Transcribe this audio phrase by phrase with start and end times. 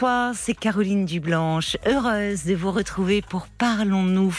[0.00, 4.34] Bonsoir, c'est Caroline Dublanche, heureuse de vous retrouver pour Parlons-nous.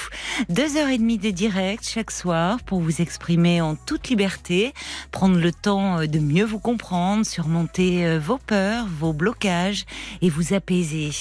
[0.49, 4.73] Deux heures et demie de direct chaque soir pour vous exprimer en toute liberté,
[5.11, 9.85] prendre le temps euh, de mieux vous comprendre, surmonter euh, vos peurs, vos blocages
[10.23, 11.11] et vous apaiser.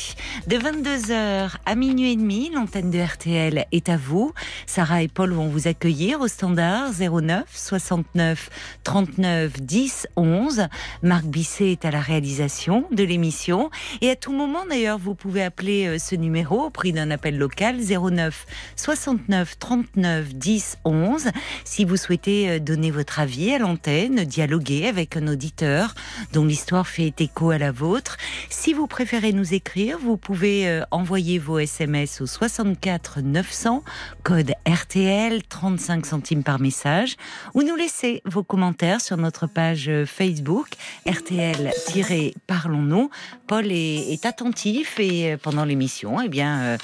[0.46, 4.32] De 22h à minuit et demi, l'antenne de RTL est à vous.
[4.64, 8.48] Sarah et Paul vont vous accueillir au standard 09 69
[8.84, 10.66] 39 10 11.
[11.02, 13.68] Marc Bisset est à la réalisation de l'émission
[14.00, 17.36] et à tout moment d'ailleurs vous pouvez appeler euh, ce numéro au prix d'un appel
[17.36, 21.30] local 09 69 39 10 11
[21.64, 25.96] si vous souhaitez euh, donner votre avis à l'antenne, dialoguer avec un auditeur
[26.32, 28.18] dont l'histoire fait écho à la vôtre.
[28.50, 33.82] Si vous préférez nous écrire, vous pouvez euh, envoyer vos SMS au 64 900
[34.22, 37.16] code RTL 35 centimes par message
[37.54, 40.68] ou nous laisser vos commentaires sur notre page Facebook
[41.04, 43.10] RTL-Parlons-nous.
[43.48, 46.78] Paul est, attentif et euh, pendant l'émission, eh bien, euh,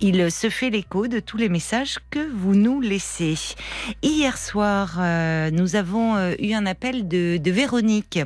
[0.00, 3.34] il se fait l'écho de tous les messages que vous nous laissez.
[4.02, 8.20] Hier soir, euh, nous avons eu un appel de Véronique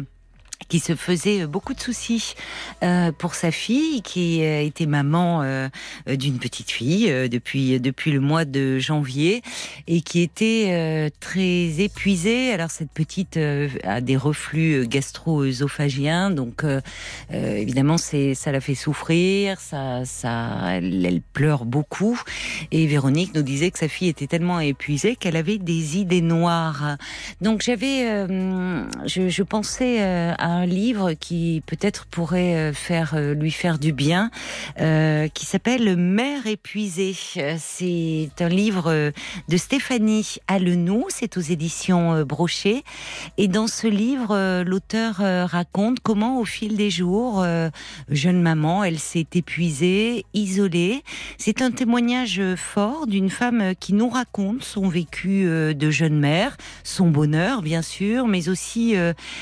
[0.68, 2.34] qui se faisait beaucoup de soucis
[2.82, 5.68] euh, pour sa fille, qui euh, était maman euh,
[6.08, 9.42] euh, d'une petite fille euh, depuis depuis le mois de janvier
[9.86, 12.52] et qui était euh, très épuisée.
[12.52, 16.80] Alors cette petite euh, a des reflux gastro-œsophagiens, donc euh,
[17.32, 22.20] euh, évidemment ça la fait souffrir, ça ça elle, pleure beaucoup.
[22.70, 26.96] Et Véronique nous disait que sa fille était tellement épuisée qu'elle avait des idées noires.
[27.40, 32.72] Donc j'avais, euh, je, je pensais euh, à un livre qui peut-être pourrait euh,
[33.14, 34.30] euh, lui faire du bien,
[34.80, 37.14] euh, qui s'appelle Mère épuisée.
[37.58, 39.12] C'est un livre
[39.48, 42.84] de Stéphanie Alenoux, c'est aux éditions Brochet.
[43.38, 45.16] Et dans ce livre, l'auteur
[45.48, 47.44] raconte comment, au fil des jours,
[48.08, 51.02] jeune maman, elle s'est épuisée, isolée.
[51.38, 57.08] C'est un témoignage fort d'une femme qui nous raconte son vécu de jeune mère, son
[57.08, 58.94] bonheur bien sûr, mais aussi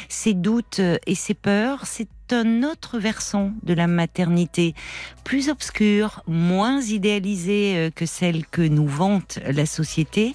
[0.08, 1.86] ses doutes et ses peurs.
[1.86, 4.74] C'est un autre versant de la maternité,
[5.22, 10.34] plus obscur, moins idéalisé euh, que celle que nous vante la société,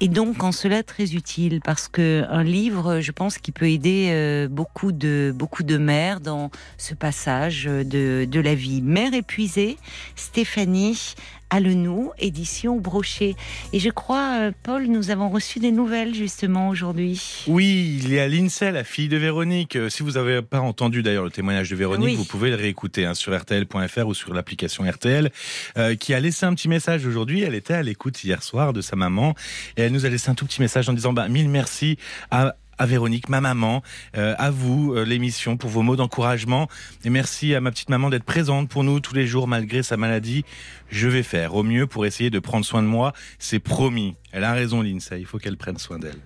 [0.00, 4.08] et donc en cela très utile parce que un livre, je pense, qui peut aider
[4.10, 8.80] euh, beaucoup de beaucoup de mères dans ce passage de la vie.
[8.80, 9.76] Mère épuisée,
[10.16, 11.14] Stéphanie
[11.58, 13.36] Alenoux, édition Brochet.
[13.72, 17.44] Et je crois, euh, Paul, nous avons reçu des nouvelles justement aujourd'hui.
[17.46, 19.76] Oui, il y a Lindsay, la fille de Véronique.
[19.76, 22.16] Euh, Si vous n'avez pas entendu d'ailleurs le témoignage de Véronique, Oui.
[22.16, 25.30] vous pouvez le réécouter hein, sur RTL.fr ou sur l'application RTL,
[25.78, 27.42] euh, qui a laissé un petit message aujourd'hui.
[27.42, 29.36] Elle était à l'écoute hier soir de sa maman
[29.76, 31.98] et elle nous a laissé un tout petit message en disant bah, mille merci
[32.32, 33.82] à à Véronique, ma maman,
[34.16, 36.68] euh, à vous euh, l'émission pour vos mots d'encouragement
[37.04, 39.96] et merci à ma petite maman d'être présente pour nous tous les jours malgré sa
[39.96, 40.44] maladie.
[40.88, 44.16] Je vais faire au mieux pour essayer de prendre soin de moi, c'est promis.
[44.32, 46.20] Elle a raison Lindsay, il faut qu'elle prenne soin d'elle.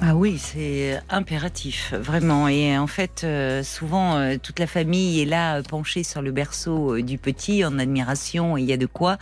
[0.00, 2.46] Ah oui, c'est impératif, vraiment.
[2.46, 6.30] Et en fait, euh, souvent, euh, toute la famille est là, euh, penchée sur le
[6.30, 9.18] berceau du petit, en admiration, il y a de quoi.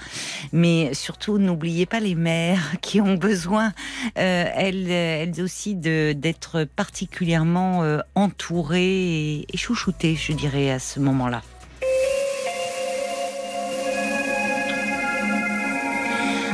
[0.53, 3.73] Mais surtout, n'oubliez pas les mères qui ont besoin,
[4.19, 7.83] euh, elles, elles aussi, d'être particulièrement
[8.15, 11.41] entourées et, et chouchoutées, je dirais, à ce moment-là.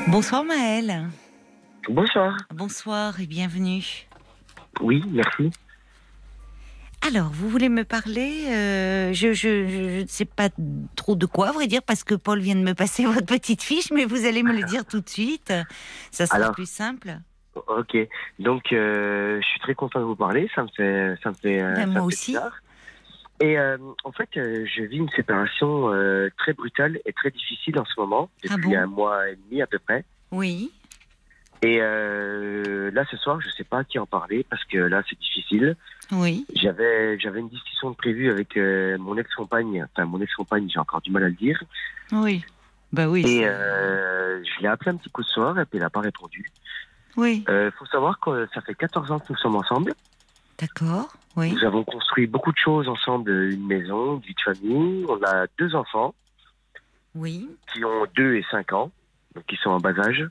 [0.07, 1.09] Bonsoir Maëlle.
[1.89, 2.37] Bonsoir.
[2.55, 4.07] Bonsoir et bienvenue.
[4.83, 5.51] Oui, merci.
[7.05, 10.49] Alors, vous voulez me parler euh, Je je, je ne sais pas
[10.95, 13.63] trop de quoi, à vrai dire, parce que Paul vient de me passer votre petite
[13.63, 15.53] fiche, mais vous allez me le dire tout de suite.
[16.11, 16.53] Ça sera Alors.
[16.53, 17.19] plus simple.
[17.55, 17.97] Ok.
[18.39, 20.49] Donc, euh, je suis très content de vous parler.
[20.55, 21.61] Ça me fait, ça me fait.
[21.61, 22.31] euh, Ben, ça me moi fait aussi.
[22.33, 22.57] bizarre.
[23.41, 25.91] Et euh, en fait, je vis une séparation
[26.39, 28.79] très brutale et très difficile en ce moment, Ah depuis bon?
[28.79, 30.05] un mois et demi à peu près.
[30.31, 30.71] Oui.
[31.63, 35.03] Et euh, là, ce soir, je sais pas à qui en parler parce que là,
[35.09, 35.77] c'est difficile.
[36.11, 36.45] Oui.
[36.57, 39.85] J'avais, j'avais une discussion de prévue avec euh, mon ex-compagne.
[39.85, 41.63] Enfin, mon ex-compagne, j'ai encore du mal à le dire.
[42.11, 42.45] Oui.
[42.93, 43.25] Bah oui.
[43.27, 46.01] Et euh, je l'ai appelé un petit coup de soir et puis elle n'a pas
[46.01, 46.51] répondu.
[47.17, 47.45] Oui.
[47.49, 49.95] Il faut savoir que ça fait 14 ans que nous sommes ensemble.
[50.59, 51.13] D'accord.
[51.37, 51.53] Oui.
[51.53, 55.07] Nous avons construit beaucoup de choses ensemble, une maison, une vie de famille.
[55.09, 56.15] On a deux enfants
[57.15, 57.49] Oui.
[57.73, 58.91] qui ont 2 et 5 ans,
[59.35, 60.27] donc qui sont en bas âge.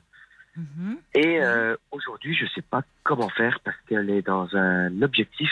[0.56, 0.96] Mhm.
[1.14, 5.50] Et euh, aujourd'hui, je ne sais pas comment faire parce qu'elle est dans un objectif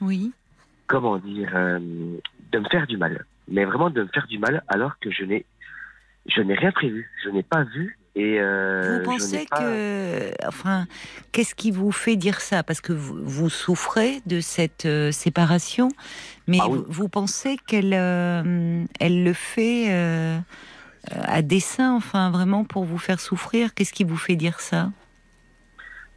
[0.00, 0.32] Oui.
[0.86, 1.78] comment dire, euh,
[2.52, 3.24] de me faire du mal.
[3.48, 5.46] Mais vraiment de me faire du mal alors que je n'ai,
[6.26, 7.10] je n'ai rien prévu.
[7.24, 7.98] Je n'ai pas vu.
[8.14, 10.86] Et euh, Vous pensez pas- que, enfin,
[11.32, 12.62] qu'est-ce qui vous fait dire ça?
[12.62, 15.88] Parce que vous, vous souffrez de cette séparation,
[16.48, 16.78] mais Ah oui.
[16.78, 20.40] vous, vous pensez qu'elle, elle le fait
[21.12, 24.90] à dessein, enfin, vraiment pour vous faire souffrir Qu'est-ce qui vous fait dire ça?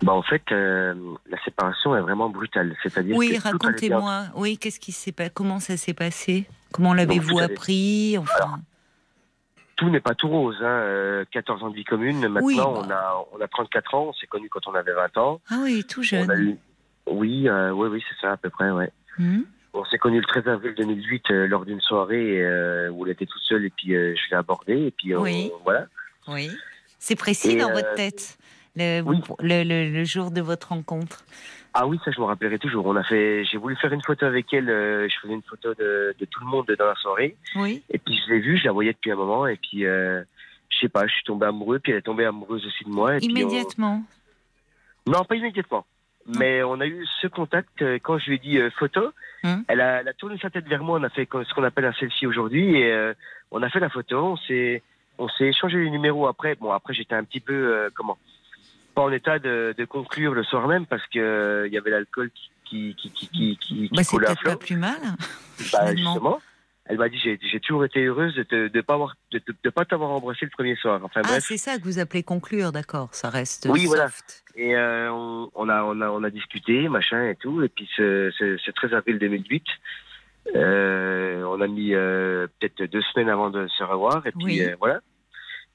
[0.02, 0.94] Bah, en fait, euh,
[1.30, 2.76] la séparation est vraiment brutale.
[2.84, 3.40] C'est-à-dire Oui, bien.
[3.42, 4.26] racontez-moi.
[4.36, 6.46] Oui, qu'est-ce qui s'est pas Comment ça s'est passé?
[6.72, 8.18] Comment l'avez-vous appris?
[8.18, 8.60] Enfin,
[9.76, 10.56] Tout n'est pas tout rose.
[10.62, 10.66] Hein.
[10.66, 12.20] euh, 14 ans de vie commune.
[12.30, 12.68] Maintenant, Oui, bah.
[12.70, 14.06] on, a, on a 34 ans.
[14.10, 15.42] On s'est connus quand on avait 20 ans.
[15.50, 16.32] ah oui, tout On a jeune.
[16.48, 16.58] eu...
[17.08, 18.92] Oui, euh, oui, oui, c'est ça à peu près, ouais.
[19.18, 19.42] Hmm
[19.74, 23.26] On s'est connus le 13 avril 2008 euh, lors d'une soirée euh, où elle était
[23.26, 25.52] toute seule et puis euh, je l'ai abordée et puis Oui.
[25.64, 25.86] voilà.
[26.28, 26.50] Oui.
[26.98, 28.38] C'est précis Et, dans votre tête,
[28.76, 29.18] le, oui.
[29.40, 31.24] le- le- le jour de votre rencontre?
[31.74, 32.86] Ah oui, ça je me rappellerai toujours.
[32.88, 34.66] On a fait, j'ai voulu faire une photo avec elle.
[34.68, 37.38] je faisais une photo de, de tout le monde dans la soirée.
[37.56, 37.84] Oui.
[37.92, 39.46] Et puis je l'ai vue, je la voyais depuis un moment.
[39.48, 40.24] Et puis je
[40.82, 41.78] sais pas, je suis tombé amoureux.
[41.80, 43.16] Puis elle est tombée amoureuse aussi de moi.
[43.16, 44.04] Et puis, Immédiatement.
[45.08, 45.86] on- Non, pas immédiatement.
[46.38, 49.12] Mais on a eu ce contact euh, quand je lui ai dit euh, photo.
[49.44, 49.64] Hum.
[49.68, 51.00] Elle, a, elle a tourné sa tête vers moi.
[51.00, 52.76] On a fait ce qu'on appelle un selfie aujourd'hui.
[52.76, 53.14] Et euh,
[53.52, 54.18] on a fait la photo.
[54.18, 54.84] On s'est,
[55.18, 56.56] on s'est échangé les numéros après.
[56.56, 58.18] Bon, après j'étais un petit peu euh, comment
[58.96, 61.92] pas en état de, de conclure le soir même parce que euh, il y avait
[61.92, 64.98] l'alcool qui qui qui qui qui, qui Bah, c'est peut-être pas plus mal.
[65.74, 66.42] Bah, justement,
[66.90, 70.10] elle m'a dit j'ai toujours été heureuse de de pas avoir de, de- pas t'avoir
[70.10, 71.00] embrassé le premier soir.
[71.04, 73.10] Enfin Ah, c'est ça que vous appelez conclure, d'accord.
[73.14, 73.88] Ça reste Oui, soft.
[73.88, 74.10] voilà.
[74.56, 77.62] Et euh, on, on a on a on a discuté machin et tout.
[77.64, 79.64] Et puis ce, ce, ce 13 avril 2008.
[80.56, 84.62] Euh, on a mis euh, peut-être deux semaines avant de se revoir et puis Oui.
[84.80, 85.00] voilà.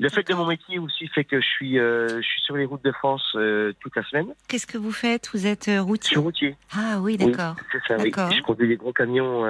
[0.00, 2.84] Le fait de mon métier aussi fait que je suis je suis sur les routes
[2.84, 3.36] de France
[3.78, 4.26] toute la semaine.
[4.48, 5.30] Qu'est-ce que vous faites?
[5.32, 6.56] Vous êtes euh, Je routier suis routier.
[6.74, 7.30] Ah oui, Oui.
[7.30, 7.54] d'accord.
[7.70, 7.96] C'est ça.
[8.02, 8.10] Oui.
[8.10, 8.32] D'accord.
[8.32, 9.42] Je conduis des gros camions.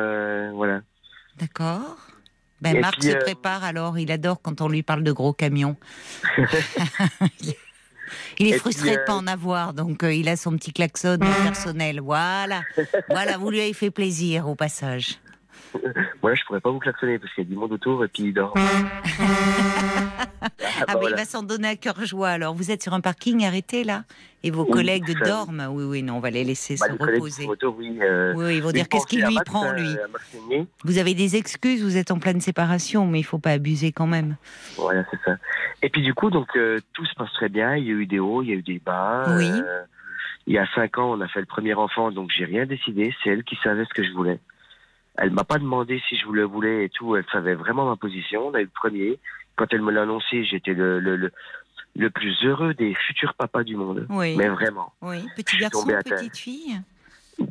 [0.55, 0.83] voilà.
[1.39, 1.97] D'accord.
[2.61, 5.33] Ben, Marc puis, se euh, prépare alors, il adore quand on lui parle de gros
[5.33, 5.77] camions.
[8.39, 10.53] il est Et frustré puis, de pas euh, en avoir, donc euh, il a son
[10.53, 12.01] petit klaxon personnel.
[12.01, 12.63] Voilà,
[13.11, 15.19] voilà, vous lui avez fait plaisir au passage.
[16.23, 18.25] Voilà, je pourrais pas vous klaxonner parce qu'il y a du monde autour et puis
[18.25, 18.55] il dort.
[20.77, 21.17] Ah, bah, ben, il voilà.
[21.17, 22.29] va s'en donner à cœur joie.
[22.29, 24.05] Alors, vous êtes sur un parking arrêté là?
[24.43, 25.69] Et vos Oui, collègues ça, dorment?
[25.71, 27.47] Oui, oui, non, on va les laisser Bah, se les reposer.
[27.79, 27.99] oui.
[28.03, 29.73] euh, Oui, ils vont dire qu'est-ce qu'il à lui Max, prend, euh,
[30.51, 30.67] lui?
[30.85, 34.07] Vous avez des excuses, vous êtes en pleine séparation, mais il faut pas abuser quand
[34.07, 34.37] même.
[34.77, 35.37] Voilà, c'est ça.
[35.83, 37.77] Et puis du coup, donc euh, tout se passe très bien.
[37.77, 39.25] Il y a eu des hauts, il y a eu des bas.
[39.37, 39.51] Oui.
[39.65, 39.83] Euh,
[40.47, 43.15] il y a cinq ans, on a fait le premier enfant, donc j'ai rien décidé.
[43.23, 44.39] C'est elle qui savait ce que je voulais.
[45.17, 47.17] Elle m'a pas demandé si je le voulais et tout.
[47.17, 48.49] Elle savait vraiment ma position.
[48.49, 49.19] On a eu le premier.
[49.57, 51.31] Quand elle me l'a annoncé, j'étais le, le, le,
[51.97, 54.07] le plus heureux des futurs papas du monde.
[54.11, 54.37] Oui.
[54.37, 54.93] Mais vraiment.
[55.01, 56.81] Oui, petit garçon, petite fille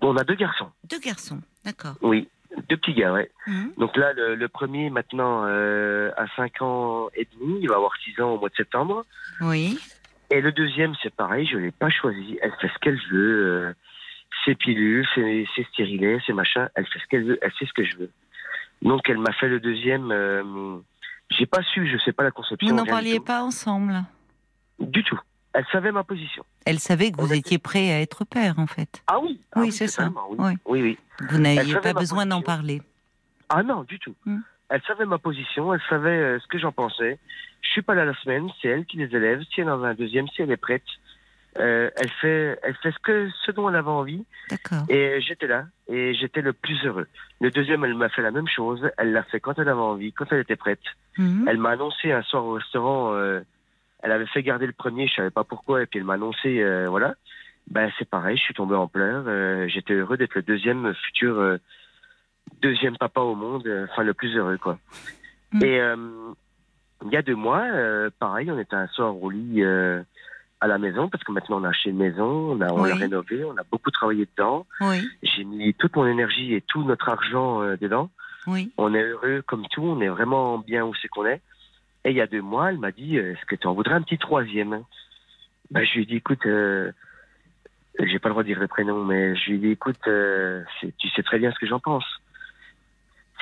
[0.02, 0.70] On a deux garçons.
[0.90, 1.96] Deux garçons, d'accord.
[2.02, 2.28] Oui,
[2.70, 3.32] deux petits gars, ouais.
[3.48, 3.72] Mhm.
[3.78, 7.94] Donc là, le, le premier, maintenant, euh, a 5 ans et demi, il va avoir
[8.04, 9.06] 6 ans au mois de septembre.
[9.40, 9.80] Oui,
[10.30, 12.38] Et le deuxième, c'est pareil, je l'ai pas choisi.
[12.42, 13.46] Elle fait ce qu'elle veut.
[13.48, 13.74] Euh,
[14.46, 16.70] ses pilules, ses, ses stérilets, ses machins.
[16.76, 17.40] Elle fait ce qu'elle veut.
[17.42, 18.12] Elle sait ce que je veux.
[18.82, 20.12] Donc elle m'a fait le deuxième.
[20.12, 20.78] Euh,
[21.32, 22.68] j'ai pas su, je sais pas la conception.
[22.70, 24.04] vous n'en parliez pas ensemble?
[24.80, 25.20] Du tout.
[25.54, 26.44] Elle savait ma position.
[26.66, 29.04] Elle savait que On vous était- étiez prêt à être père, en fait.
[29.08, 29.40] Ah oui.
[29.54, 30.12] ah Oui, c'est ça.
[30.30, 30.36] Oui.
[30.40, 30.54] Oui.
[30.66, 30.98] oui, oui.
[31.30, 32.82] Vous n'aviez pas besoin d'en parler.
[33.50, 34.16] Ah non, du tout.
[34.26, 34.40] Hmm.
[34.70, 37.20] Elle savait ma position, elle savait euh, ce que j'en pensais.
[37.62, 39.42] Je suis pas là la semaine, c'est elle qui les élève.
[39.54, 40.84] Si elle en a un deuxième, si elle est prête,
[41.60, 44.26] euh, elle fait, elle fait ce que, ce dont elle avait envie.
[44.50, 44.84] D'accord.
[44.90, 47.08] Et j'étais là, et j'étais le plus heureux.
[47.42, 48.90] Le deuxième, elle m'a fait la même chose.
[48.98, 50.82] Elle l'a fait quand elle avait envie, quand elle était prête.
[51.18, 51.46] Mhm.
[51.48, 53.14] Elle m'a annoncé un soir au restaurant.
[53.14, 53.42] euh,
[54.04, 56.62] elle avait fait garder le premier, je savais pas pourquoi, et puis elle m'a annoncé,
[56.62, 57.16] euh, voilà.
[57.72, 59.24] Ben c'est pareil, je suis tombé en pleurs.
[59.28, 61.58] euh, j'étais heureux d'être le deuxième futur euh,
[62.62, 64.78] deuxième papa au monde, euh, enfin le plus heureux quoi.
[65.54, 65.64] Mm.
[65.64, 65.96] Et euh,
[67.06, 70.04] il y a deux mois, euh, pareil, on était un soir au lit euh,
[70.64, 72.94] à la maison parce que maintenant on a acheté une maison, on a, on l'a
[72.96, 73.00] Oui.
[73.02, 74.66] rénové, on a beaucoup travaillé dedans.
[74.80, 78.10] Oui, J'ai mis toute mon énergie et tout notre argent euh, dedans.
[78.48, 78.72] oui.
[78.78, 81.42] On est heureux comme tout, on est vraiment bien où c'est qu'on est.
[82.06, 83.96] Et il y a deux mois, elle m'a dit euh, Est-ce que tu en voudrais
[83.96, 84.84] un petit troisième?
[85.72, 86.92] Ben, Je lui ai dit Écoute, euh,
[88.00, 90.64] j'ai pas le droit de dire le prénom, mais je lui ai dit Écoute, euh,
[90.98, 92.06] tu sais très bien ce que j'en pense.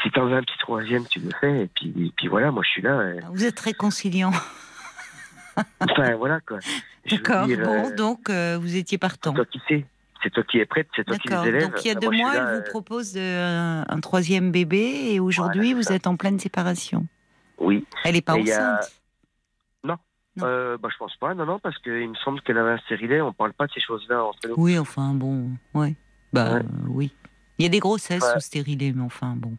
[0.02, 1.64] Si tu en veux un petit troisième, tu le fais.
[1.66, 3.14] Et puis, et puis voilà, moi je suis là.
[3.32, 4.32] Vous êtes réconciliant.
[5.80, 6.60] Enfin voilà quoi.
[7.10, 7.48] D'accord.
[7.48, 7.54] Bon,
[7.92, 9.32] euh, donc euh, vous étiez partant.
[9.32, 9.86] c'est toi qui sais.
[10.24, 11.64] C'est toi qui es prête, c'est toi qui les élèves.
[11.72, 14.52] Donc il y a deux moi, mois, là, elle vous euh, propose de- un, troisième
[14.52, 17.08] bébé et aujourd'hui Voilà, vous êtes en pleine séparation.
[17.58, 17.86] Oui.
[18.04, 18.92] Elle n'est pas Et a- enceinte.
[19.84, 19.98] Non.
[20.44, 23.20] Euh, bah, je pense pas, non, non, parce qu'il me semble qu'elle avait un stérilet.
[23.20, 24.54] On parle pas de ces choses-là entre nous.
[24.58, 25.96] Oui, enfin bon, ouais.
[26.34, 26.60] Bah Ouais.
[26.60, 27.12] euh, oui.
[27.58, 28.34] Il y a des grossesses Ouais.
[28.36, 29.54] sous stérilet, mais enfin bon.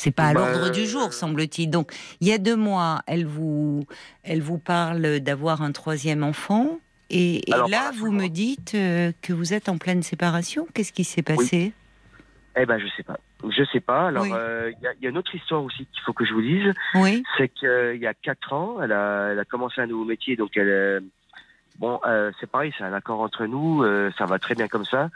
[0.00, 1.68] C'est pas à Bah, l'ordre du euh, jour, semble-t-il.
[1.68, 1.92] Donc,
[2.22, 3.84] il y a deux mois, elle vous,
[4.22, 6.80] elle vous parle d'avoir un troisième enfant.
[7.10, 10.66] Et, et Alors, là, vous me dites euh, que vous êtes en pleine séparation.
[10.72, 11.72] Qu'est-ce qui s'est passé?
[12.56, 13.18] Eh ben, je sais pas.
[13.46, 14.08] Je sais pas.
[14.08, 14.30] Alors, Oui.
[14.32, 16.32] euh, il y, a, il y a une autre histoire aussi qu'il faut que je
[16.32, 16.72] vous dise.
[16.94, 17.22] Oui.
[17.36, 20.56] C'est qu'il y a quatre ans, elle a, elle a commencé un nouveau métier, donc
[20.56, 20.68] elle.
[20.68, 21.00] euh,
[21.78, 24.84] Bon, euh, c'est pareil, c'est un accord entre nous, euh, ça va très bien comme
[24.84, 25.08] ça.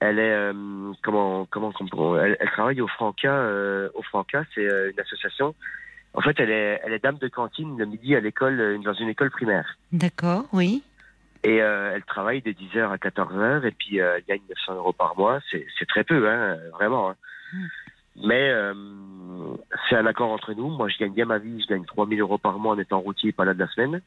[0.00, 0.52] Elle est euh,
[1.02, 5.54] comment comment comment- elle, elle travaille au Franca, euh, au Franca, c'est euh, une association.
[6.14, 8.94] En fait, elle est elle est dame de cantine le midi à l'école euh, dans
[8.94, 9.76] une école primaire.
[9.92, 10.82] D'accord, oui.
[11.44, 14.92] Et euh, elle travaille de 10h à 14h et puis euh, elle gagne 900 euros
[14.92, 15.38] par mois.
[15.50, 17.10] C'est très peu, hein, vraiment.
[17.10, 17.16] hein.
[17.52, 17.66] Mm.
[18.24, 18.74] Mais euh,
[19.88, 20.68] c'est un accord entre nous.
[20.68, 21.60] Moi, je gagne bien ma vie.
[21.62, 24.00] Je gagne 3000 euros par mois en étant routier pas là de la semaine.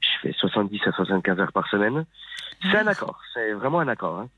[0.00, 2.04] Je fais 70 à 75 heures par semaine.
[2.62, 3.20] C'est un accord.
[3.34, 4.18] C'est vraiment un accord.
[4.20, 4.28] hein.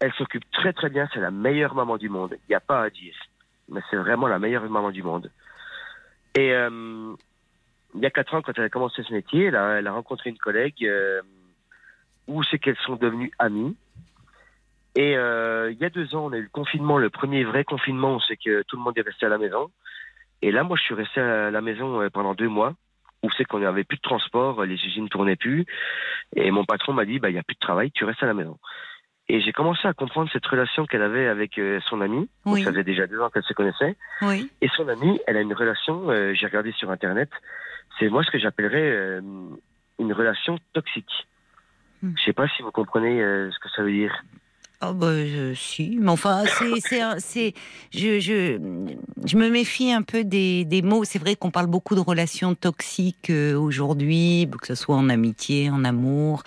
[0.00, 1.08] Elle s'occupe très très bien.
[1.12, 2.36] C'est la meilleure maman du monde.
[2.48, 3.14] Il n'y a pas à dire.
[3.68, 5.30] Mais c'est vraiment la meilleure maman du monde.
[6.34, 7.14] Et euh,
[7.94, 9.92] il y a quatre ans, quand elle a commencé ce métier, elle a, elle a
[9.92, 11.20] rencontré une collègue euh,
[12.26, 13.76] où c'est qu'elles sont devenues amies.
[14.94, 17.64] Et euh, il y a deux ans, on a eu le confinement, le premier vrai
[17.64, 19.70] confinement, où c'est que tout le monde est resté à la maison.
[20.42, 22.74] Et là, moi, je suis resté à la maison euh, pendant deux mois,
[23.22, 25.66] où c'est qu'on n'avait plus de transport, les usines ne tournaient plus.
[26.36, 28.26] Et mon patron m'a dit, bah, il n'y a plus de travail, tu restes à
[28.26, 28.58] la maison.
[29.30, 32.28] Et j'ai commencé à comprendre cette relation qu'elle avait avec euh, son ami.
[32.46, 32.62] Donc, Oui.
[32.62, 33.96] Ça faisait déjà deux ans qu'elle se connaissait.
[34.22, 34.50] Oui.
[34.62, 37.28] Et son amie, elle a une relation, euh, j'ai regardé sur Internet,
[37.98, 39.20] c'est moi ce que j'appellerais euh,
[39.98, 41.26] une relation toxique.
[42.02, 42.12] Hmm.
[42.16, 44.14] Je sais pas si vous comprenez euh, ce que ça veut dire.
[44.80, 47.52] Oh bah euh, si, mais enfin c'est c'est un- c'est
[47.92, 48.60] je, je
[49.24, 51.02] je me méfie un peu des, des mots.
[51.02, 55.68] C'est vrai qu'on parle beaucoup de relations toxiques euh, aujourd'hui, que ce soit en amitié,
[55.68, 56.44] en amour,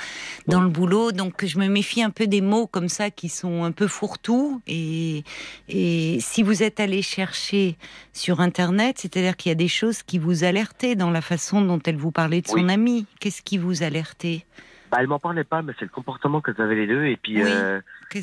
[0.48, 1.12] dans le boulot.
[1.12, 4.62] Donc je me méfie un peu des mots comme ça qui sont un peu fourre-tout.
[4.66, 5.26] Et
[5.68, 7.76] et si vous êtes allé chercher
[8.14, 11.80] sur internet, c'est-à-dire qu'il y a des choses qui vous alertaient dans la façon dont
[11.86, 12.72] elle vous parlait de son Oui.
[12.72, 13.06] ami.
[13.20, 14.46] Qu'est-ce qui vous alertait?
[14.92, 17.06] Bah, elle m'en parlait pas, mais c'est le comportement qu'elles avaient les deux.
[17.06, 17.50] Et puis, Oui.
[17.50, 17.80] euh,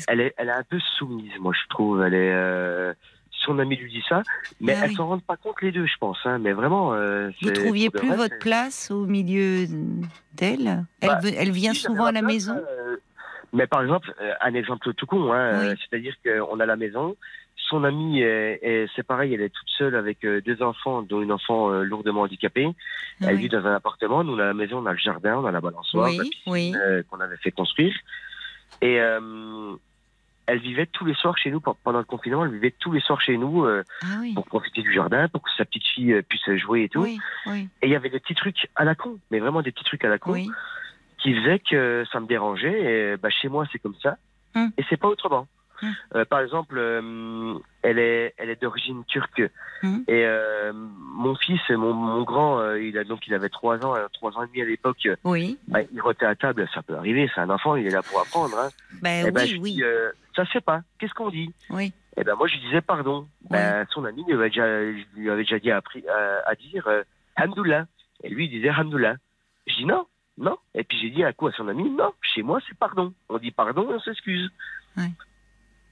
[0.07, 2.01] elle, est, elle est un peu soumise, moi, je trouve.
[2.03, 2.93] Elle est, euh,
[3.31, 4.23] son ami lui dit ça,
[4.61, 4.95] mais Ah elles oui.
[4.95, 6.17] s'en rendent pas compte les deux, je pense.
[6.25, 6.93] Hein, mais vraiment.
[6.93, 9.65] euh, Vous trouviez plus vrai, votre place au milieu
[10.33, 10.85] d'elle?
[11.01, 12.57] Elle, Bah, elle vient Si, souvent à la place, maison?
[12.57, 12.97] euh,
[13.51, 15.79] mais par exemple, un exemple tout con, hein, Oui.
[15.89, 17.15] c'est-à-dire qu'on a la maison,
[17.69, 21.21] son amie, est- est- c'est pareil, elle est toute seule avec euh, deux enfants, dont
[21.21, 22.67] une enfant euh, lourdement handicapée.
[23.21, 25.45] Elle vit dans un appartement, nous on a la maison, on a le jardin, on
[25.45, 26.73] a la balançoire, Oui, oui.
[26.75, 27.93] euh, qu'on avait fait construire.
[28.81, 29.75] Et euh,
[30.47, 33.01] elle vivait tous les soirs chez nous, pe- pendant le confinement, elle vivait tous les
[33.01, 34.33] soirs chez nous euh, Ah oui.
[34.33, 37.01] pour profiter du jardin, pour que sa petite fille puisse jouer et tout.
[37.03, 39.71] Oui, oui, Et il y avait des petits trucs à la con, mais vraiment des
[39.71, 40.33] petits trucs à la con
[41.21, 43.13] qui faisait que ça me dérangeait.
[43.13, 44.17] Et, bah, chez moi, c'est comme ça.
[44.55, 44.71] Hum.
[44.77, 45.47] Et c'est pas autrement.
[46.15, 49.41] Euh, par exemple, euh, elle est, elle est d'origine turque.
[49.83, 50.03] Hum.
[50.07, 54.37] Et euh, mon fils, mon, mon grand, il a donc il avait trois ans, trois
[54.37, 55.07] ans et demi à l'époque.
[55.23, 57.29] Oui, bah, il rotait à table, ça peut arriver.
[57.33, 58.57] C'est un enfant, il est là pour apprendre.
[58.57, 58.69] Hein.
[59.01, 59.83] ben Eh ben, oui, je oui, dis,
[60.35, 60.81] ça se fait pas.
[60.99, 61.53] Qu'est-ce qu'on dit?
[61.69, 61.93] Oui.
[62.17, 63.27] Et ben moi, je lui disais pardon.
[63.49, 64.81] Ben, son ami lui avait déjà,
[65.15, 66.87] lui avait déjà dit à, à, à dire
[67.37, 67.85] Hamdoullah.
[68.23, 69.15] Et lui, il disait Hamdoullah.
[69.67, 70.05] Je dis non,
[70.37, 70.57] non.
[70.73, 73.13] Et puis j'ai dit à quoi à son ami Non, chez moi, c'est pardon.
[73.29, 74.49] On dit pardon et on s'excuse.
[74.97, 75.11] Ouais.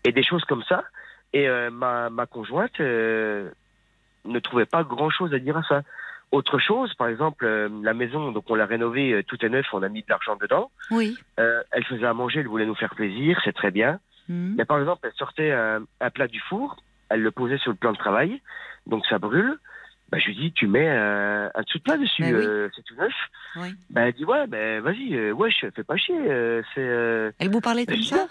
[0.08, 0.86] Et des choses comme ça.
[1.34, 3.50] Et euh, ma, ma conjointe euh,
[4.26, 5.82] ne trouvait pas grand-chose à dire à ça.
[6.32, 9.84] Autre chose, par exemple, euh, la maison, donc on l'a rénovée, tout est neuf, on
[9.84, 10.72] a mis de l'argent dedans.
[10.92, 11.18] Oui.
[11.38, 14.00] Elle faisait à manger, elle voulait nous faire plaisir, c'est très bien.
[14.30, 14.56] Hum.
[14.58, 16.78] Mais par exemple, elle sortait un, un plat du four,
[17.10, 18.42] elle le posait sur le plan de travail,
[18.88, 19.58] donc ça brûle.
[20.10, 22.46] Bah, je lui dis, tu mets un, dessous de plat dessus, Ben oui.
[22.46, 23.14] euh, c'est tout neuf.
[23.58, 23.76] Oui.
[23.90, 26.18] Bah, elle dit, ouais, ben vas-y, euh, ouais, je fais pas chier.
[26.74, 28.28] c'est Elle vous parlait comme je dis ça?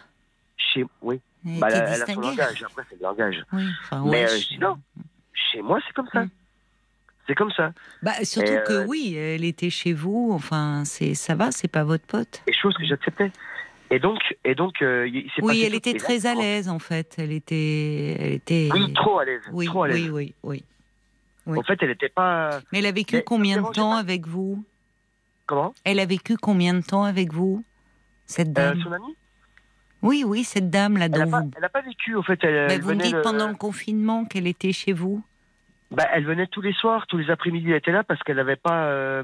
[0.56, 1.20] Chez, oui.
[1.46, 2.62] Bah, elle, elle a son langage.
[2.64, 3.44] Après, c'est le langage.
[3.52, 4.76] Oui, enfin, Mais ouais, euh, je dis non.
[5.32, 6.24] Chez moi, c'est comme ça.
[6.24, 6.30] Mm.
[7.26, 7.72] C'est comme ça.
[8.02, 10.30] Bah, surtout Et, que euh, oui, elle était chez vous.
[10.32, 12.42] Enfin, c'est ça va, c'est pas votre pote.
[12.46, 13.30] Et chose que j'acceptais.
[13.90, 16.78] Et donc, et donc, euh, il s'est Oui, elle était là, très à l'aise en
[16.80, 17.14] fait.
[17.18, 18.68] Elle était, elle était.
[18.72, 19.42] Oui, trop à l'aise.
[19.52, 20.10] Oui, trop à l'aise.
[20.10, 20.64] oui, oui, oui.
[21.46, 21.58] oui.
[21.58, 22.60] En fait, elle n'était pas.
[22.72, 24.64] Mais elle a vécu Mais combien de temps avec vous?
[25.46, 25.72] Comment?
[25.84, 27.64] Elle a vécu combien de temps avec vous
[28.26, 28.80] Cette euh, dame?
[28.82, 29.16] Son amie?
[30.06, 31.26] Oui, oui, cette dame là Elle n'a
[31.68, 31.88] pas, vous.
[31.88, 32.38] vécu, en fait.
[32.44, 35.22] Elle, Bah, elle vous me dites le- pendant le confinement qu'elle était chez vous.
[35.90, 38.56] Bah, elle venait tous les soirs, tous les après-midi, elle était là parce qu'elle n'avait
[38.56, 39.22] pas euh,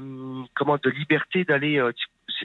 [0.55, 1.77] comment de liberté d'aller.
[1.77, 1.91] euh,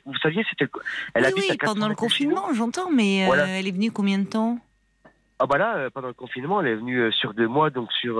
[0.05, 0.69] vous saviez, c'était.
[1.15, 4.19] Elle oui, oui, à 400 pendant le confinement, j'entends, mais euh, elle est venue combien
[4.19, 4.59] de temps?
[5.39, 8.15] Ah bah là, pendant le confinement, elle est venue sur deux mois, donc sur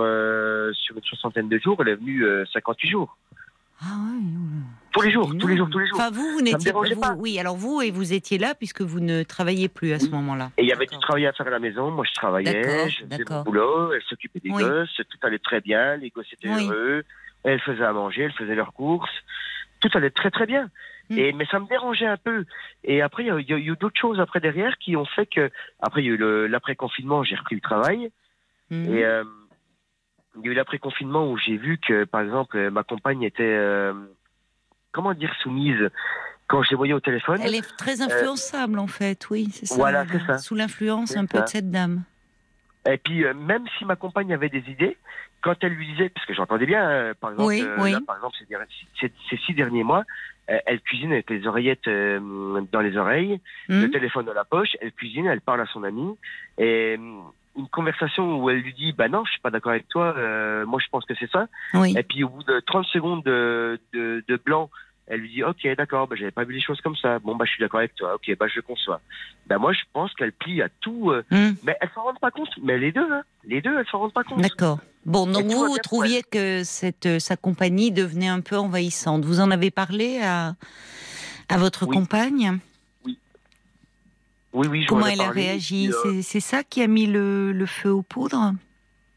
[0.73, 3.17] sur une soixantaine de jours, elle est venue euh, 58 jours.
[3.81, 4.19] Ah ouais.
[4.91, 5.99] Tous les jours, tous les jours, tous les jours.
[5.99, 7.13] Enfin, vous, vous n'étiez vous- pas.
[7.13, 10.11] Oui, alors vous, et vous étiez là puisque vous ne travailliez plus à ce Oui.
[10.13, 10.51] moment-là.
[10.57, 11.89] Et il y avait du travail à faire à la maison.
[11.91, 13.93] Moi, je travaillais, je faisais mon boulot.
[13.93, 14.63] Elle s'occupait des Oui.
[14.63, 14.95] gosses.
[15.09, 15.95] Tout allait très bien.
[15.97, 16.65] Les gosses étaient Oui.
[16.67, 17.03] heureux.
[17.43, 19.09] Elle faisait à manger, elle faisait leurs courses.
[19.79, 20.69] Tout allait très très bien.
[21.09, 21.17] Mm.
[21.17, 22.43] Et mais ça me dérangeait un peu.
[22.83, 26.01] Et après, il y a, eu d'autres choses après derrière qui ont fait que après
[26.01, 28.11] il y a eu le- l'après confinement, j'ai repris le travail.
[28.71, 29.23] Et euh,
[30.37, 33.23] il y a eu l'après confinement où j'ai vu que par exemple euh, ma compagne
[33.23, 33.93] était euh,
[34.91, 35.89] comment dire soumise
[36.47, 37.41] quand je les voyais au téléphone.
[37.43, 39.75] Elle est très influençable en fait, oui, c'est ça.
[39.75, 40.37] Voilà, c'est ça.
[40.37, 42.03] Sous l'influence un peu de cette dame.
[42.89, 44.97] Et puis, euh, même si ma compagne avait des idées,
[45.41, 47.91] quand elle lui disait, parce que j'entendais bien, euh, par exemple, Oui, euh, oui.
[47.91, 48.65] là, par exemple ces, derniers-
[48.99, 50.05] ces- ces six derniers mois,
[50.49, 52.19] euh, elle cuisine avec les oreillettes euh,
[52.71, 56.17] dans les oreilles, le téléphone dans la poche, elle cuisine, elle parle à son ami,
[56.57, 57.19] et euh,
[57.57, 60.65] une conversation où elle lui dit, bah non, je suis pas d'accord avec toi, euh,
[60.65, 61.47] moi je pense que c'est ça.
[61.73, 61.93] oui.
[61.97, 64.69] Et puis au bout de 30 secondes de, de, de blanc,
[65.07, 67.17] elle lui dit ok d'accord, bah, j'avais pas vu les choses comme ça.
[67.19, 68.13] Bon bah je suis d'accord avec toi.
[68.15, 69.01] Ok bah je conçois.
[69.47, 71.09] Bah moi je pense qu'elle plie à tout.
[71.09, 72.49] euh, Hmm, mais elles s'en rendent pas compte.
[72.61, 74.39] Mais les deux, hein, les deux elles s'en rendent pas compte.
[74.41, 74.77] D'accord.
[75.05, 79.25] Bon, donc Et vous, vous trouviez que cette, euh, sa compagnie devenait un peu envahissante.
[79.25, 80.53] Vous en avez parlé à,
[81.49, 81.95] à votre Oui.
[81.95, 82.59] compagne?
[84.53, 84.81] Oui oui.
[84.83, 85.89] j'en Comment elle a réagi?
[85.89, 88.53] euh, C'est c'est ça qui a mis le, le feu aux poudres?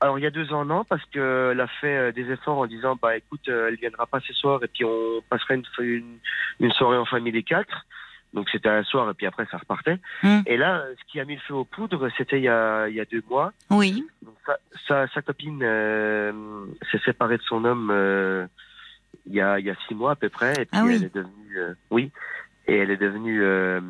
[0.00, 2.66] Alors il y a deux ans non parce qu'elle a fait euh, des efforts en
[2.66, 6.18] disant bah écoute euh, elle viendra pas ce soir et puis on passera une, une,
[6.60, 7.86] une soirée en famille les quatre.
[8.34, 9.98] Donc c'était un soir et puis après ça repartait.
[10.22, 10.40] Hmm.
[10.46, 12.88] Et là euh, ce qui a mis le feu aux poudres c'était il y a,
[12.88, 13.52] il y a deux mois.
[13.70, 14.04] Oui.
[14.22, 14.56] Donc, sa,
[14.88, 16.32] sa, sa copine euh,
[16.90, 18.46] s'est séparée de son homme euh,
[19.26, 20.94] il y a il y a six mois à peu près et puis Ah oui.
[20.96, 22.10] elle est devenue euh, oui
[22.66, 23.80] et elle est devenue euh,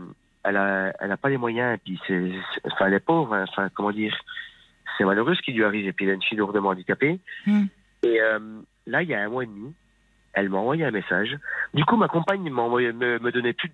[0.44, 2.30] elle a elle a pas les moyens et puis c'est
[2.64, 4.16] enfin elle est pauvre hein, enfin comment dire
[4.98, 7.64] c'est malheureux ce qui lui arrive et puis elle a une fille lourdement handicapée Hmm.
[8.02, 8.38] et euh,
[8.86, 9.72] là il y a un mois et demi
[10.34, 11.36] elle m'a envoyé un message
[11.74, 13.70] du coup ma compagne m'a envoyé me, me donnait plus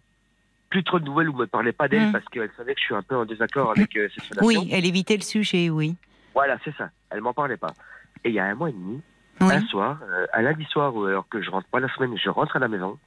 [0.70, 2.12] plus trop de nouvelles ou me parlait pas d'elle Hmm.
[2.12, 4.68] parce qu'elle savait que je suis un peu en désaccord avec euh, cette relation Oui,
[4.72, 5.96] elle évitait le sujet, oui.
[6.34, 7.72] voilà c'est ça elle m'en parlait pas
[8.24, 9.00] et il y a un mois et demi
[9.40, 9.54] Oui.
[9.54, 12.56] un soir, euh, un lundi soir, alors que je rentre pas la semaine, je rentre
[12.56, 12.98] à la maison.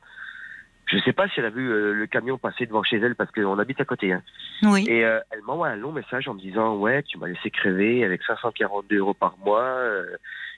[0.88, 3.32] Je sais pas si elle a vu euh, le camion passer devant chez elle parce
[3.32, 4.12] qu'on habite à côté.
[4.12, 4.22] Hein.
[4.64, 4.86] Oui.
[4.90, 8.04] Et euh, elle m'envoie un long message en me disant ouais, tu m'as laissé crever
[8.04, 9.62] avec 542 euros par mois.
[9.64, 10.06] Euh,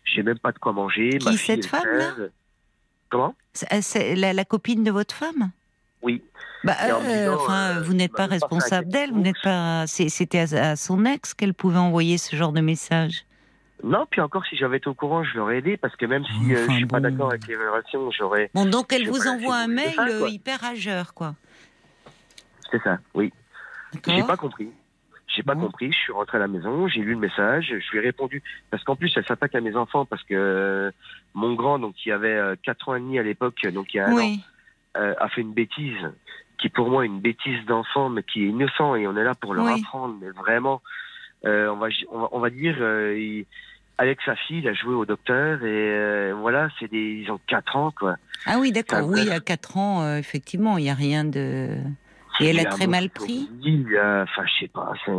[0.05, 1.09] J'ai même pas de quoi manger.
[1.19, 2.31] Qui, ma fille, cette femme-là crève.
[3.09, 3.35] Comment?
[3.53, 5.51] C'est- C'est la, la copine de votre femme?
[6.01, 6.23] Oui.
[6.63, 9.85] bah, euh, disant, enfin, euh, vous n'êtes pas responsable d'elle, vous n'êtes pas.
[9.87, 13.23] C'était à, à son ex qu'elle pouvait envoyer ce genre de message.
[13.83, 16.53] Non, puis encore si j'avais été au courant, je l'aurais aidé parce que même si
[16.55, 18.49] euh, Enfin, je suis pas d'accord avec les relations, j'aurais.
[18.53, 20.29] Bon, donc elle vous envoie un mail ça, euh, quoi.
[20.29, 21.35] hyper rageur, quoi.
[22.71, 22.99] C'est ça.
[23.13, 23.31] Oui.
[24.07, 24.69] J'ai pas compris.
[25.27, 25.91] J'ai pas compris.
[25.91, 28.41] Je suis rentré à la maison, j'ai lu le message, je lui ai répondu
[28.71, 30.91] parce qu'en plus elle s'attaque à mes enfants parce que euh,
[31.33, 33.99] mon grand, donc qui avait euh, quatre ans et demi à l'époque, donc il y
[33.99, 34.37] a un an,
[34.97, 35.97] euh, a fait une bêtise
[36.59, 39.33] qui pour moi est une bêtise d'enfant, mais qui est innocent et on est là
[39.35, 39.73] pour leur Oui.
[39.73, 40.15] apprendre.
[40.21, 40.81] Mais vraiment,
[41.45, 42.77] euh, on va on va, on va dire.
[42.79, 43.45] euh, il-
[43.97, 47.39] avec sa fille, il a joué au docteur et euh, voilà, c'est des, ils ont
[47.47, 48.15] quatre ans quoi.
[48.45, 49.07] Ah oui, d'accord.
[49.07, 51.69] Oui, à 4 ans, euh, effectivement, il n'y a rien de.
[52.39, 54.91] Et elle a très mal pris Enfin, je sais pas.
[55.05, 55.11] c'est-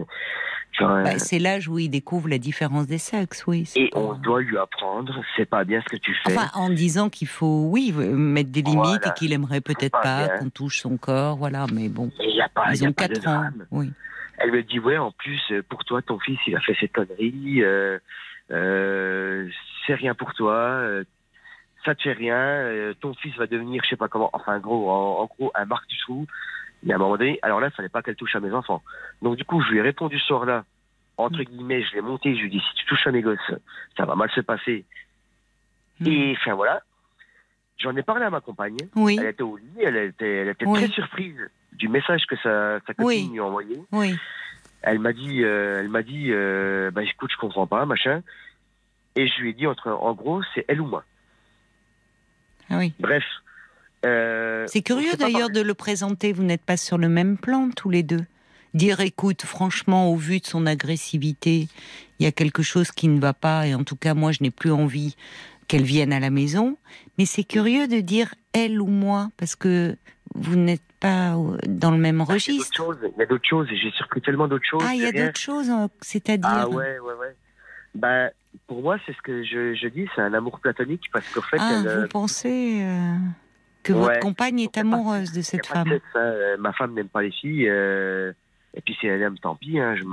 [0.80, 3.70] Bah, euh, C'est l'âge où il découvre la différence des sexes, oui.
[3.76, 6.37] Et pas- on doit lui apprendre, c'est pas bien ce que tu fais.
[6.37, 9.06] Enfin, en disant qu'il faut, oui, mettre des limites Voilà.
[9.06, 12.10] et qu'il aimerait peut-être Pas qu'on touche son corps, voilà, mais bon.
[12.20, 13.90] Il a pas, il Ils y a ont pas de 4 ans, oui.
[14.38, 17.62] Elle me dit, ouais, en plus, pour toi, ton fils, il a fait cette connerie,
[17.62, 17.98] euh,
[18.48, 21.04] c'est rien pour toi, euh,
[21.85, 24.90] ça te fait rien, euh, ton fils va devenir, je sais pas comment, enfin, gros,
[24.90, 26.26] en, en gros, un marque du trou.
[26.83, 28.83] Mais à un moment donné, alors là, il fallait pas qu'elle touche à mes enfants.
[29.22, 30.64] Donc, du coup, je lui ai répondu ce soir-là,
[31.16, 31.44] entre Mm.
[31.44, 33.38] guillemets, je l'ai monté, je lui ai dit, si tu touches à mes gosses,
[33.96, 34.85] ça va mal se passer.
[36.00, 36.07] Mm.
[36.07, 36.83] Et, enfin, voilà.
[37.78, 38.76] J'en ai parlé à ma compagne.
[38.96, 40.78] Oui, Elle était au lit, elle était, elle était Oui.
[40.78, 41.37] très surprise
[41.72, 43.28] du message que sa, sa copine Oui.
[43.33, 43.80] lui a envoyé.
[44.86, 48.22] Elle m'a dit, euh, elle m'a dit, euh, bah écoute, je comprends pas, machin.
[49.16, 51.04] Et je lui ai dit entre, en gros, c'est elle ou moi.
[52.68, 52.92] Ah oui.
[52.98, 53.24] Bref.
[54.04, 56.32] euh, C'est curieux d'ailleurs de le présenter.
[56.32, 58.24] Vous n'êtes pas sur le même plan tous les deux.
[58.74, 61.68] Dire, écoute, franchement, au vu de son agressivité,
[62.18, 64.42] il y a quelque chose qui ne va pas, et en tout cas, moi, je
[64.42, 65.16] n'ai plus envie
[65.68, 66.76] qu'elle vienne à la maison.
[67.16, 69.96] Mais c'est curieux de dire elle ou moi, parce que
[70.34, 72.96] vous n'êtes pas euh, dans le même Ah, registre.
[73.02, 74.82] il y a d'autres choses, j'ai surpris tellement d'autres choses.
[74.86, 76.48] Ah, il y a d'autres choses, euh, c'est-à-dire.
[76.52, 77.36] Ah ouais, ouais, ouais.
[77.94, 78.30] Ben,
[78.66, 81.58] pour moi, c'est ce que je, je dis, c'est un amour platonique, parce qu'en fait,
[81.60, 83.14] Ah, elle, euh, vous pensez euh,
[83.82, 84.00] que Ouais.
[84.00, 87.22] votre compagne est pas- amoureuse de cette de femme ça, euh, ma femme n'aime pas
[87.22, 88.32] les filles, euh,
[88.74, 90.04] et puis si elle aime, tant pis, hein, je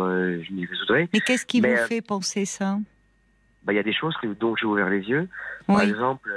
[0.54, 1.10] m'y résoudrai.
[1.14, 2.78] Mais qu'est-ce qui Mais, vous euh, fait penser ça?
[3.64, 5.28] Ben, il y a des choses que, dont j'ai ouvert les yeux.
[5.66, 6.30] Par exemple,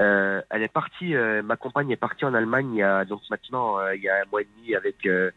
[0.00, 3.20] euh, elle est partie, euh, ma compagne est partie en Allemagne il y a donc
[3.30, 5.30] maintenant euh, il y a un mois et demi avec euh,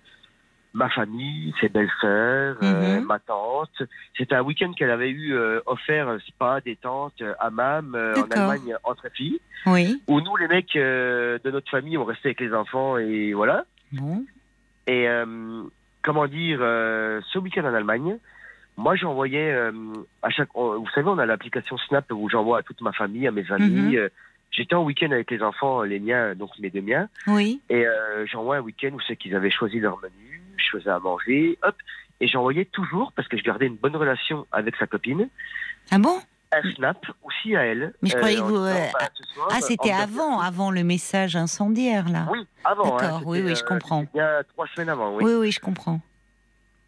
[0.74, 3.06] ma famille, ses belles-sœurs, euh, Mhm.
[3.06, 3.84] ma tante.
[4.18, 8.32] C'était un week-end qu'elle avait eu euh, offert spa, détente, hammam euh, en.
[8.32, 9.42] Allemagne entre filles.
[9.66, 10.02] Oui.
[10.08, 13.66] Où nous les mecs euh, de notre famille on restait avec les enfants et voilà.
[13.92, 14.24] Bon.
[14.88, 15.64] Et euh,
[16.04, 18.18] comment dire, euh, ce week-end en Allemagne,
[18.78, 19.72] moi j'envoyais euh,
[20.22, 23.32] à chaque, vous savez, on a l'application Snap où j'envoie à toute ma famille, à
[23.32, 23.96] mes amis.
[23.96, 23.96] Mhm.
[23.96, 24.10] euh,
[24.52, 27.62] J'étais en week-end avec les enfants, les miens, donc mes deux miens, Oui.
[27.70, 31.00] et euh, j'envoie un week-end où c'est qu'ils avaient choisi leur menu, je faisais à
[31.00, 31.76] manger, hop,
[32.20, 35.30] et j'envoyais toujours parce que je gardais une bonne relation avec sa copine,
[35.90, 36.20] Ah bon?
[36.54, 37.94] un Snap aussi à elle.
[38.02, 40.84] Mais je croyais que en vous, disant, euh, bah, soir, Ah, c'était avant, avant le
[40.84, 42.28] message incendiaire, là.
[42.30, 42.98] Oui, avant.
[42.98, 44.02] hein, D'accord, oui, oui, je euh, comprends.
[44.02, 45.24] c'était Bien trois semaines avant, oui.
[45.24, 46.02] Oui, oui, je comprends.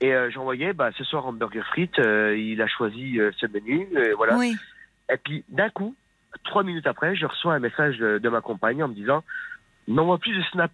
[0.02, 3.88] Et euh, j'envoyais, bah, ce soir, hamburger frites, euh, il a choisi euh, ce menu,
[3.96, 4.36] euh, voilà.
[4.36, 4.54] Oui.
[5.10, 5.96] Et puis, d'un coup,
[6.44, 9.24] trois minutes après, je reçois un message de, de ma compagne en me disant
[9.88, 10.72] N'envoie plus de snap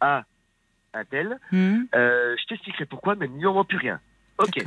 [0.00, 0.24] à
[0.94, 4.00] un tel, Hmm, euh, je t'expliquerai pourquoi, mais n'y envoie plus rien.
[4.38, 4.62] Ok.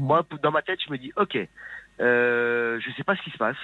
[0.00, 1.36] Moi, dans ma tête, je me dis Ok,
[2.00, 3.56] euh, je sais pas ce qui se passe.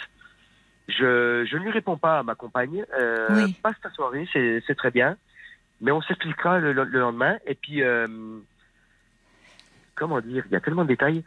[0.88, 2.85] Je, je ne lui réponds pas à ma compagne.
[2.98, 3.57] Euh, Oui.
[3.62, 5.16] Passe ta soirée, c'est très bien.
[5.81, 7.38] Mais on s'expliquera le, le lendemain.
[7.46, 7.83] Et puis,
[9.94, 11.24] comment dire Il y a tellement de détails.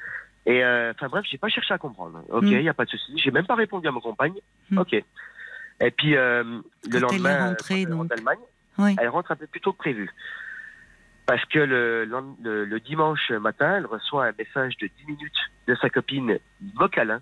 [0.48, 2.24] Et euh, enfin bref, j'ai pas cherché à comprendre.
[2.30, 2.62] Ok, il Mm.
[2.62, 3.12] y a pas de souci.
[3.18, 4.34] J'ai même pas répondu à ma compagne.
[4.72, 4.78] Mm.
[4.80, 4.94] Ok.
[4.94, 8.08] Et puis euh, le lendemain, rentrée, quand elle rentre donc.
[8.10, 8.40] d'Allemagne,
[8.80, 8.96] Oui.
[9.00, 10.10] elle rentre un peu plus tôt que prévu.
[11.26, 12.06] Parce que le,
[12.42, 16.40] le, le dimanche matin, elle reçoit un message de 10 minutes de sa copine
[16.76, 17.22] vocale, hein,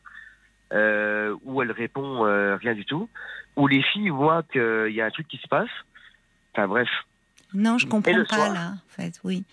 [0.74, 3.10] euh, où elle répond euh, rien du tout,
[3.56, 5.70] où les filles voient qu'il y a un truc qui se passe.
[6.54, 6.88] Enfin bref,
[7.56, 9.44] Non, je comprends pas, soir là, en fait, oui.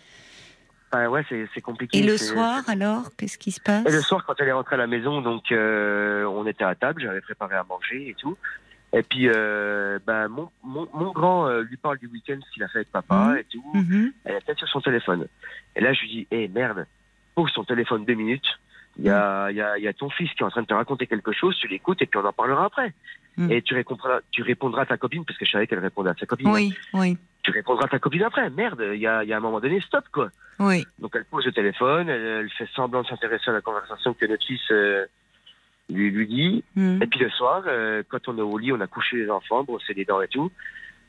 [0.92, 1.98] Enfin, ouais, c'est c'est compliqué.
[1.98, 4.74] Et le soir, alors, qu'est-ce qui se passe Et le soir, quand elle est rentrée
[4.74, 8.36] à la maison, donc euh, on était à table, j'avais préparé à manger et tout.
[8.94, 12.62] Et puis, euh, ben, mon, mon, mon grand euh, lui parle du week-end, ce qu'il
[12.62, 13.36] a fait avec papa Mhm.
[13.38, 13.64] et tout.
[13.72, 14.12] Mhm.
[14.26, 15.26] Elle est peut-être sur son téléphone.
[15.76, 16.86] Et là, je lui dis, hé, merde,
[17.34, 18.58] pose son téléphone deux minutes.
[18.98, 20.60] Il y a, il y, a, il y a ton fils qui est en train
[20.60, 22.92] de te raconter quelque chose, tu l'écoutes et puis on en parlera après.
[23.38, 23.50] Mm.
[23.50, 26.14] Et tu répondras, tu répondras à ta copine, parce que je savais qu'elle répondait à
[26.20, 26.50] sa copine.
[26.50, 28.48] Oui, oui, Tu répondras à ta copine après.
[28.50, 30.30] Merde, il y a, il y a un moment donné, stop, quoi.
[30.60, 30.84] oui.
[31.00, 34.26] Donc elle pose le téléphone, elle, elle fait semblant de s'intéresser à la conversation que
[34.26, 35.04] notre fils euh,
[35.90, 36.64] lui, lui dit.
[36.76, 37.02] Hmm.
[37.02, 39.64] Et puis le soir, euh, quand on est au lit, on a couché les enfants,
[39.64, 40.52] brossé les dents et tout.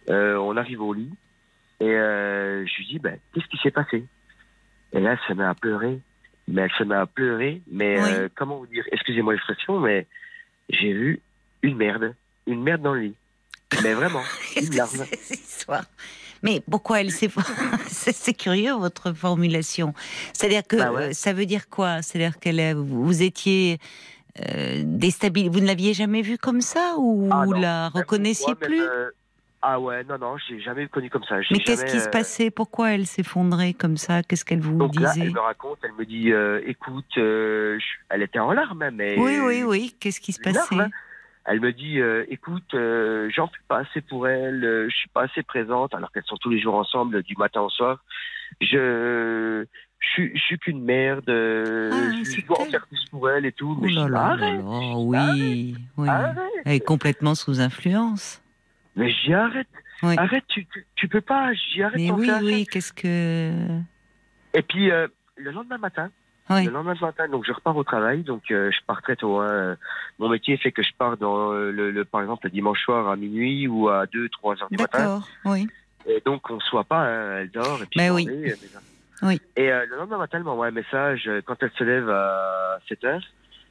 [0.10, 1.12] Euh, on arrive au lit
[1.80, 4.06] et je lui dis, ben, qu'est-ce qui s'est passé?
[4.94, 6.00] Et là, elle se met à pleurer.
[6.48, 7.62] Mais elle se met à pleurer.
[7.72, 8.30] Mais Oui.
[8.36, 8.84] comment vous dire?
[8.92, 10.08] Excusez-moi l'expression, mais
[10.70, 11.20] j'ai vu
[11.62, 12.16] une merde,
[12.48, 13.16] une merde dans le lit.
[13.82, 14.22] Mais vraiment,
[14.56, 14.90] une larme.
[14.90, 15.84] c'est cette histoire?
[16.44, 17.30] Mais pourquoi elle s'est.
[17.88, 19.94] c'est c'est curieux votre formulation.
[20.34, 21.02] C'est-à-dire que Bah ouais.
[21.10, 22.02] euh, ça veut dire quoi?
[22.02, 23.80] C'est-à-dire que euh, vous étiez
[24.46, 25.50] euh, déstabilisé.
[25.50, 28.82] Vous ne l'aviez jamais vue comme ça ou Ah vous la reconnaissiez plus?
[28.82, 29.10] euh,
[29.62, 31.38] Ah ouais, non, non, j'ai jamais connu comme ça.
[31.52, 32.52] Mais qu'est-ce qui se euh, passait?
[32.52, 34.22] Pourquoi elle s'effondrait comme ça?
[34.24, 35.22] Qu'est-ce qu'elle vous Donc là, disait?
[35.28, 39.18] elle me raconte, elle me dit, euh, écoute, euh, je- elle était en larmes, mais
[39.18, 39.96] Oui, oui, oui.
[40.00, 40.76] Qu'est-ce qui se larme, passait?
[40.82, 40.90] hein.
[41.46, 45.10] Elle me dit, euh, écoute, euh, j'en fais pas assez pour elle, euh, je suis
[45.10, 48.02] pas assez présente, alors qu'elles sont tous les jours ensemble, du matin au soir.
[48.62, 49.66] Je,
[50.00, 53.46] je, suis- je suis qu'une merde, euh, Ah, je, dois en faire plus pour elle
[53.46, 53.76] et tout.
[53.78, 56.08] Oh Mais je là là arrête, là, oui, oui.
[56.10, 56.38] arrête.
[56.66, 58.42] Elle est complètement sous influence.
[58.96, 59.68] Mais dis, arrête,
[60.04, 60.16] Oui.
[60.18, 63.80] arrête, tu, tu, tu peux pas, dis, arrête, Mais oui, oui, qu'est-ce que.
[64.54, 66.10] Et puis, euh, le lendemain matin,
[66.50, 66.66] Oui.
[66.66, 69.38] Le lendemain matin, donc je repars au travail, donc euh, je pars très tôt.
[69.40, 69.78] hein.
[70.20, 73.08] Mon métier fait que je pars dans euh, le, le- par exemple le dimanche soir
[73.08, 74.98] à minuit ou à 2 3 heures du matin.
[75.00, 75.68] D'accord, oui.
[76.06, 78.26] Et donc on se voit pas, hein, elle dort et puis m'en oui.
[78.26, 78.70] vais, mais-
[79.22, 79.42] Oui.
[79.56, 83.04] Et euh, le lendemain matin, elle m'envoie un message quand elle se lève à 7
[83.06, 83.24] heures.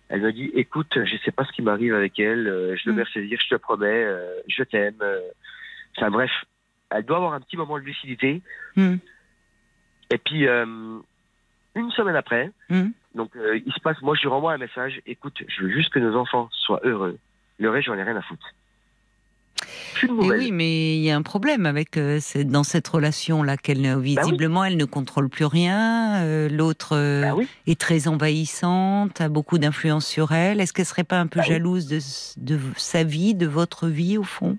[0.08, 2.92] Elle me dit "Écoute, je sais pas ce qui m'arrive avec elle, je Mm.
[2.94, 4.06] devrais se dire je te promets,
[4.48, 4.96] je t'aime."
[5.98, 6.30] Enfin bref,
[6.90, 8.40] elle doit avoir un petit moment de lucidité
[8.76, 8.96] Hmm,
[10.11, 10.64] et puis euh,
[11.74, 12.88] une semaine après, hmm.
[13.14, 15.90] donc euh, il se passe, moi je lui renvoie un message, écoute, je veux juste
[15.92, 17.18] que nos enfants soient heureux.
[17.58, 18.46] Le reste, j'en ai rien à foutre.
[20.08, 20.38] Nouvelles.
[20.40, 23.96] oui, mais il y a un problème avec euh, dans cette relation là qu'elle ne-
[23.96, 26.22] visiblement elle ne contrôle plus rien.
[26.22, 27.46] euh, L'autre euh, Bah oui.
[27.68, 30.61] est très envahissante, a beaucoup d'influence sur elle.
[30.61, 31.52] Est-ce qu'elle serait pas un peu Bah oui.
[31.54, 31.87] jalouse
[32.37, 34.58] de, sa vie, de votre vie au fond?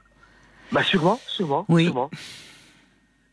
[0.71, 1.85] Bah sûrement, sûrement, Oui.
[1.85, 2.09] sûrement.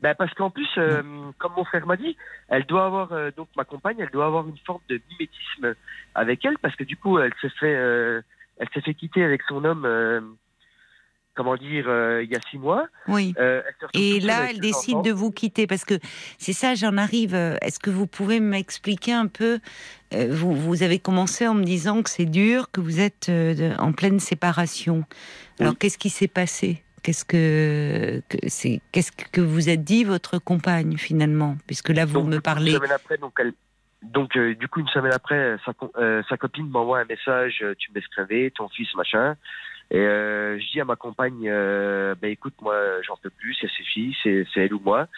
[0.03, 1.03] Bah parce qu'en plus, euh,
[1.39, 2.17] comme mon frère m'a dit,
[2.49, 5.75] elle doit avoir, euh, donc ma compagne, elle doit avoir une forme de mimétisme
[6.15, 8.23] avec elle, parce que du coup, elle s'est fait, euh,
[8.59, 10.23] elle s'est fait quitter avec son homme, euh,
[11.35, 12.87] comment dire, euh, il y a six mois.
[13.09, 13.35] Oui.
[13.39, 15.99] Euh, se Et là, elle décide de vous quitter parce que
[16.39, 17.35] c'est ça, j'en arrive.
[17.35, 19.61] Est-ce que vous pouvez m'expliquer un peu
[20.13, 23.77] euh, vous, vous avez commencé en me disant que c'est dur, que vous êtes euh,
[23.79, 25.05] en pleine séparation.
[25.61, 25.79] Alors Oui.
[25.79, 26.83] qu'est-ce qui s'est passé?
[27.03, 31.57] Qu'est-ce que, c'est Qu'est-ce que vous a dit votre compagne finalement?
[31.67, 32.73] Puisque là vous Donc, me parlez.
[32.73, 33.53] Une semaine après, donc, elle-
[34.03, 37.75] donc euh, du coup, une semaine après, sa, euh, sa copine m'envoie un message euh,
[37.79, 39.37] Tu me laisses crever, ton fils, machin.
[39.91, 44.15] Et euh, je dis à ma compagne Ben écoute, moi, j'en peux plus, c'est filles,
[44.23, 45.09] c'est elle ou moi.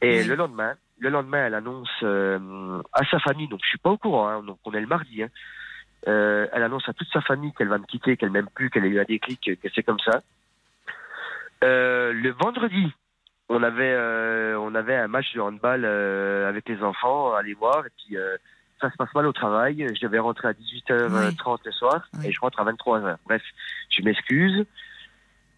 [0.00, 0.24] Et Oui.
[0.26, 4.28] le lendemain, le lendemain, elle annonce à sa famille, donc je suis pas au courant,
[4.28, 5.22] hein, donc on est le mardi.
[5.22, 5.28] Hein,
[6.06, 8.86] elle annonce à toute sa famille qu'elle va me quitter, qu'elle m'aime plus, qu'elle a
[8.86, 10.22] eu un déclic, que c'est comme ça.
[11.64, 12.92] Euh, le vendredi,
[13.48, 17.54] on avait euh, on avait un match de handball euh, avec les enfants à aller
[17.54, 18.36] voir et puis euh,
[18.80, 19.86] ça se passe mal au travail.
[19.94, 22.26] Je devais rentrer à 18h30 le soir Oui.
[22.26, 23.16] et je rentre à 23h.
[23.26, 23.42] Bref,
[23.90, 24.64] je m'excuse.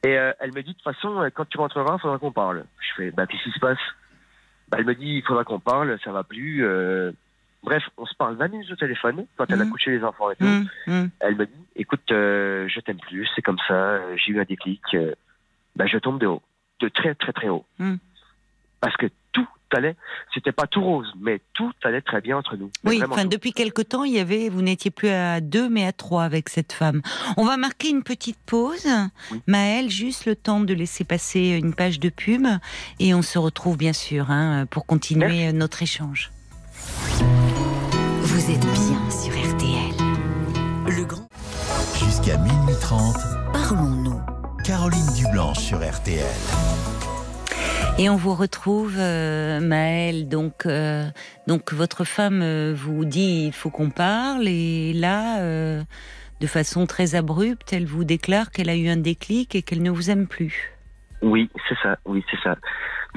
[0.05, 2.65] Et euh, elle me dit de toute façon quand tu rentreras, il faudra qu'on parle.
[2.81, 3.79] Je fais bah qu'est-ce qui se passe?
[4.69, 6.65] Bah, Elle me dit il faudra qu'on parle, ça va plus.
[6.65, 7.11] euh.
[7.65, 9.71] Bref, on se parle 20 minutes au téléphone quand elle a Mhm.
[9.73, 10.45] couché les enfants et tout.
[10.45, 11.11] Hum, hum.
[11.19, 14.81] Elle me dit écoute, euh, je t'aime plus, c'est comme ça, j'ai eu un déclic,
[15.79, 16.43] bah, je tombe de haut,
[16.81, 17.65] de très très très haut.
[17.79, 17.97] Hmm.
[18.81, 19.97] Parce que tout allait,
[20.35, 22.71] c'était pas tout rose, mais tout allait très bien entre nous.
[22.85, 23.29] Oui, enfin tout.
[23.29, 26.49] depuis quelque temps, il y avait, vous n'étiez plus à deux, mais à trois avec
[26.49, 27.01] cette femme.
[27.37, 28.89] On va marquer une petite pause.
[29.31, 29.41] Oui.
[29.47, 32.47] Maëlle, juste le temps de laisser passer une page de pub,
[32.99, 35.57] et on se retrouve bien sûr hein, pour continuer Merci.
[35.57, 36.31] notre échange.
[38.23, 40.97] Vous êtes bien sur RTL.
[40.97, 41.29] Le grand.
[42.05, 43.17] Jusqu'à minuit 30,
[43.53, 44.08] Parlons-nous.
[44.69, 46.27] Caroline Dublanche sur RTL.
[47.99, 50.29] Et on vous retrouve, euh, Maëlle.
[50.29, 51.07] Donc, euh,
[51.47, 55.83] donc votre femme euh, vous dit il faut qu'on parle, et là, euh,
[56.43, 59.91] de façon très abrupte, elle vous déclare qu'elle a eu un déclic et qu'elle ne
[59.91, 60.77] vous aime plus.
[61.23, 62.59] Oui, c'est ça, oui, c'est ça.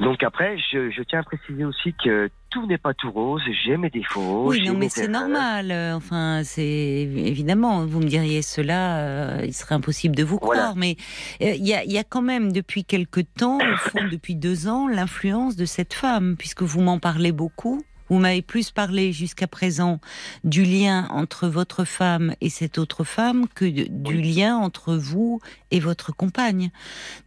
[0.02, 3.76] Donc après, je, je tiens à préciser aussi que tout n'est pas tout rose, j'ai
[3.76, 4.48] mes défauts.
[4.48, 5.72] oui, non, mais c'est normal.
[5.94, 10.74] Enfin, c'est évidemment, vous me diriez cela, euh, il serait impossible de vous croire.
[10.74, 10.74] Voilà.
[10.76, 10.96] Mais
[11.40, 14.68] euh, il y, a, y a quand même depuis quelque temps, au fond, depuis deux
[14.68, 17.82] ans, l'influence de cette femme, puisque vous m'en parlez beaucoup.
[18.12, 19.98] Vous m'avez plus parlé jusqu'à présent
[20.44, 25.40] du lien entre votre femme et cette autre femme que de- du lien entre vous
[25.70, 26.70] et votre compagne.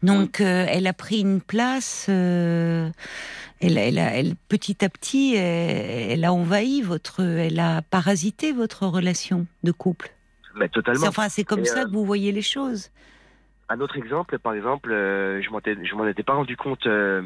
[0.04, 2.06] Donc, euh, elle a pris une place.
[2.08, 2.92] euh,
[3.62, 8.52] elle, elle, a- elle- petit à petit, elle, elle a envahi votre, elle a parasité
[8.52, 10.14] votre relation de couple.
[10.56, 11.08] Mais totalement.
[11.08, 12.92] Enfin, c'est comme Et, ça euh, que vous voyez les choses.
[13.70, 16.86] Un autre exemple, par exemple, euh, je m'en étais- je m'en étais pas rendu compte
[16.86, 17.24] euh,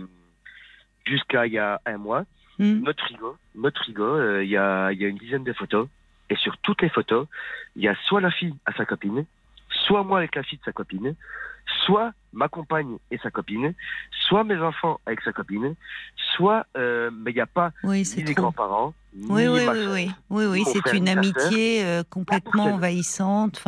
[1.05, 2.23] jusqu'à il y a un mois.
[2.59, 5.87] Notre frigo, notre frigo, euh, il y, a, il y a une dizaine de photos.
[6.29, 7.25] Et sur toutes les photos,
[7.75, 9.25] il y a soit la fille à sa copine,
[9.69, 11.15] soit moi avec la fille de sa copine,
[11.85, 13.73] soit ma compagne et sa copine,
[14.11, 15.75] soit mes enfants avec sa copine,
[16.35, 19.71] soit, euh, mais il n'y a pas oui, ni les grands-parents, Oui, ni oui, ma
[19.71, 23.63] oui, oui, oui, c'est une amitié euh, complètement envahissante.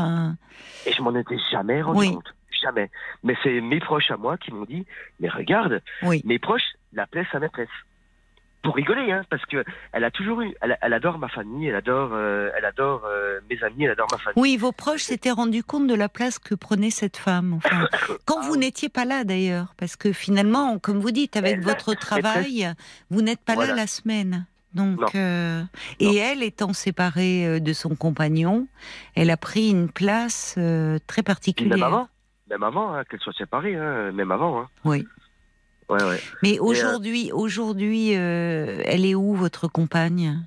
[0.86, 2.14] Et je m'en étais jamais rendu Oui.
[2.14, 2.34] compte.
[2.62, 2.92] Jamais.
[3.24, 4.86] Mais c'est mes proches à moi qui m'ont dit,
[5.20, 6.22] mais regarde, oui.
[6.26, 7.70] mes proches l'appelaient sa maîtresse.
[8.64, 11.76] Pour rigoler, hein, parce que elle a toujours eu, elle, elle adore ma famille, elle
[11.76, 14.40] adore, euh, elle adore euh, mes amis, elle adore ma famille.
[14.40, 17.54] Oui, vos proches s'étaient rendus compte de la place que prenait cette femme.
[17.54, 17.88] Enfin,
[18.26, 18.60] quand Ah vous oui.
[18.60, 22.72] n'étiez pas là d'ailleurs, parce que finalement, comme vous dites, avec Elle, votre travail,
[23.10, 24.46] vous n'êtes pas là la semaine.
[24.76, 25.64] Donc, euh,
[26.00, 28.68] et elle étant séparée de son compagnon,
[29.16, 30.58] elle a pris une place
[31.08, 31.78] très particulière.
[31.78, 32.08] même avant,
[32.50, 34.62] même avant, hein, qu'elle soit séparée, hein, même avant.
[34.62, 34.68] Hein.
[34.86, 35.08] Oui.
[35.92, 36.22] Ouais, ouais.
[36.42, 40.40] Mais aujourd'hui, aujourd'hui, euh, elle est où votre compagne?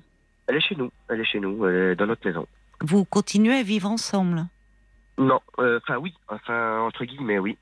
[0.47, 2.47] Elle est chez nous, elle est chez nous, elle est dans notre maison.
[2.81, 4.45] Vous continuez à vivre ensemble?
[5.17, 7.57] Non, euh, enfin oui, enfin entre guillemets oui.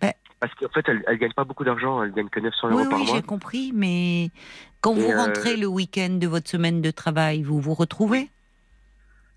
[0.00, 0.12] Ben.
[0.40, 2.86] Parce qu'en fait, elle, elle gagne pas beaucoup d'argent, elle gagne que 900 euros Oui,
[2.90, 3.14] par oui, mois.
[3.16, 4.30] j'ai compris, mais
[4.80, 8.28] quand Et, vous euh, rentrez le week-end de votre semaine de travail, vous vous retrouvez?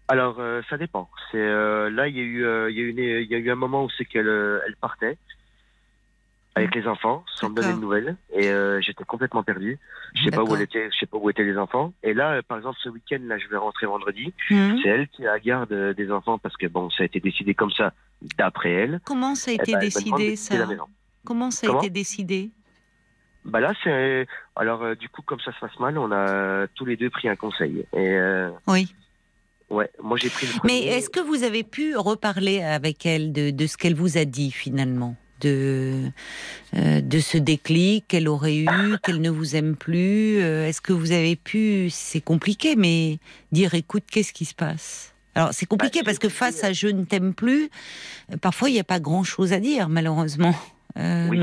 [0.08, 1.10] Alors euh, ça dépend.
[1.32, 3.38] C'est euh, là il y a eu euh, y a eu une- il y a
[3.40, 5.18] eu un moment où c'est qu'elle euh, elle partait
[6.58, 9.78] avec les enfants sans me donner de nouvelles et euh, j'étais complètement perdu.
[10.14, 10.58] Je sais pas où D'accord.
[10.58, 11.94] elle était, je sais pas où étaient les enfants.
[12.02, 14.34] Et là euh, par exemple ce week-end là je vais rentrer vendredi.
[14.52, 17.06] Hum C'est elle qui a la garde euh, des enfants parce que bon ça a
[17.08, 17.92] été décidé comme ça
[18.38, 19.02] d'après elle.
[19.06, 20.56] Comment ça a Eh été ben, décidé ça.
[21.26, 22.52] Comment ça a Comment été décidé
[23.44, 26.96] Bah là c'est alors du coup comme ça se passe mal on a tous les
[26.96, 28.18] deux pris un conseil et
[28.68, 28.96] Oui.
[29.70, 30.88] ouais moi j'ai pris le Mais premier.
[30.88, 34.52] est-ce que vous avez pu reparler avec elle de, de ce qu'elle vous a dit
[34.52, 35.18] finalement?
[35.46, 36.12] De,
[36.76, 38.68] euh, de ce déclic qu'elle aurait eu,
[39.04, 43.20] qu'elle ne vous aime plus euh, Est-ce que vous avez pu, c'est compliqué, mais
[43.52, 45.14] dire écoute, qu'est-ce qui se passe?
[45.36, 47.70] Alors c'est compliqué Bah, parce que face à je ne t'aime plus,
[48.32, 50.56] euh, parfois il n'y a pas grand-chose à dire malheureusement.
[50.98, 51.40] Euh, Oui,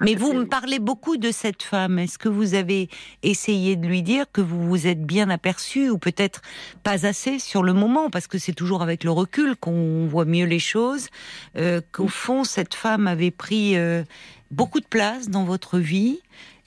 [0.00, 1.98] mais vous me parlez beaucoup de cette femme.
[1.98, 2.88] Est-ce que vous avez
[3.22, 6.42] essayé de lui dire que vous vous êtes bien aperçu ou peut-être
[6.82, 8.10] pas assez sur le moment?
[8.10, 11.06] Parce que c'est toujours avec le recul qu'on voit mieux les choses.
[11.56, 14.02] euh, Qu'au fond cette femme avait pris euh,
[14.50, 16.18] beaucoup de place dans votre vie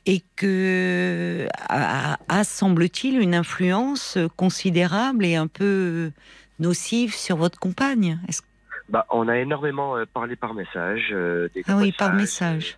[0.06, 6.12] et que a, a, semble-t-il une influence considérable et un peu
[6.60, 8.20] nocive sur votre compagne.
[8.30, 8.42] Est-ce
[8.90, 11.10] Bah, on a énormément euh, parlé par message.
[11.12, 12.78] euh, des Ah oui, par message.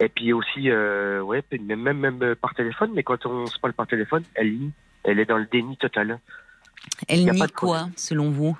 [0.00, 3.86] et puis aussi, euh, ouais, même, même, par téléphone, mais quand on se parle par
[3.86, 4.72] téléphone, elle nie.
[5.04, 6.20] Elle est dans le déni total.
[7.08, 8.56] Elle nie quoi, selon vous?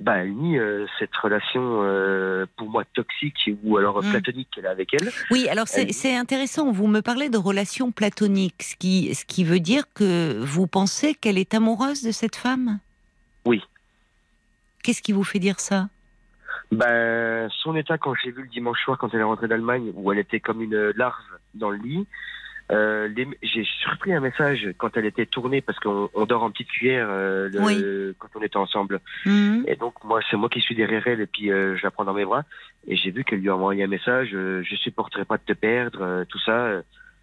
[0.00, 4.10] Bah, elle nie euh, cette relation, euh, pour moi, toxique ou alors Mm.
[4.10, 5.10] platonique qu'elle a avec elle.
[5.30, 6.72] Oui, alors c'est Elle- intéressant.
[6.72, 11.14] Vous me parlez de relations platoniques, ce qui, ce qui veut dire que vous pensez
[11.14, 12.78] qu'elle est amoureuse de cette femme?
[13.44, 13.62] Oui.
[14.82, 15.88] Qu'est-ce qui vous fait dire ça?
[16.72, 20.12] Ben, son état, quand j'ai vu le dimanche soir, quand elle est rentrée d'Allemagne, où
[20.12, 21.14] elle était comme une larve
[21.54, 22.06] dans le lit,
[22.70, 23.08] euh,
[23.42, 27.08] j'ai surpris un message quand elle était tournée, parce qu'on on dort en petite cuillère
[27.10, 28.14] euh, le- Oui.
[28.20, 29.00] quand on était ensemble.
[29.26, 29.64] Mhm.
[29.66, 32.04] Et donc, moi, c'est moi qui suis derrière elle, et puis euh, je la prends
[32.04, 32.44] dans mes bras.
[32.86, 35.52] Et j'ai vu qu'elle lui a envoyé un message euh, Je supporterai pas de te
[35.52, 36.70] perdre, euh, tout ça.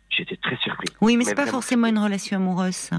[0.09, 0.87] J'étais très surpris.
[0.99, 2.97] Oui, mais c'est pas forcément une relation amoureuse, ça.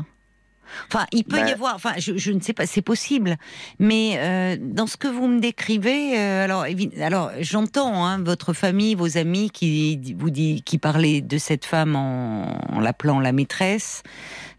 [0.93, 3.37] Enfin, il peut y avoir, enfin, je, je ne sais pas, c'est possible,
[3.79, 6.67] mais euh, dans ce que vous me décrivez, euh, alors,
[7.01, 11.97] alors j'entends hein, votre famille, vos amis qui vous dit, qui parlaient de cette femme
[11.97, 14.03] en, en l'appelant la maîtresse,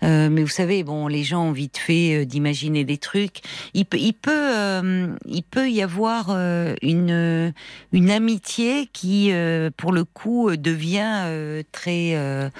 [0.03, 3.41] Euh, mais vous savez, bon, les gens ont vite fait euh, d'imaginer des trucs.
[3.73, 7.53] Il peut, il peut, euh, il peut y avoir euh, une
[7.91, 9.31] une amitié qui,
[9.77, 12.51] pour le coup, devient très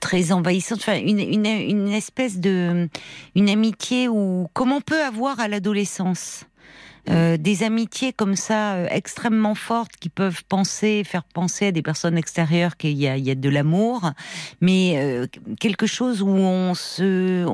[0.00, 0.78] très envahissante.
[0.78, 2.88] Enfin, une, une, une espèce de
[3.34, 6.44] une amitié où comme on peut avoir à l'adolescence.
[7.08, 11.82] Euh, des amitiés comme ça euh, extrêmement fortes qui peuvent penser, faire penser à des
[11.82, 14.10] personnes extérieures qu'il y a, il y a de l'amour,
[14.60, 15.26] mais euh,
[15.58, 17.46] quelque chose où on se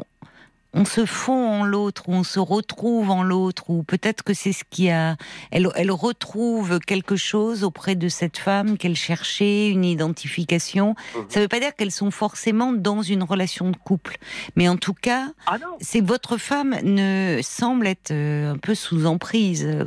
[0.79, 4.62] on se fond en l'autre, on se retrouve en l'autre, ou peut-être que c'est ce
[4.69, 5.17] qui a.
[5.51, 10.95] Elle, elle retrouve quelque chose auprès de cette femme qu'elle cherchait, une identification.
[11.17, 11.25] Mhm.
[11.31, 14.17] Ça ne veut pas dire qu'elles sont forcément dans une relation de couple,
[14.55, 19.07] mais en tout cas, Ah c'est votre femme ne semble être euh, un peu sous
[19.07, 19.85] emprise euh,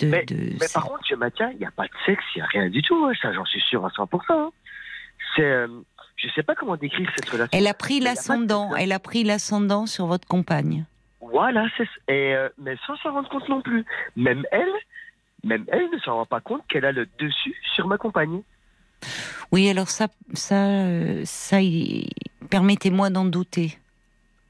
[0.00, 0.06] de.
[0.06, 2.42] Mais- de- Mais par contre, je maintiens, il n'y a pas de sexe, il n'y
[2.42, 3.04] a rien du tout.
[3.04, 4.20] hein, Ça, j'en suis sûr à 100%.
[4.30, 4.50] hein.
[5.36, 5.64] C'est.
[6.22, 7.50] Je sais pas comment décrire cette relation.
[7.58, 8.74] Elle a pris de l'ascendant.
[8.76, 10.84] Elle a pris l'ascendant sur votre compagne.
[11.20, 13.84] Voilà, c'est et euh, mais sans s'en rendre compte non plus.
[14.16, 14.68] Même elle,
[15.44, 18.42] même elle ne s'en rend pas compte qu'elle a le dessus sur ma compagne.
[19.50, 21.56] Oui, alors ça, ça, euh, ça,
[22.50, 23.78] permettez-moi d'en douter.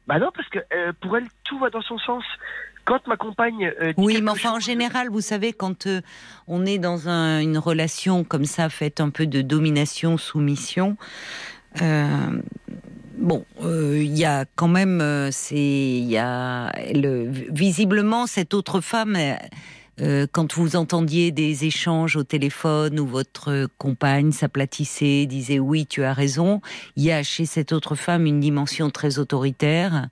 [0.07, 2.25] Bah non, parce que euh, pour elle, tout va dans son sens.
[2.85, 3.73] Quand ma compagne.
[3.81, 6.01] euh, Oui, mais enfin, en général, vous savez, quand euh,
[6.49, 10.97] on est dans un- une relation comme ça, faite un peu de domination-soumission,
[11.81, 12.43] euh,
[13.19, 18.55] bon, euh, il y a quand même, euh, c'est, il y a, le, visiblement, cette
[18.55, 19.17] autre femme.
[20.01, 26.03] euh, quand vous entendiez des échanges au téléphone où votre compagne s'aplatissait, disait oui, tu
[26.03, 26.61] as raison,
[26.97, 30.09] il y a chez cette autre femme une dimension très autoritaire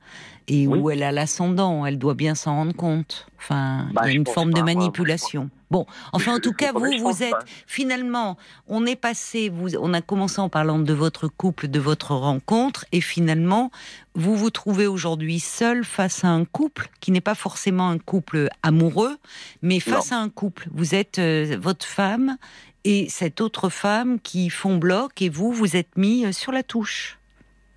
[0.48, 0.78] et Oui.
[0.78, 3.26] où elle a l'ascendant, elle doit bien s'en rendre compte.
[3.38, 5.50] Enfin, Bah, il y a une forme de moi, je manipulation.
[5.70, 7.44] Bon, enfin, en tout cas, vous, vous êtes pas.
[7.66, 12.12] finalement, on est passé, vous, on a commencé en parlant de votre couple, de votre
[12.12, 13.70] rencontre, et finalement,
[14.16, 18.48] vous vous trouvez aujourd'hui seul face à un couple qui n'est pas forcément un couple
[18.64, 19.16] amoureux,
[19.62, 20.66] mais face à un couple.
[20.72, 22.36] Vous êtes euh, votre femme
[22.82, 26.64] et cette autre femme qui font bloc, et vous, vous êtes mis euh, sur la
[26.64, 27.16] touche.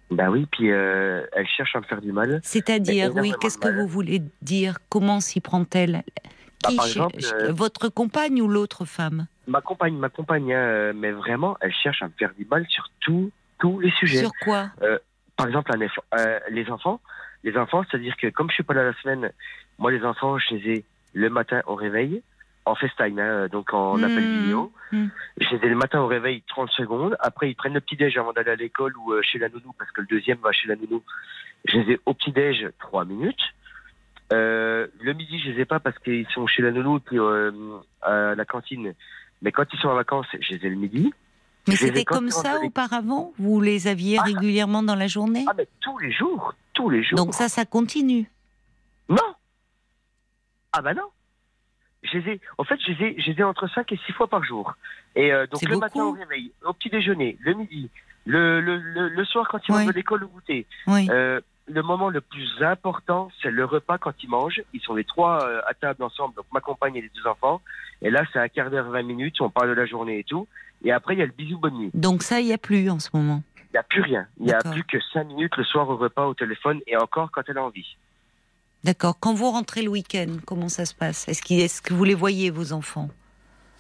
[0.10, 2.39] Bah oui, puis euh, elle cherche à me faire du mal.
[2.43, 4.79] C'est-à-dire, oui, qu'est-ce que vous voulez dire?
[4.89, 6.03] Comment s'y prend-elle?
[6.63, 9.28] Bah, par exemple, euh, Votre compagne ou l'autre femme?
[9.47, 12.89] Ma compagne, ma compagne, hein, mais vraiment, elle cherche à me faire du mal sur
[13.02, 14.19] tous tous les sujets.
[14.19, 14.69] Sur quoi?
[15.36, 16.99] Par exemple, euh, les enfants,
[17.43, 19.32] les enfants, c'est-à-dire que comme je suis pas là la semaine,
[19.80, 22.21] moi les enfants, je les ai le matin au réveil,
[22.65, 24.04] en FaceTime, hein, donc en Hmm.
[24.04, 24.71] appel vidéo.
[24.91, 25.08] Hmm.
[25.39, 27.17] Je les ai le matin au réveil 30 secondes.
[27.19, 29.91] Après, ils prennent le petit-déj avant d'aller à l'école ou euh, chez la nounou, parce
[29.91, 31.02] que le deuxième va chez la nounou.
[31.65, 33.41] Je les ai au petit-déj 3 minutes.
[34.33, 37.51] Euh, le midi, je les ai pas parce qu'ils sont chez la nounou puis euh,
[38.01, 38.93] à la cantine.
[39.41, 41.13] Mais quand ils sont en vacances, je les ai le midi.
[41.67, 43.34] Mais c'était comme ça auparavant?
[43.38, 44.23] Vous les aviez Ah.
[44.23, 45.45] régulièrement dans la journée?
[45.47, 47.17] Ah, mais tous les jours, tous les jours.
[47.17, 48.29] Donc ça, ça continue.
[49.09, 49.36] Non
[50.73, 51.03] Ah bah non
[52.03, 54.11] je les ai, En fait, je les ai, je les ai entre 5 et 6
[54.11, 54.73] fois par jour.
[55.15, 57.89] Et euh, donc le matin au réveil, au petit déjeuner, le midi,
[58.25, 59.77] le, le, le, le soir quand ils Oui.
[59.77, 60.65] rentrent de l'école au goûter.
[60.88, 61.07] Oui.
[61.09, 64.61] Euh, le moment le plus important, c'est le repas quand ils mangent.
[64.74, 67.61] Ils sont les trois euh, à table ensemble, donc ma compagne et les deux enfants.
[68.01, 70.47] Et là, c'est un quart d'heure, 20 minutes, on parle de la journée et tout.
[70.84, 71.91] Et après, il y a le bisou bonne nuit.
[71.93, 73.41] Donc ça, il n'y a plus en ce moment.
[73.70, 74.28] Il n'y a plus rien.
[74.39, 77.32] Il n'y a plus que 5 minutes le soir au repas au téléphone et encore
[77.32, 77.95] quand elle a envie.
[78.84, 79.18] D'accord.
[79.20, 81.28] Quand vous rentrez le week-end, comment ça se passe?
[81.30, 83.07] Est-ce qu'il- est-ce que vous les voyez, vos enfants?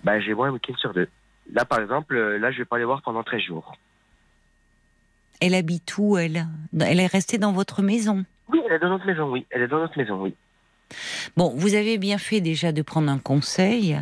[0.05, 1.09] Ben, j'ai moi un week-end sur deux.
[1.51, 3.75] Là, par exemple, euh, là, je vais pas les voir pendant 13 jours.
[5.45, 6.47] Elle habite où, elle?
[6.79, 8.23] Elle est restée dans votre maison?
[8.47, 9.45] Oui, elle est dans notre maison, oui.
[9.49, 10.33] Elle est dans notre maison, oui.
[11.37, 13.97] Bon, vous avez bien fait déjà de prendre un conseil,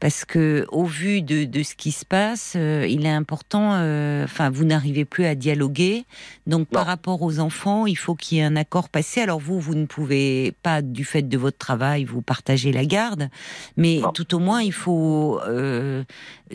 [0.00, 3.74] parce que au vu de, de ce qui se passe, euh, il est important.
[3.74, 6.04] euh, Enfin, vous n'arrivez plus à dialoguer,
[6.46, 9.20] donc par rapport aux enfants, il faut qu'il y ait un accord passé.
[9.20, 13.28] Alors vous, vous ne pouvez pas, du fait de votre travail, vous partager la garde,
[13.76, 14.12] mais Non.
[14.12, 16.04] tout au moins, il faut euh,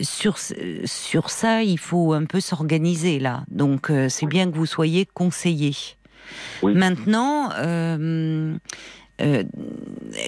[0.00, 0.38] sur
[0.84, 3.44] sur ça, il faut un peu s'organiser là.
[3.50, 5.74] Donc c'est bien que vous soyez conseillé.
[6.62, 6.74] Oui.
[6.74, 7.50] Maintenant.
[9.20, 9.42] Euh,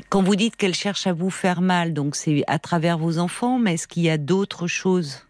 [0.08, 3.58] quand vous dites qu'elle cherche à vous faire mal, donc c'est à travers vos enfants,
[3.58, 5.26] mais est-ce qu'il y a d'autres choses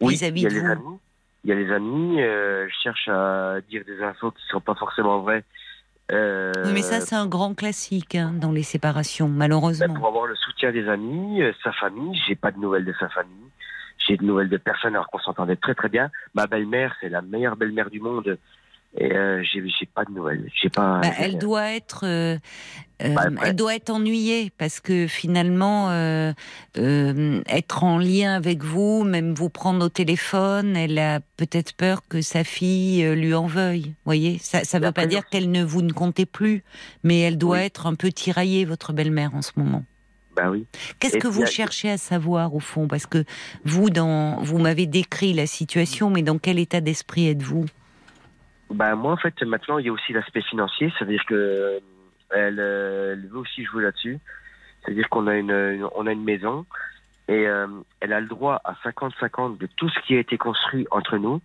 [0.00, 0.98] Oui, vis-à-vis de vous amis.
[1.44, 2.20] Il y a les amis.
[2.20, 5.44] euh, je cherche à dire des infos qui sont pas forcément vraies.
[6.10, 9.94] Euh, Oui, mais ça, c'est un grand classique hein, dans les séparations, ben, malheureusement.
[9.94, 12.18] pour avoir le soutien des amis, euh, sa famille.
[12.26, 13.32] J'ai pas de nouvelles de sa famille.
[14.06, 16.10] J'ai de nouvelles de personne alors qu'on s'entendait très très bien.
[16.34, 18.38] Ma belle-mère, c'est la meilleure belle-mère du monde.
[18.96, 20.50] Et euh, j'ai j'ai pas de nouvelles.
[20.60, 21.00] J'ai pas.
[21.02, 22.38] Bah, elle doit être, euh,
[23.04, 26.32] euh, Bah, elle doit être ennuyée parce que finalement, euh,
[26.74, 32.22] être en lien avec vous, même vous prendre au téléphone, elle a peut-être peur que
[32.22, 33.92] sa fille lui en veuille.
[34.06, 36.64] Voyez, ça, ça Et veut pas dire qu'elle ne vous ne comptez plus,
[37.04, 37.62] mais elle doit Oui.
[37.64, 39.84] être un peu tiraillée, votre belle-mère en ce moment.
[40.34, 40.66] Bah oui.
[40.98, 42.88] Qu'est-ce que vous a- cherchez à savoir au fond?
[42.88, 43.24] Parce que
[43.64, 47.66] vous, dans, vous m'avez décrit la situation, mais dans quel état d'esprit êtes-vous?
[48.70, 51.80] Bah moi en fait maintenant il y a aussi l'aspect financier, c'est-à-dire que
[52.30, 54.18] elle, euh, elle veut aussi jouer là-dessus.
[54.84, 56.66] C'est-à-dire qu'on a une, une- on a une maison
[57.28, 57.66] et euh,
[58.00, 61.40] elle a le droit à 50-50 de tout ce qui a été construit entre nous.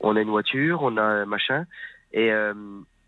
[0.00, 1.66] On a une voiture, on a un machin
[2.12, 2.54] et euh,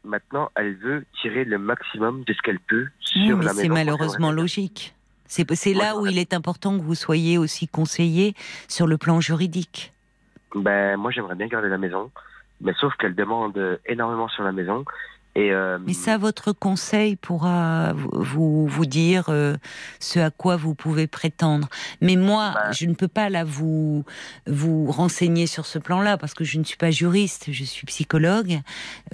[0.04, 3.62] maintenant elle veut tirer le maximum de ce qu'elle peut Oui, sur mais la c'est
[3.68, 3.74] maison.
[3.74, 4.94] malheureusement logique.
[5.26, 8.34] C'est c'est là où il est important que vous soyez aussi conseillé
[8.68, 9.92] sur le plan juridique.
[10.54, 12.10] Ben moi j'aimerais bien garder la maison,
[12.62, 14.84] mais sauf qu'elle demande énormément sur la maison
[15.34, 19.54] et euh, Mais ça, votre conseil pourra vous- vous, dire euh,
[19.98, 21.68] ce à quoi vous pouvez prétendre.
[22.02, 22.70] Mais moi, Bah.
[22.72, 24.04] je ne peux pas là vous
[24.46, 28.60] vous renseigner sur ce plan-là parce que je ne suis pas juriste, je suis psychologue.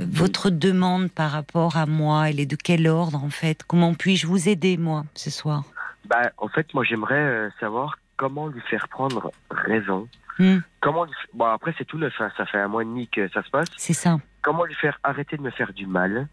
[0.01, 3.62] Euh, Votre demande par rapport à moi, elle est de quel ordre en fait?
[3.64, 5.62] Comment puis-je vous aider moi ce soir?
[6.07, 10.09] Bah, en fait, moi, j'aimerais euh, savoir comment lui faire prendre raison.
[10.39, 13.09] Hmm, Comment lui Bon, après, c'est tout neuf, hein, ça fait un mois et demi
[13.09, 13.68] que ça se passe.
[13.76, 14.18] C'est ça.
[14.43, 16.28] Comment lui faire arrêter de me faire du mal?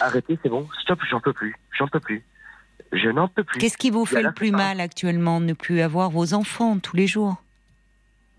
[0.00, 2.24] Arrêter, c'est bon, stop, j'en peux plus, j'en peux plus.
[2.92, 3.58] Je n'en peux plus.
[3.60, 7.06] Qu'est-ce qui vous fait le plus mal actuellement Ne plus avoir vos enfants tous les
[7.06, 7.36] jours?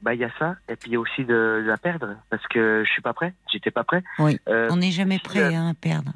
[0.01, 2.15] Bah, il y a ça, et puis il y a aussi de, de la perdre,
[2.31, 4.03] parce que je suis pas prêt, j'étais pas prêt.
[4.17, 4.39] Oui.
[4.47, 6.11] Euh, On n'est jamais prêt euh, hein, à perdre.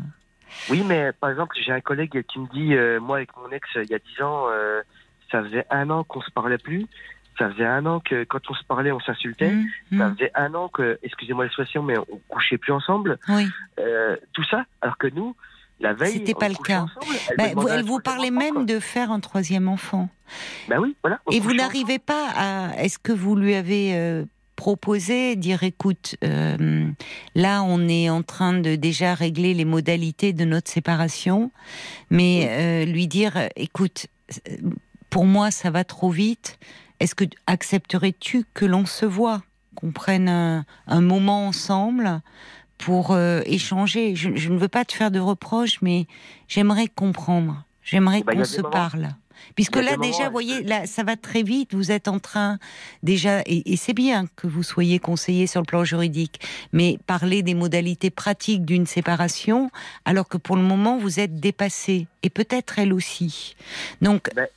[0.69, 3.69] oui, mais par exemple, j'ai un collègue qui me dit, euh, moi, avec mon ex,
[3.75, 4.81] il y a dix ans, euh,
[5.31, 6.87] ça faisait un an qu'on se parlait plus.
[7.37, 9.49] Ça faisait un an que quand on se parlait, on s'insultait.
[9.51, 9.67] Hum,
[9.97, 13.17] Ça hum, faisait un an que, excusez-moi l'expression, mais on couchait plus ensemble.
[13.29, 13.47] Oui.
[13.79, 15.35] Euh, tout ça, alors que nous,
[15.81, 16.81] la veille, C'était on pas le cas.
[16.83, 18.63] ensemble, elle, Bah, vous, elle vous parlait enfant, même quoi.
[18.63, 20.07] de faire un troisième enfant.
[20.69, 21.19] Bah oui, voilà.
[21.31, 22.81] Et vous n'arrivez pas à.
[22.81, 24.23] Est-ce que vous lui avez euh,
[24.55, 26.87] proposé dire écoute, euh,
[27.35, 31.51] là on est en train de déjà régler les modalités de notre séparation,
[32.09, 34.07] mais euh, lui dire écoute,
[35.09, 36.57] pour moi ça va trop vite.
[36.99, 39.43] Est-ce que accepterais-tu que l'on se voit,
[39.75, 42.21] qu'on prenne un, un moment ensemble
[42.77, 44.15] pour euh, échanger?
[44.15, 46.07] Je, je ne veux pas te faire de reproches, mais
[46.47, 47.63] j'aimerais comprendre.
[47.83, 49.09] J'aimerais il y qu'on se parle.
[49.53, 51.75] Puisque là, déjà, vous voyez, là, ça va très vite.
[51.75, 52.57] Vous êtes en train,
[53.03, 56.39] déjà, et, et c'est bien que vous soyez conseillé sur le plan juridique,
[56.71, 59.69] mais parler des modalités pratiques d'une séparation,
[60.05, 62.07] alors que pour le moment, vous êtes dépassé.
[62.23, 63.55] Et peut-être elle aussi.
[64.01, 64.47] Donc, Ben-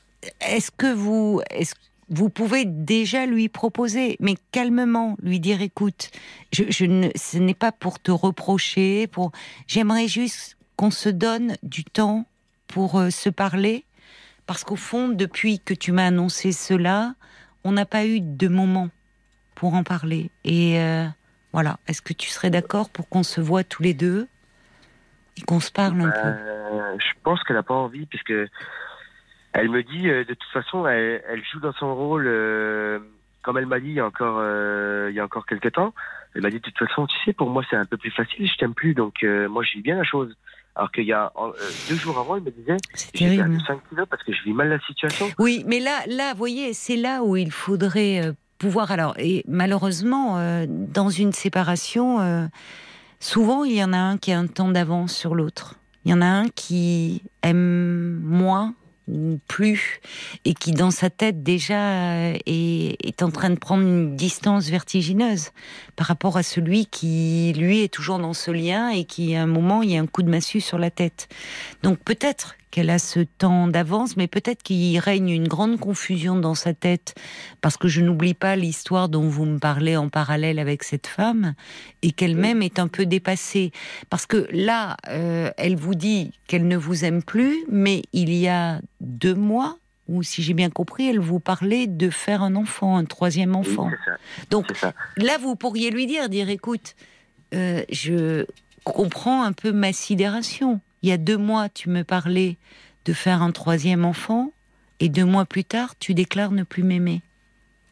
[0.41, 1.75] est-ce que vous, est-ce
[2.11, 6.11] vous pouvez déjà lui proposer, mais calmement, lui dire, écoute,
[6.53, 9.33] ce n'est pas pour te reprocher, pour,
[9.67, 12.27] j'aimerais juste qu'on se donne du temps
[12.67, 13.85] pour euh, se parler,
[14.47, 17.15] parce qu'au fond, depuis que tu m'as annoncé cela,
[17.65, 18.89] on n'a pas eu de moment
[19.55, 20.31] pour en parler.
[20.45, 21.07] Et euh,
[21.53, 24.29] voilà, est-ce que tu serais d'accord pour qu'on se voit tous les deux
[25.37, 26.29] et qu'on se parle un peu?
[26.29, 28.33] Euh, je pense qu'elle n'a pas envie, puisque
[29.53, 32.99] elle me dit, euh, de toute façon, elle, elle joue dans son rôle, euh,
[33.43, 35.95] comme elle m'a dit il y a encore, euh, il y a encore quelques temps.
[36.35, 38.47] Elle m'a dit, de toute façon, tu sais, pour moi, c'est un peu plus facile,
[38.47, 40.37] je t'aime plus, donc moi, je vis bien la chose.
[40.79, 41.51] Alors qu'il y a euh,
[41.89, 43.63] deux jours avant, elle me disait, j'ai perdu terrible.
[43.67, 45.29] 5 kilos parce que je vis mal la situation.
[45.41, 48.93] Oui, mais là, là, vous voyez, c'est là où il faudrait euh, pouvoir.
[48.93, 52.49] Alors, et malheureusement, euh, dans une séparation,
[53.19, 55.75] souvent il y en a un qui a un temps d'avance sur l'autre.
[56.05, 58.73] Il y en a un qui aime moins
[59.47, 60.01] plus
[60.45, 64.69] et qui, dans sa tête déjà, euh, est, est en train de prendre une distance
[64.69, 65.51] vertigineuse
[65.97, 69.47] par rapport à celui qui, lui, est toujours dans ce lien et qui, à un
[69.47, 71.29] moment, il y a un coup de massue sur la tête.
[71.83, 76.55] Donc peut-être qu'elle a ce temps d'avance, mais peut-être qu'il règne une grande confusion dans
[76.55, 77.17] sa tête,
[77.61, 81.55] parce que je n'oublie pas l'histoire dont vous me parlez en parallèle avec cette femme,
[82.03, 83.73] et qu'elle-même est un peu dépassée.
[84.11, 88.47] Parce que là, euh, elle vous dit qu'elle ne vous aime plus, mais il y
[88.47, 89.77] a deux mois,
[90.07, 93.91] ou si j'ai bien compris, elle vous parlait de faire un enfant, un troisième enfant.
[94.51, 94.67] Donc
[95.17, 96.95] là, vous pourriez lui dire, dire, écoute,
[97.55, 98.47] euh, je
[98.85, 100.81] comprends un peu ma sidération.
[101.03, 102.57] Il y a deux mois, tu me parlais
[103.05, 104.53] de faire un troisième enfant,
[105.01, 107.23] et deux mois plus tard, tu déclares ne plus m'aimer.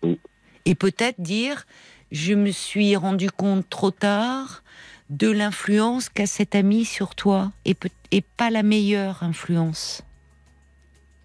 [0.02, 0.18] Oui.
[0.64, 1.66] Et peut-être dire,
[2.10, 4.62] je me suis rendu compte trop tard
[5.08, 10.02] de l'influence qu'a cet ami sur toi, et, peut- et pas la meilleure influence.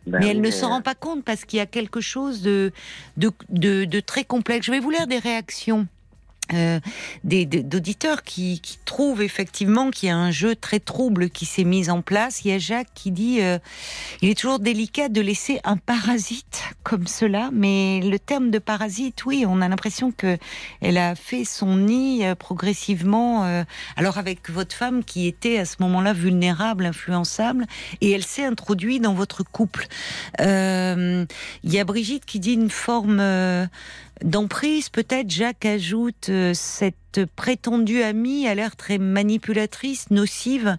[0.05, 2.41] Ben Mais elle oui, ne s'en rend pas compte parce qu'il y a quelque chose
[2.41, 2.71] de,
[3.17, 4.65] de, de, de très complexe.
[4.67, 5.87] Je vais vous lire des réactions.
[6.53, 6.79] Euh,
[7.23, 11.89] d'auditeurs qui, qui trouvent effectivement qu'il y a un jeu très trouble qui s'est mis
[11.89, 12.43] en place.
[12.43, 13.57] Il y a Jacques qui dit euh,
[14.21, 19.25] il est toujours délicat de laisser un parasite comme cela, mais le terme de parasite,
[19.25, 20.37] oui, on a l'impression que
[20.81, 23.45] elle a fait son nid euh, progressivement.
[23.45, 23.63] euh,
[23.95, 27.65] alors avec votre femme qui était à ce moment-là vulnérable, influençable,
[28.01, 29.87] et elle s'est introduite dans votre couple.
[30.39, 31.25] Euh,
[31.63, 33.65] Il y a Brigitte qui dit une forme euh,
[34.23, 34.89] d'emprise.
[34.89, 40.77] Peut-être Jacques ajoute euh, cette prétendue amie a l'air très manipulatrice, nocive.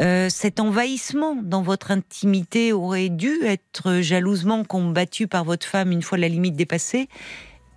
[0.00, 6.02] Euh, cet envahissement dans votre intimité aurait dû être jalousement combattu par votre femme une
[6.02, 7.08] fois la limite dépassée.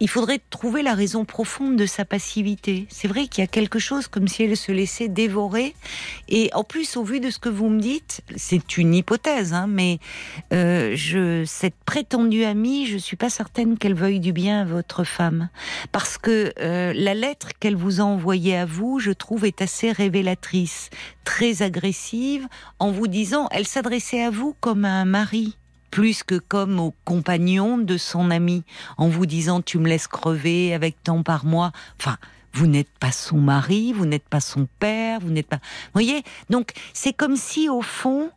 [0.02, 2.86] Il faudrait trouver la raison profonde de sa passivité.
[2.90, 5.74] C'est vrai qu'il y a quelque chose comme si elle se laissait dévorer.
[6.28, 9.68] Et en plus, au vu de ce que vous me dites, c'est une hypothèse, hein,
[9.68, 10.00] mais
[10.52, 15.06] euh, je, cette prétendue amie, je suis pas certaine qu'elle veuille du bien à votre
[15.06, 15.48] femme,
[15.94, 19.94] parce que euh, la lettre qu'elle vous a envoyée à vous, je trouve, est assez
[19.94, 20.90] révélatrice,
[21.24, 22.48] très agressive,
[22.80, 25.58] en vous disant, elle s'adressait à vous comme à un mari
[25.96, 28.66] plus que comme au compagnon de son ami,
[28.98, 31.72] en vous disant tu me laisses crever avec tant par mois.
[31.98, 32.18] Enfin,
[32.52, 35.56] vous n'êtes pas son mari, vous n'êtes pas son père, vous n'êtes pas.
[35.56, 36.24] Vous voyez?
[36.50, 38.30] Donc, c'est comme si, au fond,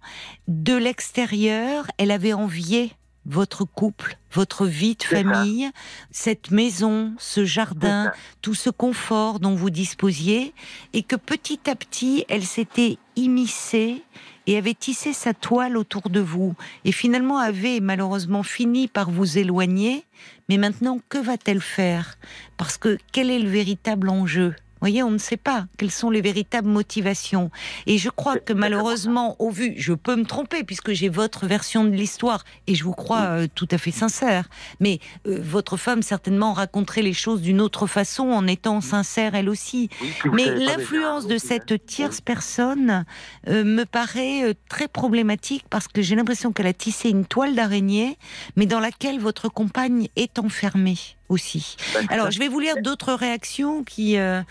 [0.47, 2.93] de l'extérieur, elle avait envié
[3.27, 5.09] votre couple, votre vie de ça.
[5.09, 5.69] famille,
[6.13, 10.55] cette maison, ce jardin, tout ce confort dont vous disposiez,
[10.93, 14.05] et que petit à petit, elle s'était immiscée
[14.49, 16.55] et avait tissé sa toile autour de vous,
[16.87, 20.07] et finalement avait malheureusement fini par vous éloigner.
[20.49, 22.17] Mais maintenant, que va-t-elle faire?
[22.57, 24.55] Parce que quel est le véritable enjeu?
[24.81, 27.51] Vous voyez, on ne sait pas quelles sont les véritables motivations.
[27.87, 31.85] Et je crois que malheureusement, au vu, je peux me tromper puisque j'ai votre version
[31.85, 34.49] de l'histoire et je vous crois euh, tout à fait sincère.
[34.81, 39.49] Mais euh, votre femme certainement raconterait les choses d'une autre façon en étant sincère elle
[39.49, 39.89] aussi.
[40.01, 43.05] Oui, Mais l'influence de cette tierce personne
[43.49, 47.55] euh, me paraît euh, très problématique parce que j'ai l'impression qu'elle a tissé une toile
[47.55, 48.19] d'araignée,
[48.57, 51.77] mais dans laquelle votre compagne est enfermée aussi.
[52.09, 54.19] Alors, je vais vous lire d'autres réactions qui.
[54.19, 54.43] euh,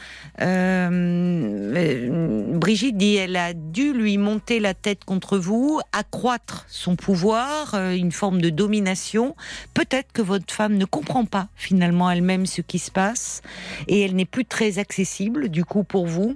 [0.42, 7.74] euh, Brigitte dit elle a dû lui monter la tête contre vous, accroître son pouvoir,
[7.74, 9.36] euh, une forme de domination.
[9.74, 13.42] Peut-être que votre femme ne comprend pas finalement elle-même ce qui se passe
[13.88, 16.36] et elle n'est plus très accessible du coup pour vous.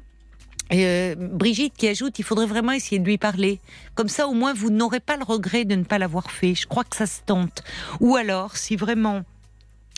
[0.69, 3.59] Et, euh, Brigitte qui ajoute, il faudrait vraiment essayer de lui parler.
[3.93, 6.55] Comme ça, au moins, vous n'aurez pas le regret de ne pas l'avoir fait.
[6.55, 7.61] Je crois que ça se tente.
[7.99, 9.23] Ou alors, si vraiment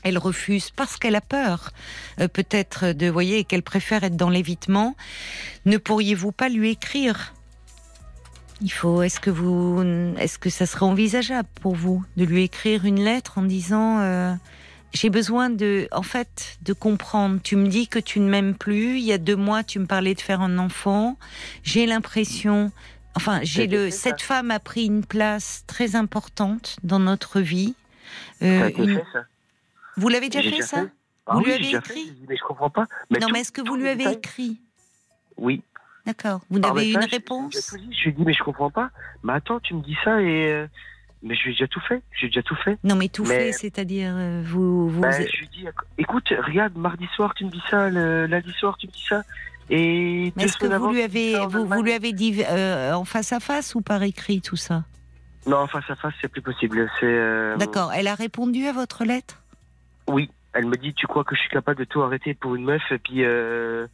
[0.03, 1.71] elle refuse parce qu'elle a peur,
[2.19, 4.95] euh, peut-être de, voyez, et qu'elle préfère être dans l'évitement,
[5.65, 7.33] ne pourriez-vous pas lui écrire?
[8.61, 9.01] Il faut.
[9.01, 9.83] Est-ce que vous,
[10.17, 14.33] est-ce que ça serait envisageable pour vous de lui écrire une lettre en disant euh,
[14.93, 17.39] j'ai besoin de, en fait, de comprendre.
[17.43, 18.99] Tu me dis que tu ne m'aimes plus.
[18.99, 21.17] Il y a deux mois, tu me parlais de faire un enfant.
[21.63, 22.71] J'ai l'impression,
[23.15, 24.11] enfin, j'ai le, ça.
[24.11, 27.73] cette femme a pris une place très importante dans notre vie.
[28.39, 29.25] Ça Euh, une- ça.
[29.97, 30.91] Vous l'avez déjà fait déjà ça fait.
[31.25, 32.85] Ah Vous oui, lui avez écrit fait, Mais je comprends pas.
[33.09, 34.59] Mais Non, tout- mais est-ce que vous lui avez écrit?
[35.37, 35.61] Oui.
[36.05, 36.41] D'accord.
[36.49, 37.75] Vous Par avez une réponse.
[37.77, 38.89] Je lui ai dit, mais je comprends pas.
[39.23, 40.67] Mais attends, tu me dis ça et, euh,
[41.21, 42.01] mais j'ai déjà tout fait.
[42.19, 42.77] J'ai déjà tout fait.
[42.83, 44.89] Non, mais tout Mais- fait, c'est-à-dire, euh, vous.
[44.89, 45.65] vous Ben, je lui dis,
[45.97, 49.23] écoute, regarde, mardi soir tu me dis ça, le lundi soir tu me dis ça,
[49.69, 53.31] et Mais est-ce que vous lui avez, en vous, lui avez dit euh, en face
[53.31, 54.83] à face ou par écrit tout ça?
[55.47, 56.89] Non, face à face, c'est plus possible.
[56.99, 57.55] C'est.
[57.57, 57.93] D'accord.
[57.93, 59.41] Elle a répondu à votre lettre?
[60.07, 62.65] Oui, elle me dit, tu crois que je suis capable de tout arrêter pour une
[62.65, 63.87] meuf, et puis euh,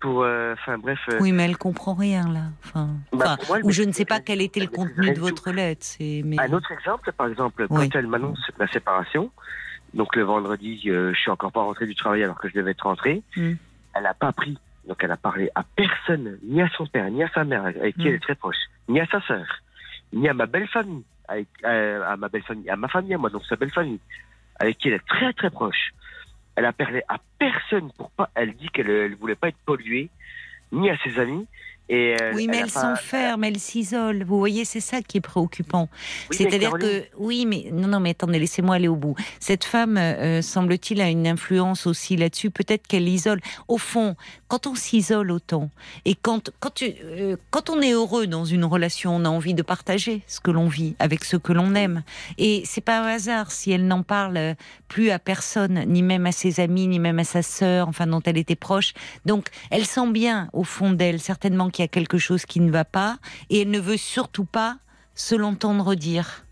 [0.00, 0.98] pour, euh, enfin bref.
[1.10, 2.44] euh, Oui, mais elle comprend rien là.
[2.64, 5.86] Enfin, bah, moi, ou je ne sais pas quel était le contenu de votre lettre.
[6.00, 6.38] Mais.
[6.40, 7.88] Un autre exemple, par exemple, Oui.
[7.90, 9.30] quand elle m'annonce la séparation,
[9.94, 12.72] donc le vendredi, euh, je suis encore pas rentré du travail alors que je devais
[12.72, 13.52] être rentré, Mm.
[13.94, 17.22] elle n'a pas pris, donc elle a parlé à personne, ni à son père, ni
[17.22, 18.06] à sa mère, avec qui Mm.
[18.08, 18.56] elle est très proche,
[18.88, 19.46] ni à sa sœur,
[20.12, 23.30] ni à ma belle famille, avec, à ma belle famille, à ma famille, à moi,
[23.30, 24.00] donc sa belle famille,
[24.58, 25.92] avec qui elle est très très proche.
[26.56, 30.08] Elle a parlé à personne pour pas, elle dit qu'elle ne voulait pas être polluée,
[30.72, 31.46] ni à ses amis.
[31.88, 34.24] Et euh, Oui, mais elle s'enferme, elle s'isole.
[34.24, 35.88] Vous voyez, c'est ça qui est préoccupant.
[36.30, 39.14] Oui, C'est-à-dire que, oui, mais non, non, mais attendez, laissez-moi aller au bout.
[39.38, 42.50] Cette femme, euh, semble-t-il, a une influence aussi là-dessus.
[42.50, 43.40] Peut-être qu'elle isole.
[43.68, 44.16] Au fond,
[44.48, 45.70] quand on s'isole autant
[46.04, 49.54] et quand quand tu, euh, quand on est heureux dans une relation, on a envie
[49.54, 52.02] de partager ce que l'on vit avec ceux que l'on aime.
[52.38, 54.56] Et c'est pas un hasard si elle n'en parle
[54.88, 58.22] plus à personne, ni même à ses amis, ni même à sa sœur, enfin dont
[58.24, 58.94] elle était proche.
[59.24, 62.70] Donc, elle sent bien au fond d'elle certainement qu'il y a quelque chose qui ne
[62.70, 63.18] va pas,
[63.50, 64.78] et elle ne veut surtout pas
[65.14, 66.46] se l'entendre dire.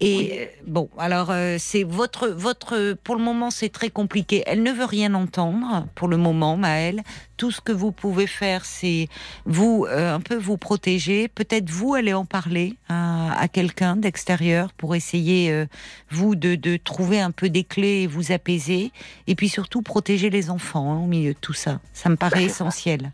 [0.00, 4.42] Et euh, bon, alors euh, c'est votre votre pour le moment c'est très compliqué.
[4.46, 7.02] Elle ne veut rien entendre pour le moment, Maëlle.
[7.36, 9.08] Tout ce que vous pouvez faire, c'est
[9.44, 11.28] vous euh, un peu vous protéger.
[11.28, 15.66] Peut-être vous aller en parler à, à quelqu'un d'extérieur pour essayer euh,
[16.08, 18.90] vous de, de trouver un peu des clés et vous apaiser.
[19.26, 21.80] Et puis surtout protéger les enfants hein, au milieu de tout ça.
[21.92, 23.10] Ça me paraît essentiel,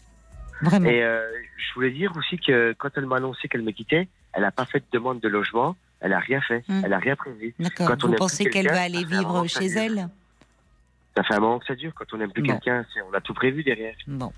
[0.63, 0.89] vraiment.
[0.89, 1.21] Et euh,
[1.57, 4.65] je voulais dire aussi que quand elle m'a annoncé qu'elle me quittait, elle n'a pas
[4.67, 6.83] fait de demande de logement, elle n'a rien fait, Hmm.
[6.85, 7.55] elle n'a rien prévu.
[7.59, 7.89] D'accord.
[7.89, 10.09] quand on Vous pensez qu'elle va aller vivre chez elle
[11.21, 11.93] Ça fait un moment que ça dure.
[11.95, 12.53] Quand on n'aime plus Bon.
[12.53, 13.95] quelqu'un, on a tout prévu derrière.
[14.07, 14.33] Bon.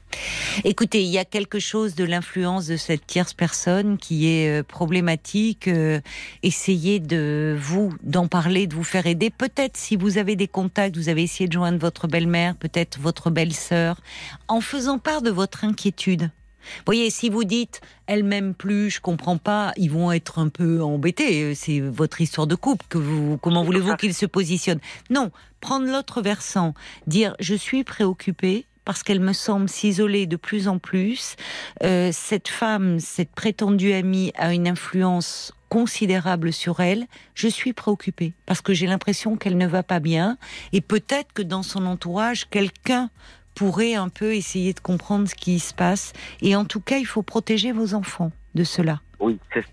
[0.64, 4.62] Écoutez, il y a quelque chose de l'influence de cette tierce personne qui est euh,
[4.64, 5.68] problématique.
[5.68, 6.00] Euh,
[6.42, 9.30] essayez de vous, d'en parler, de vous faire aider.
[9.30, 13.30] Peut-être si vous avez des contacts, vous avez essayé de joindre votre belle-mère, peut-être votre
[13.30, 14.00] belle-sœur,
[14.48, 16.30] en faisant part de votre inquiétude.
[16.78, 20.48] Vous voyez, si vous dites elle m'aime plus, je comprends pas, ils vont être un
[20.48, 21.54] peu embêtés.
[21.54, 23.38] C'est votre histoire de couple que vous.
[23.38, 24.80] Comment voulez-vous qu'ils se positionnent?
[25.08, 26.74] Non, prendre l'autre versant,
[27.06, 31.36] dire je suis préoccupée parce qu'elle me semble s'isoler de plus en plus.
[31.82, 37.06] Euh, cette femme, cette prétendue amie, a une influence considérable sur elle.
[37.34, 40.36] Je suis préoccupée parce que j'ai l'impression qu'elle ne va pas bien
[40.72, 43.08] et peut-être que dans son entourage, quelqu'un
[43.54, 46.12] pourrait un peu essayer de comprendre ce qui se passe.
[46.40, 49.00] Et en tout cas, il faut protéger vos enfants de cela.
[49.20, 49.64] Oui, c'est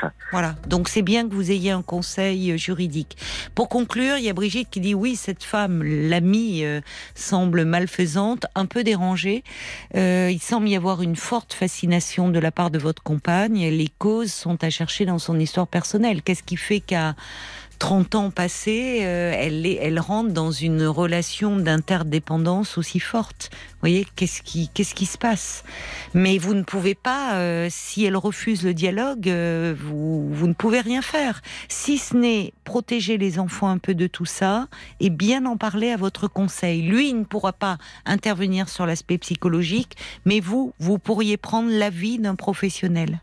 [0.00, 0.12] ça.
[0.30, 0.54] Voilà.
[0.68, 3.16] Donc c'est bien que vous ayez un conseil euh, juridique.
[3.54, 6.80] Pour conclure, il y a Brigitte qui dit oui, cette femme, l'amie, euh,
[7.14, 9.42] semble malfaisante, un peu dérangée.
[9.96, 13.68] Euh, il semble y avoir une forte fascination de la part de votre compagne.
[13.68, 16.22] Les causes sont à chercher dans son histoire personnelle.
[16.22, 17.16] Qu'est-ce qui fait qu'à
[17.78, 23.50] 30 ans passés, euh, elle, est, elle rentre dans une relation d'interdépendance aussi forte.
[23.52, 25.64] Vous voyez, qu'est-ce qui, qu'est-ce qui se passe?
[26.14, 30.54] Mais vous ne pouvez pas, euh, si elle refuse le dialogue, euh, vous, vous ne
[30.54, 31.42] pouvez rien faire.
[31.68, 34.68] Si ce n'est protéger les enfants un peu de tout ça
[35.00, 36.82] et bien en parler à votre conseil.
[36.82, 42.18] Lui, il ne pourra pas intervenir sur l'aspect psychologique, mais vous, vous pourriez prendre l'avis
[42.18, 43.20] d'un professionnel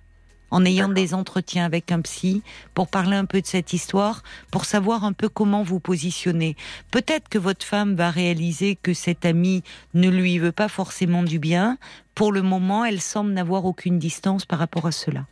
[0.54, 2.44] en ayant des entretiens avec un psy
[2.76, 6.56] pour parler un peu de cette histoire, pour savoir un peu comment vous positionner.
[6.92, 9.64] Peut-être que votre femme va réaliser que cette amie
[9.96, 11.80] ne lui veut pas forcément du bien.
[12.14, 15.26] Pour le moment, elle semble n'avoir aucune distance par rapport à cela.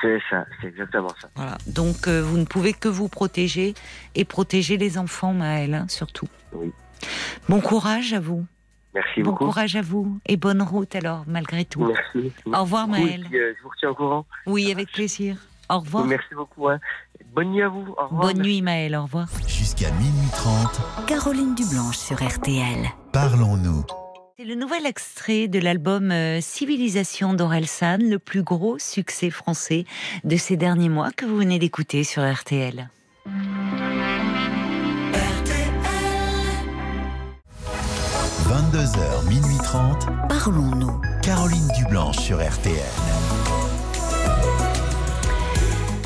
[0.00, 1.28] C'est ça, c'est exactement ça.
[1.34, 1.58] Voilà.
[1.66, 3.74] Donc, euh, vous ne pouvez que vous protéger
[4.14, 6.28] et protéger les enfants, Maëlle, hein, surtout.
[6.52, 6.72] Oui.
[7.50, 8.46] Bon courage à vous.
[9.04, 9.44] Merci bon beaucoup.
[9.46, 11.84] courage à vous et bonne route alors, malgré tout.
[11.86, 12.32] Merci.
[12.46, 13.26] Au revoir, Maëlle.
[13.28, 14.26] puis, euh, je vous retiens au courant.
[14.46, 15.36] Oui, avec plaisir.
[15.70, 16.04] Au revoir.
[16.06, 16.68] Merci beaucoup.
[16.68, 16.78] hein.
[17.34, 17.84] Bonne nuit à vous.
[17.96, 18.32] Au revoir.
[18.32, 18.96] Bonne nuit, Maëlle.
[18.96, 19.28] Au revoir.
[19.46, 22.88] Jusqu'à minuit 30, Caroline Dublanche sur RTL.
[23.12, 23.84] parlons-nous.
[24.38, 29.84] C'est le nouvel extrait de l'album euh, Civilisation d'Orelsan, le plus gros succès français
[30.24, 32.88] de ces derniers mois que vous venez d'écouter sur RTL.
[38.58, 41.00] 22h, minuit 30, Parlons-nous.
[41.22, 42.74] Caroline Dublanche sur RTL.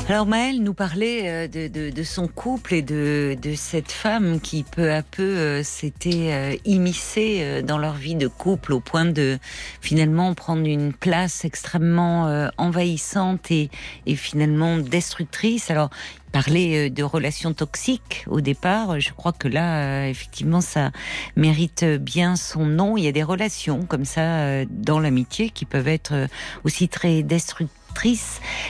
[0.07, 4.39] Alors Maëlle nous parlait euh, de, de, de son couple et de, de, cette femme
[4.39, 9.05] qui peu à peu euh, s'était euh, immiscée dans leur vie de couple au point
[9.05, 9.39] de
[9.81, 13.71] finalement prendre une place extrêmement envahissante et,
[14.05, 15.71] et finalement destructrice.
[15.71, 15.89] Alors
[16.33, 18.99] parler de relations toxiques au départ.
[18.99, 20.91] Je crois que là, effectivement, ça
[21.37, 22.97] mérite bien son nom.
[22.97, 26.27] Il y a des relations comme ça dans l'amitié qui peuvent être
[26.65, 27.83] aussi très destructrices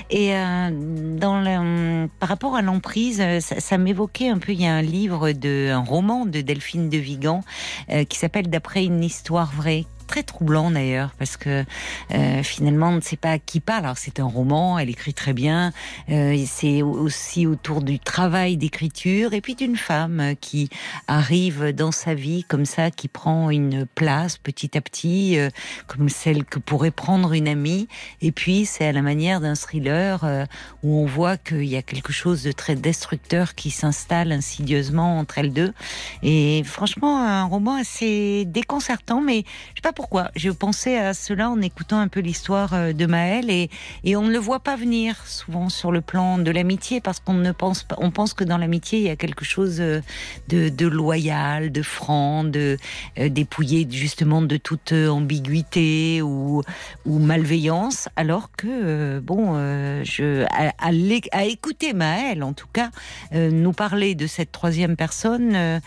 [0.09, 4.51] et euh, dans le, par rapport à l'emprise, euh, ça, ça m'évoquait un peu.
[4.51, 7.43] Il y a un livre de, un roman de Delphine de Vigan
[7.89, 11.66] euh, qui s'appelle D'après une histoire vraie, très troublant d'ailleurs parce que
[12.11, 13.86] euh, finalement on ne sait pas à qui parle.
[13.86, 15.74] Alors c'est un roman, elle écrit très bien.
[16.09, 20.70] Euh, c'est aussi autour du travail d'écriture et puis d'une femme qui
[21.07, 25.49] arrive dans sa vie comme ça, qui prend une place petit à petit, euh,
[25.88, 27.88] comme celle que pourrait prendre une amie.
[28.22, 30.45] Et puis c'est à la manière d'un thriller euh,
[30.84, 35.39] où on voit qu'il y a quelque chose de très destructeur qui s'installe insidieusement entre
[35.39, 35.74] elles deux.
[36.22, 40.03] Et franchement un roman assez déconcertant, mais je sais pas pourquoi.
[40.36, 43.70] J'ai pensé à cela en écoutant un peu l'histoire euh, de Maël et,
[44.16, 47.51] on ne le voit pas venir souvent sur le plan de l'amitié parce qu'on ne
[47.51, 50.01] pense pas, on pense que dans l'amitié il y a quelque chose euh,
[50.49, 52.78] de, loyal, de franc, de
[53.18, 56.62] euh, dépouillé justement de toute ambiguïté ou,
[57.06, 59.56] malveillance, alors que bon,
[60.04, 62.91] je à, à, écouter Maël en tout cas
[63.32, 65.82] nous parler de cette troisième personne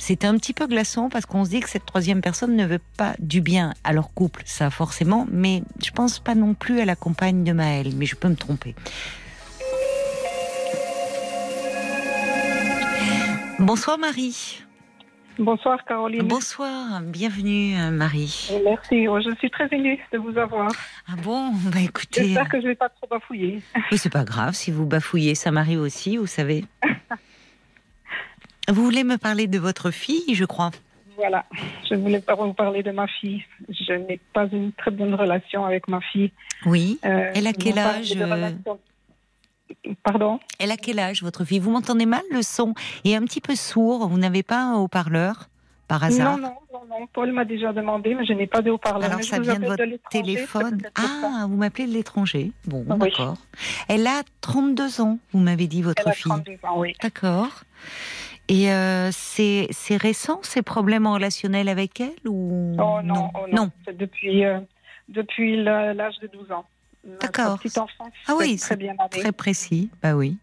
[0.00, 2.80] c'est un petit peu glaçant parce qu'on se dit que cette troisième personne ne veut
[2.96, 6.86] pas du bien à leur couple, ça forcément, mais je pense pas non plus à
[6.86, 8.74] la compagne de Maël, mais je peux me tromper.
[13.58, 14.62] Bonsoir Marie.
[15.38, 16.26] Bonsoir Caroline.
[16.26, 18.50] Bonsoir, bienvenue Marie.
[18.64, 20.70] Merci, oh, je suis très émue de vous avoir.
[21.08, 21.52] Ah bon?
[21.72, 22.24] Bah écoutez.
[22.24, 23.60] J'espère que je ne vais pas trop bafouiller.
[23.90, 26.64] Mais c'est pas grave, si vous bafouillez, ça m'arrive aussi, vous savez.
[28.70, 30.70] Vous voulez me parler de votre fille, je crois
[31.16, 31.44] Voilà,
[31.88, 33.42] je voulais vous parler de ma fille.
[33.68, 36.30] Je n'ai pas une très bonne relation avec ma fille.
[36.66, 36.98] Oui.
[37.04, 38.50] Euh, Elle a quel âge euh,
[40.04, 40.38] Pardon?
[40.60, 41.58] Elle a quel âge, votre fille?
[41.58, 44.08] Vous m'entendez mal Le son est un petit peu sourd.
[44.08, 45.48] Vous n'avez pas un haut-parleur
[45.88, 46.38] par hasard?
[46.38, 49.10] non, non, non, Paul m'a déjà demandé, mais je n'ai pas de haut-parleur.
[49.10, 52.52] Alors, ça vient de votre téléphone Ah, vous m'appelez de l'étranger.
[52.66, 52.98] Bon, oui.
[52.98, 53.36] d'accord.
[53.88, 56.30] Elle a 32 ans, vous m'avez dit, votre Elle fille.
[56.30, 56.94] A 32 ans, oui.
[57.02, 57.64] D'accord.
[58.50, 63.70] Et euh, c'est récent ces problèmes relationnels avec elle ou oh, non, non, oh, non.
[63.96, 64.58] depuis euh,
[65.08, 66.64] depuis l'âge de 12 ans.
[67.20, 67.58] D'accord.
[67.58, 68.12] Petite enfance.
[68.26, 69.88] Ah oui, très bien Très précis.
[70.02, 70.36] Bah oui.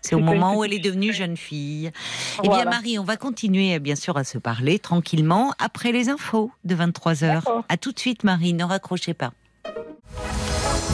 [0.00, 1.92] C'est au moment où elle est devenue jeune fille.
[2.42, 2.62] Voilà.
[2.62, 6.50] Eh bien, Marie, on va continuer, bien sûr, à se parler tranquillement après les infos
[6.64, 7.62] de 23h.
[7.68, 9.32] À tout de suite, Marie, ne raccrochez pas.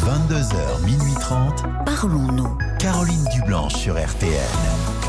[0.05, 1.65] 22h, minuit 30.
[1.87, 2.57] Parlons-nous.
[2.79, 5.00] Caroline Dublanche sur RTN.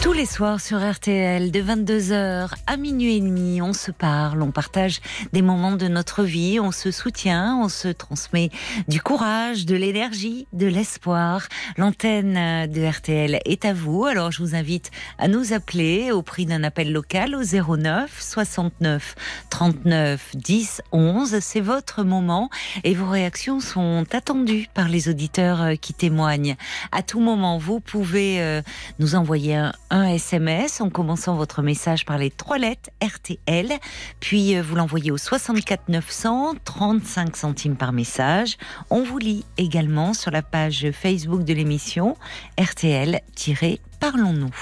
[0.00, 4.52] Tous les soirs sur RTL, de 22h à minuit et demi, on se parle, on
[4.52, 5.00] partage
[5.32, 8.50] des moments de notre vie, on se soutient, on se transmet
[8.86, 11.48] du courage, de l'énergie, de l'espoir.
[11.76, 16.46] L'antenne de RTL est à vous, alors je vous invite à nous appeler au prix
[16.46, 19.16] d'un appel local au 09 69
[19.50, 21.38] 39 10 11.
[21.40, 22.50] C'est votre moment
[22.84, 26.56] et vos réactions sont attendues par les auditeurs qui témoignent.
[26.92, 28.62] À tout moment, vous pouvez
[29.00, 33.72] nous envoyer un un SMS en commençant votre message par les trois lettres RTL,
[34.20, 38.56] puis vous l'envoyez au 64 900, 35 centimes par message.
[38.90, 42.16] On vous lit également sur la page Facebook de l'émission
[42.58, 44.54] RTL-Parlons-nous.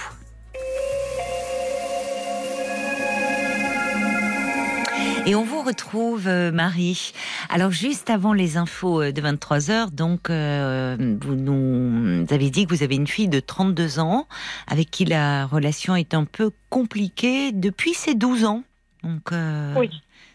[5.29, 7.13] Et on vous retrouve, euh, Marie.
[7.51, 12.73] Alors, juste avant les infos euh, de 23h, donc, euh, vous nous avez dit que
[12.73, 14.29] vous avez une fille de 32 ans
[14.69, 18.63] avec qui la relation est un peu compliquée depuis ses 12 ans.
[19.03, 19.91] Donc, euh, oui.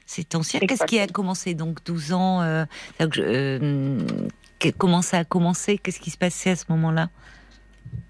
[0.05, 0.59] C'est ancien.
[0.59, 2.41] Qu'est-ce qui a commencé Donc, 12 ans.
[2.41, 2.65] Euh,
[4.77, 5.77] comment ça a commencé?
[5.77, 7.07] Qu'est-ce qui se passait à ce moment-là?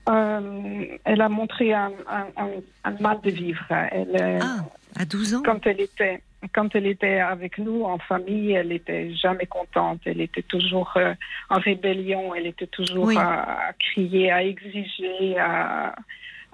[0.07, 2.49] Elle a montré un, un, un,
[2.85, 3.63] un, mal de vivre.
[3.69, 4.65] Elle, ah,
[4.99, 5.41] à 12 ans?
[5.45, 6.23] Quand elle était
[6.53, 10.01] quand elle était avec nous en famille, elle était jamais contente.
[10.05, 11.13] Elle était toujours euh,
[11.49, 12.33] en rébellion.
[12.33, 13.17] Elle était toujours oui.
[13.17, 15.95] à, à, crier, à exiger, à,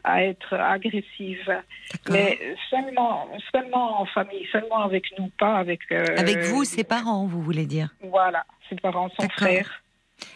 [0.04, 1.62] à être agressive.
[2.10, 5.80] Mais seulement, seulement en famille, seulement avec nous, pas avec.
[5.92, 7.90] Euh, avec vous, ses parents, vous voulez dire?
[8.02, 9.84] Voilà, ses parents, son frère.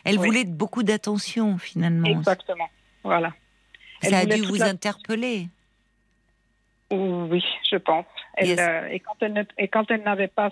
[0.05, 0.27] Elle oui.
[0.27, 2.07] voulait beaucoup d'attention, finalement.
[2.07, 2.69] Exactement.
[3.03, 3.33] Voilà.
[4.01, 4.67] Ça elle a dû vous la...
[4.67, 5.47] interpeller?
[6.91, 8.05] Oui, je pense.
[8.35, 8.59] Elle, yes.
[8.59, 10.49] euh, et quand elle, et quand elle n'avait pas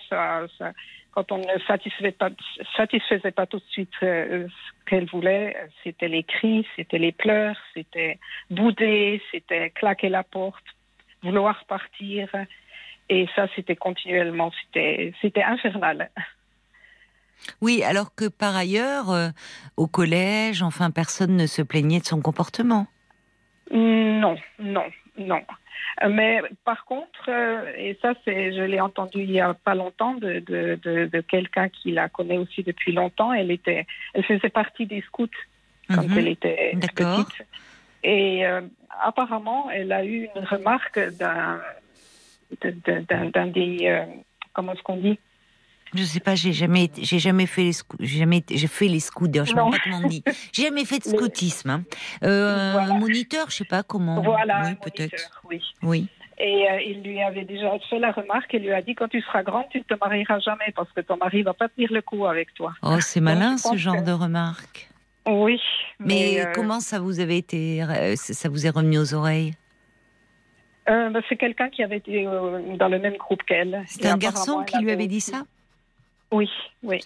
[1.12, 2.30] quand on ne satisfaisait pas,
[2.76, 7.58] satisfaisait pas tout de suite euh, ce qu'elle voulait, c'était les cris, c'était les pleurs,
[7.74, 8.20] c'était
[8.50, 10.64] bouder, c'était claquer la porte,
[11.24, 12.30] vouloir partir.
[13.10, 16.12] Et ça, c'était continuellement, c'était, c'était infernal.
[17.62, 19.30] Oui, alors que par ailleurs, euh,
[19.78, 22.88] au collège, enfin, personne ne se plaignait de son comportement.
[23.72, 24.86] Non, non,
[25.18, 25.42] non.
[26.08, 30.14] Mais par contre, euh, et ça, c'est, je l'ai entendu il y a pas longtemps
[30.14, 33.34] de, de, de, quelqu'un qui la connaît aussi depuis longtemps.
[33.34, 35.28] Elle était, elle faisait partie des scouts
[35.94, 36.18] quand mhm.
[36.18, 37.46] elle était petite.
[38.04, 38.62] Et euh,
[39.04, 41.60] apparemment, elle a eu une remarque d'un,
[42.62, 44.06] d'un, des,
[44.54, 45.20] comment est-ce qu'on dit,
[45.94, 49.00] je sais pas, j'ai jamais, j'ai jamais fait les scouts, j'ai jamais, j'ai fait les
[49.00, 49.28] scouts.
[49.28, 50.24] D'ailleurs, je sais pas comment on dit.
[50.52, 51.70] J'ai jamais fait de scoutisme.
[51.70, 51.84] Hein.
[52.24, 54.22] Euh, Un moniteur, je sais pas comment.
[54.22, 55.42] Voilà, oui, peut-être.
[55.50, 55.62] Oui.
[55.82, 56.08] Oui.
[56.42, 58.50] Et euh, il lui avait déjà fait la remarque.
[58.54, 61.02] Il lui a dit quand tu seras grande, tu ne te marieras jamais parce que
[61.02, 62.74] ton mari va pas tenir le coup avec toi.
[62.82, 64.90] Oh, c'est malin ce genre de remarque.
[65.28, 65.60] Oui.
[66.00, 67.84] Mais, euh, comment ça vous avait été,
[68.16, 69.54] ça vous est revenu aux oreilles?
[70.88, 73.84] Bah, C'est quelqu'un qui avait été dans le même groupe qu'elle.
[73.86, 75.44] C'est un garçon qui lui avait dit ça?
[76.32, 76.50] Oui,
[76.84, 77.00] oui.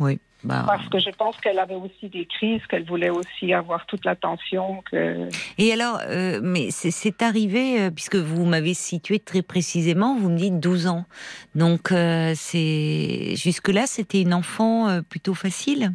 [0.00, 0.18] Oui.
[0.44, 0.64] Bah...
[0.66, 4.82] Parce que je pense qu'elle avait aussi des crises, qu'elle voulait aussi avoir toute l'attention.
[4.90, 5.28] Que...
[5.58, 10.36] Et alors, euh, mais c'est arrivé, euh, puisque vous m'avez situé très précisément, vous me
[10.36, 11.04] dites 12 ans.
[11.54, 15.92] Donc, euh, c'est jusque-là, c'était une enfant plutôt facile?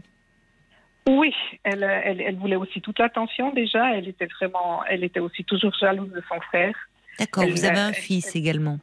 [1.09, 1.33] Oui,
[1.63, 3.95] elle, elle, elle, voulait aussi toute l'attention déjà.
[3.95, 6.75] Elle était vraiment, elle était aussi toujours jalouse de son frère.
[7.19, 8.79] D'accord, vous avez un fils également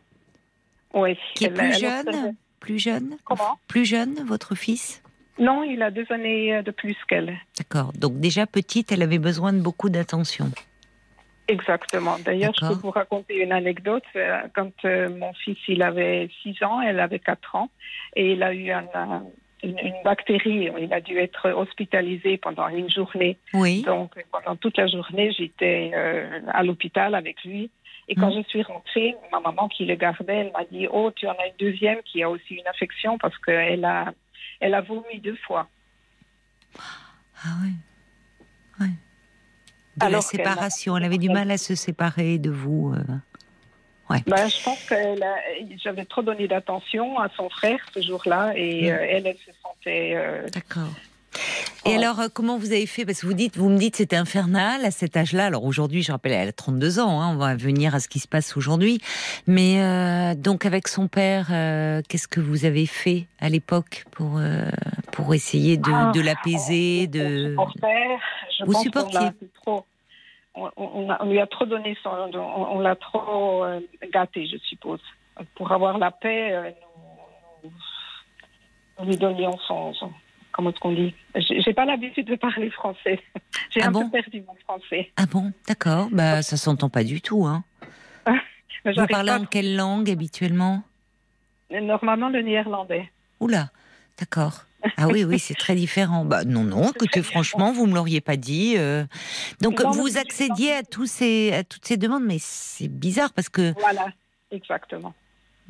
[0.92, 1.18] Oui.
[1.34, 2.34] Qui est plus jeune?
[2.64, 3.16] Plus jeune?
[3.24, 3.58] Comment?
[3.68, 5.02] Plus jeune, votre fils?
[5.38, 7.36] Non, il a deux années de plus qu'elle.
[7.58, 7.92] D'accord.
[7.92, 10.50] Donc déjà petite, elle avait besoin de beaucoup d'attention.
[11.48, 12.16] Exactement.
[12.24, 14.04] D'ailleurs, je peux vous raconter une anecdote.
[14.16, 17.68] Euh, quand euh, mon fils il avait 6 ans, elle avait 4 ans,
[18.16, 18.70] et il a eu
[19.62, 20.70] une, bactérie.
[20.78, 23.36] Il a dû être hospitalisé pendant une journée.
[23.52, 23.82] Oui.
[23.82, 27.70] Donc pendant toute la journée, j'étais euh, à l'hôpital avec lui.
[28.08, 28.42] Et quand mm.
[28.42, 31.46] je suis rentrée, ma maman qui le gardait, elle m'a dit Oh, tu en as
[31.46, 34.12] une deuxième qui a aussi une infection parce qu'elle a,
[34.60, 35.68] elle a vomi deux fois.
[36.78, 37.72] Ah oui.
[38.80, 38.88] oui.
[39.96, 42.94] De la séparation, elle avait du mal à se séparer de vous.
[42.94, 43.02] Euh.
[44.10, 44.22] Ouais.
[44.26, 44.94] Ben, je pense que
[45.82, 48.94] j'avais trop donné d'attention à son frère ce jour-là et mm.
[48.94, 50.12] euh, elle, elle se sentait.
[50.14, 50.46] Euh,
[51.86, 53.04] Et alors, euh, comment vous avez fait?
[53.04, 55.46] Parce que vous dites, vous me dites, c'était infernal à cet âge-là.
[55.46, 57.20] Alors aujourd'hui, je rappelle, elle a 32 ans.
[57.20, 59.00] Hein, on va venir à ce qui se passe aujourd'hui.
[59.46, 64.40] Mais euh, donc, avec son père, euh, qu'est-ce que vous avez fait à l'époque pour
[65.12, 67.54] pour essayer de, ah, l'apaiser, de
[68.66, 69.28] vous supportiez?
[69.62, 69.84] trop.
[70.56, 73.64] On, lui a trop donné son, on, l'a trop
[74.12, 75.00] gâté, je suppose.
[75.56, 76.74] Pour avoir la paix,
[77.64, 77.70] nous,
[79.04, 79.92] lui donnions son
[80.54, 83.20] comment est-ce qu'on dit J'ai pas l'habitude de parler français.
[83.70, 85.10] J'ai ah un peu perdu mon français.
[85.16, 86.08] Ah bon, d'accord.
[86.10, 87.64] Bah, ça s'entend pas du tout, hein.
[88.84, 90.82] Vous parlez en quelle langue habituellement?
[91.70, 93.10] Normalement le néerlandais.
[93.40, 93.70] Oula,
[94.18, 94.64] d'accord.
[94.98, 96.26] Ah oui, oui, c'est très différent.
[96.26, 98.74] Bah non, non, écoutez, franchement, vous me l'auriez pas dit.
[98.76, 99.04] Euh.
[99.62, 103.72] Donc, vous accédiez à, tous ces, à toutes ces demandes, mais c'est bizarre parce que.
[103.80, 104.08] Voilà,
[104.50, 105.14] exactement.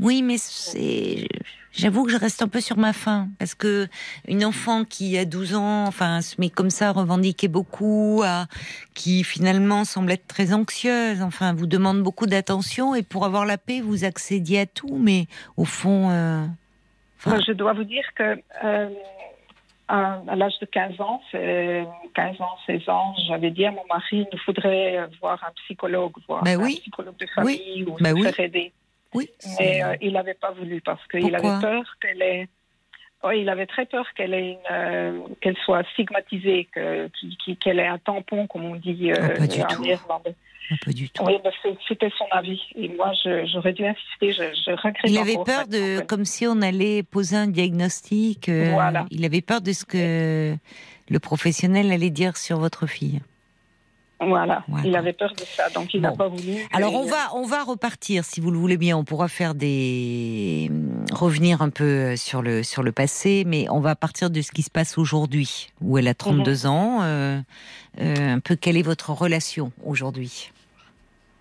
[0.01, 1.29] Oui, mais c'est.
[1.73, 3.89] J'avoue que je reste un peu sur ma faim parce que
[4.29, 8.47] une enfant qui a 12 ans, enfin, se met comme ça, revendiquer beaucoup, à,
[8.95, 13.59] qui finalement semble être très anxieuse, enfin, vous demande beaucoup d'attention et pour avoir la
[13.59, 15.27] paix, vous accédiez à tout, mais
[15.57, 16.11] au fond.
[16.11, 16.47] Euh,
[17.27, 18.89] je dois vous dire que euh,
[19.89, 24.29] à, l'âge de 15 ans, 15 ans, 16 ans, j'avais dit à mon mari, il
[24.33, 28.41] nous faudrait voir un psychologue, voir ben un psychologue de famille ou ben se faire
[28.45, 28.73] aider.
[29.15, 29.31] Oui.
[29.59, 32.49] Mais euh, il n'avait pas voulu parce qu'il avait peur qu'elle ait.
[33.23, 38.47] Oui, il avait très peur qu'elle ait euh, qu'elle soit stigmatisée, qu'elle ait un tampon,
[38.47, 39.85] comme on dit euh, ah, pas du tout.
[40.11, 41.25] Ah, pas du tout.
[41.25, 41.35] Oui,
[41.89, 42.61] c'était son avis.
[42.75, 43.13] Et moi,
[43.47, 44.33] j'aurais dû insister.
[44.33, 44.97] Je, je regrette.
[45.05, 48.51] Il avait peur de, comme si on allait poser un diagnostic.
[48.51, 49.07] voilà.
[49.11, 50.55] Il avait peur de ce que
[51.09, 53.21] le professionnel allait dire sur votre fille.
[54.21, 54.65] Voilà.
[54.85, 56.57] il avait peur de ça, donc il n'a pas voulu.
[56.73, 58.97] Alors on va on va repartir, si vous le voulez bien.
[58.97, 60.71] On pourra faire des
[61.13, 64.63] revenir un peu sur le sur le passé, mais on va partir de ce qui
[64.63, 66.71] se passe aujourd'hui, où elle a 32 mhm.
[66.71, 67.03] ans.
[67.03, 67.41] Euh,
[68.01, 70.51] euh, un peu quelle est votre relation aujourd'hui?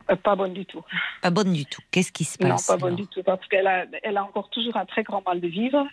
[0.09, 0.84] Euh, Pas bonne du tout.
[1.21, 1.82] Pas bonne du tout.
[1.91, 4.49] Qu'est-ce qui se passe Non, pas bonne du tout, parce qu'elle a elle a encore
[4.49, 5.86] toujours un très grand mal de vivre.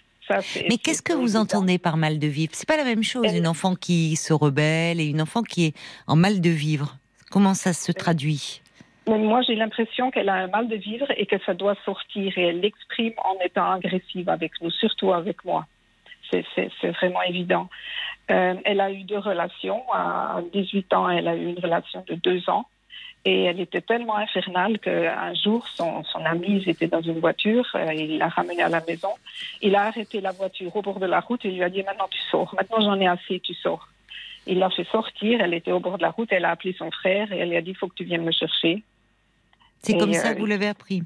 [0.68, 2.52] Mais qu'est-ce que vous entendez par mal de vivre?
[2.54, 5.74] C'est pas la même chose, une enfant qui se rebelle et une enfant qui est
[6.06, 6.96] en mal de vivre.
[7.30, 8.60] Comment ça se traduit?
[9.08, 12.36] Mais moi, j'ai l'impression qu'elle a un mal de vivre et que ça doit sortir.
[12.36, 15.66] Et elle l'exprime en étant agressive avec nous, surtout avec moi.
[16.30, 17.68] C'est vraiment évident.
[18.30, 19.82] Euh, elle a eu deux relations.
[19.92, 22.66] À 18 ans, elle a eu une relation de deux ans.
[23.24, 27.92] Et elle était tellement infernale qu'un jour, son, son ami, était dans une voiture, euh,
[27.92, 29.10] il l'a ramené à la maison.
[29.60, 32.08] Il a arrêté la voiture au bord de la route et lui a dit Maintenant,
[32.10, 32.54] tu sors.
[32.54, 33.88] Maintenant, j'en ai assez, tu sors.
[34.46, 35.40] Il l'a fait sortir.
[35.42, 36.28] Elle était au bord de la route.
[36.32, 38.24] Elle a appelé son frère et elle lui a dit Il faut que tu viennes
[38.24, 38.82] me chercher.
[39.82, 41.02] C'est comme ça euh, que vous l'avez appris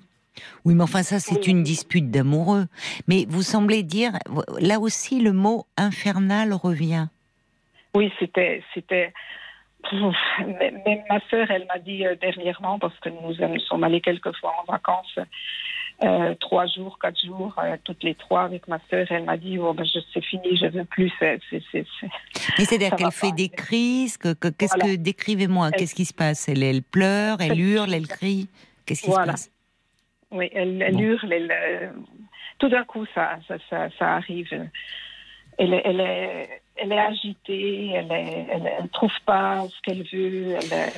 [0.65, 2.67] oui, mais enfin ça c'est une dispute d'amoureux.
[3.07, 4.19] Mais vous semblez dire,
[4.59, 7.07] là aussi le mot infernal revient.
[7.95, 9.13] Oui, c'était, c'était.
[9.93, 14.35] Même ma sœur, elle m'a dit euh, dernièrement, parce que nous, nous sommes allés quelques
[14.37, 15.19] fois en vacances,
[16.03, 19.07] euh, trois jours, quatre jours, euh, toutes les trois avec ma sœur.
[19.11, 21.13] Elle m'a dit, oh, ben, c'est fini, je veux plus.
[21.21, 21.41] C'est,
[21.73, 24.17] Mais c'est-à-dire qu'elle fait des crises.
[24.17, 26.49] Que, qu'est-ce que décrivez-moi Qu'est-ce qui se passe?
[26.49, 28.49] Elle, elle pleure, elle hurle, elle crie.
[28.87, 29.51] Qu'est-ce qui se passe?
[30.31, 31.33] Oui, elle, hurle.
[31.33, 31.93] Elle,
[32.59, 34.49] tout d'un coup, ça, ça, ça, arrive.
[35.59, 37.91] Elle, elle, est, elle est agitée.
[37.95, 40.57] Elle, ne trouve pas ce qu'elle veut.
[40.73, 40.93] Elle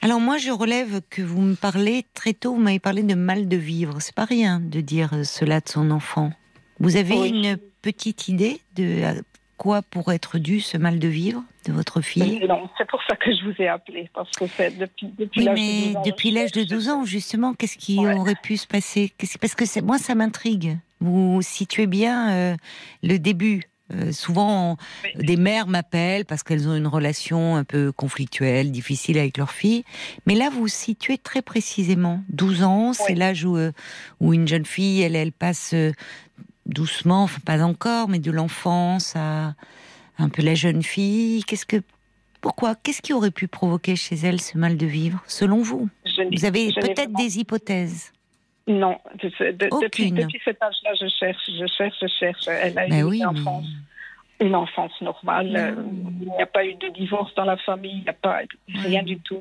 [0.00, 3.48] alors moi, je relève que vous me parlez très tôt, vous m'avez parlé de mal
[3.48, 4.00] de vivre.
[4.00, 6.30] C'est pas rien de dire cela de son enfant.
[6.78, 9.14] Vous avez une petite idée de à
[9.56, 12.46] quoi pourrait être dû ce mal de vivre de votre fille?
[12.46, 15.58] Non, c'est pour ça que je vous ai appelé, parce que c'est depuis, depuis l'âge
[15.58, 16.02] de 12 ans.
[16.06, 19.12] Depuis l'âge de 12 ans, justement, qu'est-ce qui aurait pu se passer?
[19.40, 20.78] Parce que moi, ça m'intrigue.
[21.00, 22.56] Vous situez bien euh,
[23.02, 24.76] le début euh, souvent,
[25.16, 29.84] des mères m'appellent parce qu'elles ont une relation un peu conflictuelle, difficile avec leur fille.
[30.26, 32.22] Mais là, vous vous situez très précisément.
[32.28, 33.72] 12 ans, c'est l'âge où, euh,
[34.20, 35.92] où, une jeune fille, elle, elle passe euh,
[36.66, 39.54] doucement, enfin pas encore, mais de l'enfance à
[40.18, 41.42] un peu la jeune fille.
[41.44, 41.80] Qu'est-ce que,
[42.40, 45.88] pourquoi Qu'est-ce qui aurait pu provoquer chez elle ce mal de vivre, selon vous?
[46.32, 48.12] Vous avez peut-être des hypothèses.
[48.68, 52.48] Non, depuis, depuis, cet âge-là, je cherche, je cherche, je cherche.
[52.48, 53.66] Elle a eu une enfance
[54.40, 55.54] une enfance normale.
[55.56, 55.82] Euh,
[56.20, 59.02] il n'y a pas eu de divorce dans la famille, il n'y a pas rien
[59.02, 59.40] du tout.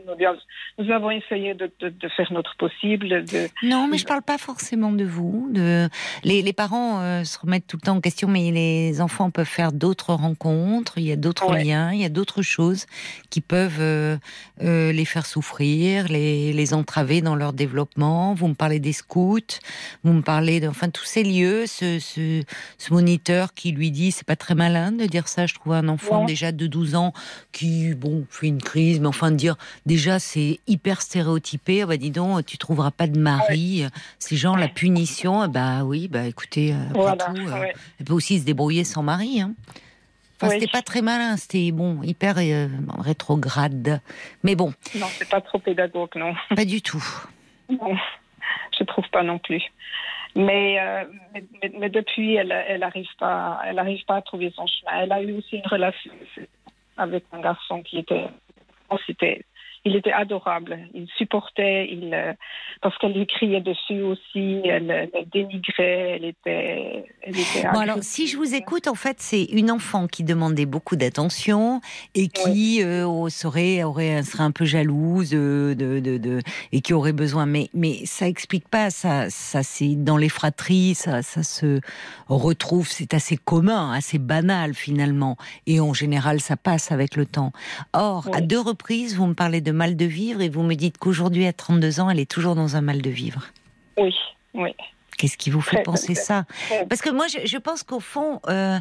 [0.78, 1.70] Nous, avons essayé de,
[2.16, 3.26] faire notre possible.
[3.26, 3.48] De...
[3.64, 5.50] Non, mais je ne parle pas forcément de vous.
[5.52, 5.88] De...
[6.24, 9.72] Les, parents euh, se remettent tout le temps en question, mais les enfants peuvent faire
[9.72, 12.88] d'autres rencontres, il y a d'autres liens, il y a d'autres choses
[13.30, 14.18] qui peuvent euh,
[14.60, 18.34] les faire souffrir, les, les entraver dans leur développement.
[18.34, 19.60] Vous me parlez des scouts,
[20.04, 22.42] vous me parlez de enfin, tous ces lieux, ce, ce,
[22.78, 25.46] ce moniteur qui lui dit c'est pas très malin de dire ça.
[25.46, 27.14] Je trouve un enfant déjà de 12 ans
[27.52, 31.82] qui, bon, fait une crise, mais enfin de dire déjà c'est hyper stéréotypé.
[31.84, 33.86] Ah bah dis donc, tu trouveras pas de mari.
[34.20, 37.66] Ces gens, la punition, bah oui, bah écoutez, euh, tout, euh,
[38.00, 39.42] elle peut aussi se débrouiller sans mari.
[39.42, 39.54] Hein.
[40.40, 42.68] Enfin, c'était pas très malin, c'était bon, hyper euh,
[43.00, 44.02] rétrograde.
[44.44, 44.74] Mais bon.
[44.96, 46.36] Non, c'est pas trop pédagogue, non.
[46.56, 47.04] Pas du tout.
[47.70, 47.96] Non,
[48.78, 49.64] je trouve pas non plus.
[50.38, 51.06] Mais, euh,
[51.80, 55.02] mais, depuis, elle n'arrive pas, elle arrive pas à trouver son chemin.
[55.02, 56.12] Elle a eu aussi une relation
[56.96, 58.28] avec un garçon qui était,
[59.08, 59.44] c'était
[59.88, 60.80] il était adorable.
[60.94, 62.34] Il supportait, il, euh,
[62.82, 67.04] parce qu'elle lui criait dessus aussi, elle, dénigrait, elle était.
[67.74, 71.82] bon, alors, si je vous écoute, en fait, c'est une enfant qui demandait beaucoup d'attention
[72.16, 77.14] et qui euh, serait, aurait, serait un peu jalouse de, de, de, et qui aurait
[77.14, 77.46] besoin.
[77.46, 81.80] Mais, mais ça explique pas, ça, ça c'est dans les fratries, ça, ça se
[82.28, 85.38] retrouve, c'est assez commun, assez banal finalement.
[85.66, 87.54] Et en général, ça passe avec le temps.
[87.94, 90.98] Or, à deux reprises, vous me parlez de mal de vivre et vous me dites
[90.98, 93.48] qu'aujourd'hui, à 32 ans, elle est toujours dans un mal de vivre.
[93.98, 94.14] Oui,
[94.54, 94.76] oui.
[95.18, 96.46] Qu'est-ce qui vous fait penser ça
[96.90, 98.80] Parce que moi, je, pense qu'au fond, euh,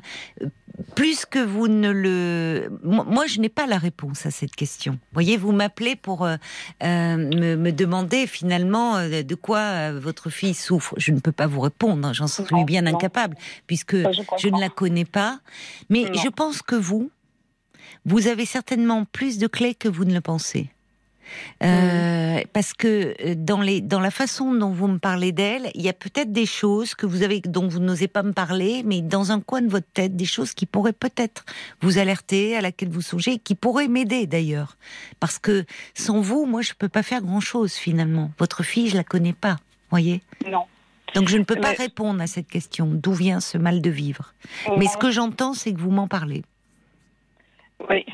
[0.94, 2.68] plus que vous ne le...
[2.82, 4.92] Moi, je n'ai pas la réponse à cette question.
[4.92, 6.36] Vous voyez, vous m'appelez pour euh,
[6.82, 10.94] euh, me, demander finalement de quoi votre fille souffre.
[10.98, 13.36] Je ne peux pas vous répondre, j'en suis bien incapable,
[13.66, 15.40] puisque je, ne la connais pas.
[15.88, 17.10] Mais je pense que vous,
[18.04, 20.70] vous avez certainement plus de clés que vous ne le pensez.
[21.62, 25.82] Euh, parce que euh, dans, les, dans la façon dont vous me parlez d'elle, il
[25.82, 29.02] y a peut-être des choses que vous avez, dont vous n'osez pas me parler, mais
[29.02, 31.44] dans un coin de votre tête, des choses qui pourraient peut-être
[31.80, 34.76] vous alerter, à laquelle vous songez, qui pourraient m'aider d'ailleurs.
[35.20, 35.64] Parce que
[35.94, 38.30] sans vous, moi, je ne peux pas faire grand-chose finalement.
[38.38, 39.56] Votre fille, je la connais pas,
[39.90, 40.22] voyez?
[40.50, 40.64] Non.
[41.14, 42.90] Donc je ne peux pas répondre à cette question.
[42.92, 44.34] D'où vient ce mal de vivre?
[44.76, 46.42] Mais ce que j'entends, c'est que vous m'en parlez.
[47.88, 48.04] Oui.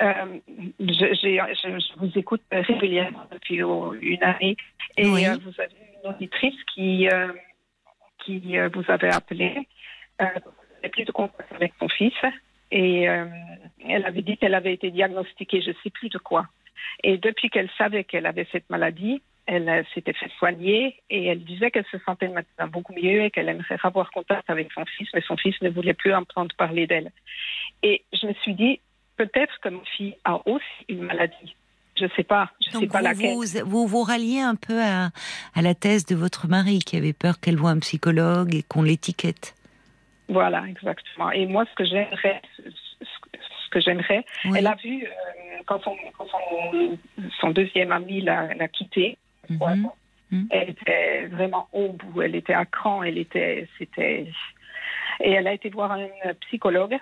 [0.00, 0.38] Euh,
[0.80, 4.56] je, je, vous écoute régulièrement depuis une année
[4.96, 7.28] et euh, vous avez une auditrice qui, euh,
[8.24, 9.68] qui vous avait appelé,
[10.20, 10.26] euh,
[10.90, 12.14] plus de contact avec son fils
[12.70, 16.46] et elle avait dit qu'elle avait été diagnostiquée, je ne sais plus de quoi.
[17.02, 21.70] Et depuis qu'elle savait qu'elle avait cette maladie, elle s'était fait soigner et elle disait
[21.70, 25.20] qu'elle se sentait maintenant beaucoup mieux et qu'elle aimerait avoir contact avec son fils, mais
[25.20, 27.12] son fils ne voulait plus entendre parler d'elle.
[27.82, 28.80] Et je me suis dit,
[29.16, 31.56] peut-être que ma fille a aussi une maladie.
[31.96, 33.34] Je ne sais pas, je sais pas vous, laquelle.
[33.34, 35.10] Vous, vous vous ralliez un peu à,
[35.54, 38.82] à la thèse de votre mari qui avait peur qu'elle voie un psychologue et qu'on
[38.82, 39.54] l'étiquette.
[40.28, 41.30] Voilà, exactement.
[41.30, 44.58] Et moi, ce que j'aimerais, ce que j'aimerais, Oui.
[44.58, 45.08] elle a vu euh,
[45.66, 46.98] quand, son, quand son,
[47.40, 49.16] son deuxième ami l'a quittée.
[49.48, 49.90] Mhm.
[50.30, 50.48] Mhm.
[50.50, 52.22] Elle était vraiment au bout.
[52.22, 53.02] Elle était à cran.
[53.04, 54.26] Elle était, c'était,
[55.20, 56.08] et elle a été voir un
[56.48, 56.96] psychologue.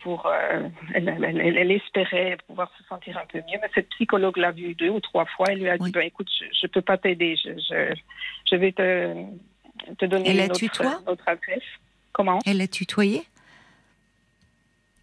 [0.00, 3.58] Pour, euh, elle, elle- elle- elle espérait pouvoir se sentir un peu mieux.
[3.60, 5.46] Mais cette psychologue l'a vue deux ou trois fois.
[5.50, 5.90] Elle lui a dit, Oui.
[5.92, 7.36] ben, écoute, je, ne peux pas t'aider.
[7.36, 7.94] Je, je,
[8.50, 9.14] je vais te,
[9.98, 11.62] te donner Elle la une autre, tutoie notre adresse.
[12.12, 12.38] Comment?
[12.46, 13.22] Elle l'a tutoyé?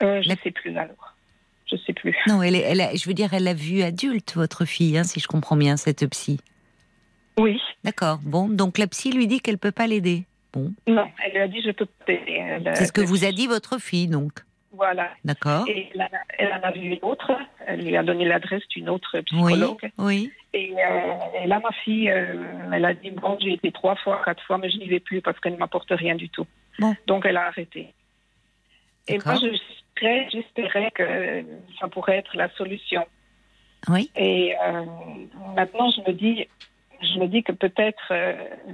[0.01, 1.15] Euh, Je La- ne sais plus alors.
[1.71, 2.15] Je sais plus.
[2.27, 5.03] Non, elle, est- elle a- je veux dire, elle l'a vue adulte, votre fille, hein,
[5.03, 6.39] si je comprends bien, cette psy.
[7.39, 7.59] Oui.
[7.83, 8.19] D'accord.
[8.23, 10.25] Bon, donc la psy lui dit qu'elle peut pas l'aider.
[10.51, 12.59] Bon, Non, elle lui a dit je peux pas t'aider.
[12.75, 14.33] C'est ce que vous a dit votre fille, donc.
[14.75, 15.11] Voilà.
[15.23, 15.65] D'accord.
[15.67, 17.31] Et elle, a- elle en a vu une autre.
[17.67, 19.91] Elle lui a donné l'adresse d'une autre Oui, psychologue.
[19.99, 20.31] oui.
[20.53, 21.13] Et, euh,
[21.43, 22.33] et là, ma fille, euh,
[22.71, 25.21] elle a dit bon, j'ai été trois fois, quatre fois, mais je n'y vais plus
[25.21, 26.47] parce qu'elle ne m'apporte rien du tout.
[26.79, 26.95] Bon.
[27.07, 27.93] Donc elle a arrêté.
[29.07, 31.43] Et moi, j'espérais, que
[31.79, 33.05] ça pourrait être la solution.
[33.89, 34.09] Oui.
[34.15, 34.85] Et euh,
[35.55, 36.47] maintenant, je me dis,
[37.01, 38.11] je me dis que peut-être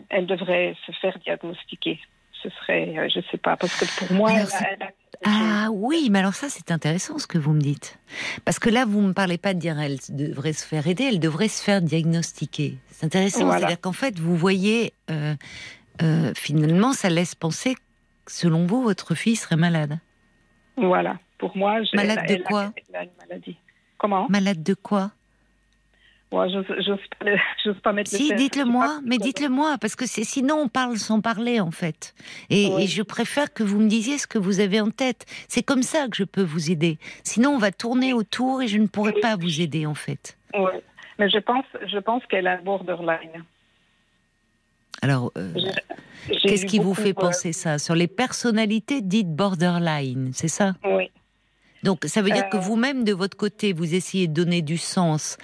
[0.10, 2.00] elle devrait se faire diagnostiquer.
[2.44, 4.84] Ce serait, euh, je sais pas, parce que pour moi, Alors, elle, c'est- a- elle
[4.84, 4.92] a
[5.26, 8.00] Ah oui, mais alors ça c'est intéressant ce que vous me dites.
[8.46, 11.20] Parce que là vous me parlez pas de dire elle devrait se faire aider, elle
[11.20, 12.78] devrait se faire diagnostiquer.
[12.92, 13.60] C'est intéressant, Voilà.
[13.60, 15.36] c'est-à-dire qu'en fait vous voyez, euh,
[16.02, 20.00] euh, finalement ça laisse penser que selon vous votre fille serait malade.
[20.78, 21.18] Voilà.
[21.38, 23.58] Pour moi, je- Malade elle, de elle a- quoi elle a une maladie.
[23.98, 24.28] Comment?
[24.30, 25.12] Malade de quoi?
[26.32, 29.96] Moi, j'ose j'ose pas, le- pas mettre le Si, dites-le moi, mais dites-le moi, parce
[29.96, 32.14] que sinon on parle sans parler en fait.
[32.52, 32.84] Et, Oui.
[32.84, 35.26] et je préfère que vous me disiez ce que vous avez en tête.
[35.48, 37.00] C'est comme ça que je peux vous aider.
[37.24, 40.38] Sinon on va tourner autour et je ne pourrai pas vous aider en fait.
[40.54, 40.84] Ouais.
[41.18, 43.44] Mais je pense, je pense qu'elle a borderline.
[45.02, 45.54] Alors, euh,
[46.44, 47.78] qu'est-ce qui vous fait euh, penser ça?
[47.80, 50.74] Sur les personnalités dites borderline, c'est ça?
[50.84, 51.10] Oui.
[51.84, 52.60] Donc ça veut dire que Euh.
[52.60, 55.38] vous-même, de votre côté, vous essayez de donner du sens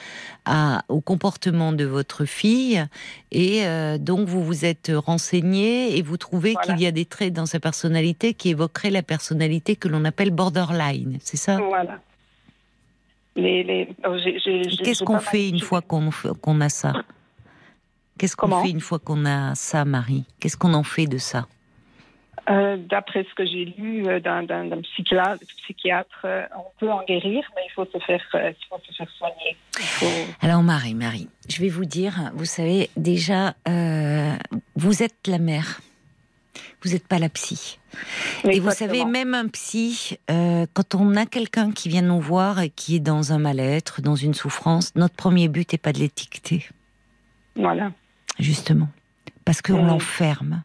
[0.45, 2.83] à, au comportement de votre fille
[3.31, 6.73] et euh, donc vous vous êtes renseigné et vous trouvez Voilà.
[6.73, 10.31] qu'il y a des traits dans sa personnalité qui évoqueraient la personnalité que l'on appelle
[10.31, 11.57] borderline, c'est ça?
[11.57, 11.99] Voilà.
[13.37, 13.89] Les, les...
[14.07, 16.93] oh, j'ai- j'ai- Qu'est-ce qu'on fait une fois qu'on a ça?
[18.17, 18.63] Qu'est-ce qu'on Comment?
[18.63, 20.23] fait une fois qu'on a ça, Marie?
[20.39, 21.47] Qu'est-ce qu'on en fait de ça?
[22.49, 24.45] Euh, D'après ce que j'ai lu euh, d'un
[24.81, 28.93] psychiatre, psychiatre euh, on peut en guérir, mais il faut se faire, il faut se
[28.95, 29.55] faire soigner.
[29.73, 30.05] Faut-
[30.41, 34.33] Alors Marie, Marie, je vais vous dire, vous savez, déjà, euh,
[34.75, 35.81] vous êtes la mère.
[36.83, 37.79] Vous n'êtes pas la psy.
[38.43, 42.59] Et vous savez, même un psy, euh, quand on a quelqu'un qui vient nous voir
[42.61, 45.97] et qui est dans un mal-être, dans une souffrance, notre premier but n'est pas de
[45.99, 46.63] l'étiqueter,
[47.55, 47.91] Voilà.
[48.37, 48.87] justement.
[49.45, 49.85] Parce qu'on Oui.
[49.87, 50.63] l'enferme.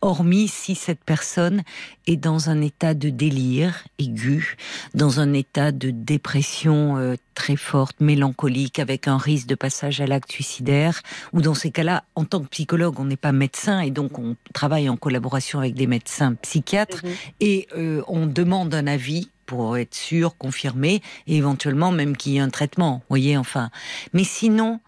[0.00, 1.62] Hormis si cette personne
[2.06, 4.56] est dans un état de délire aigu,
[4.94, 10.06] dans un état de dépression euh, très forte, mélancolique, avec un risque de passage à
[10.06, 11.02] l'acte suicidaire,
[11.34, 14.34] ou dans ces cas-là, en tant que psychologue, on n'est pas médecin et donc on
[14.54, 17.10] travaille en collaboration avec des médecins psychiatres Mhm.
[17.40, 22.36] et euh, on demande un avis pour être sûr, confirmé, et éventuellement même qu'il y
[22.38, 22.94] ait un traitement.
[23.00, 23.68] Vous voyez, enfin.
[24.14, 24.80] Mais sinon,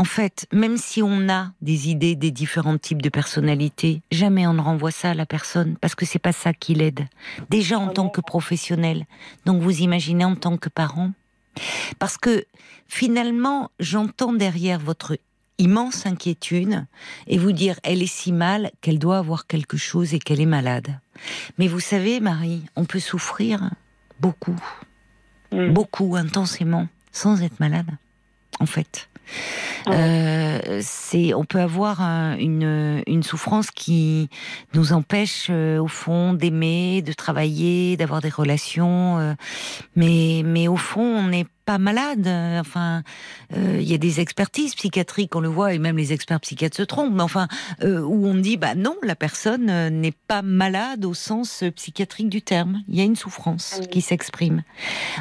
[0.00, 4.54] en fait, même si on a des idées des différents types de personnalités, jamais on
[4.54, 7.06] ne renvoie ça à la personne parce que c'est pas ça qui l'aide.
[7.50, 9.04] Déjà en tant que professionnel.
[9.44, 11.10] Donc vous imaginez en tant que parent.
[11.98, 12.46] Parce que
[12.88, 15.18] finalement, j'entends derrière votre
[15.58, 16.86] immense inquiétude
[17.26, 20.46] et vous dire elle est si mal qu'elle doit avoir quelque chose et qu'elle est
[20.46, 20.98] malade.
[21.58, 23.68] Mais vous savez, Marie, on peut souffrir
[24.18, 24.56] beaucoup,
[25.52, 25.74] Mm.
[25.74, 27.90] beaucoup, intensément, sans être malade,
[28.60, 29.09] en fait.
[29.86, 29.94] Ouais.
[29.96, 30.82] Euh,
[31.34, 34.28] on peut avoir un- une, souffrance qui
[34.74, 39.18] nous empêche, euh, au fond, d'aimer, de travailler, d'avoir des relations.
[39.18, 39.34] euh,
[39.96, 42.26] mais, mais au fond, on n'est pas malade.
[42.26, 43.02] euh, Enfin,
[43.56, 46.76] euh, il y a des expertises psychiatriques, on le voit, et même les experts psychiatres
[46.76, 47.14] se trompent.
[47.14, 47.46] Mais enfin,
[47.84, 52.42] euh, où on dit, bah non, la personne n'est pas malade au sens psychiatrique du
[52.42, 52.82] terme.
[52.88, 53.86] Il y a une souffrance Oui.
[53.88, 54.62] qui s'exprime.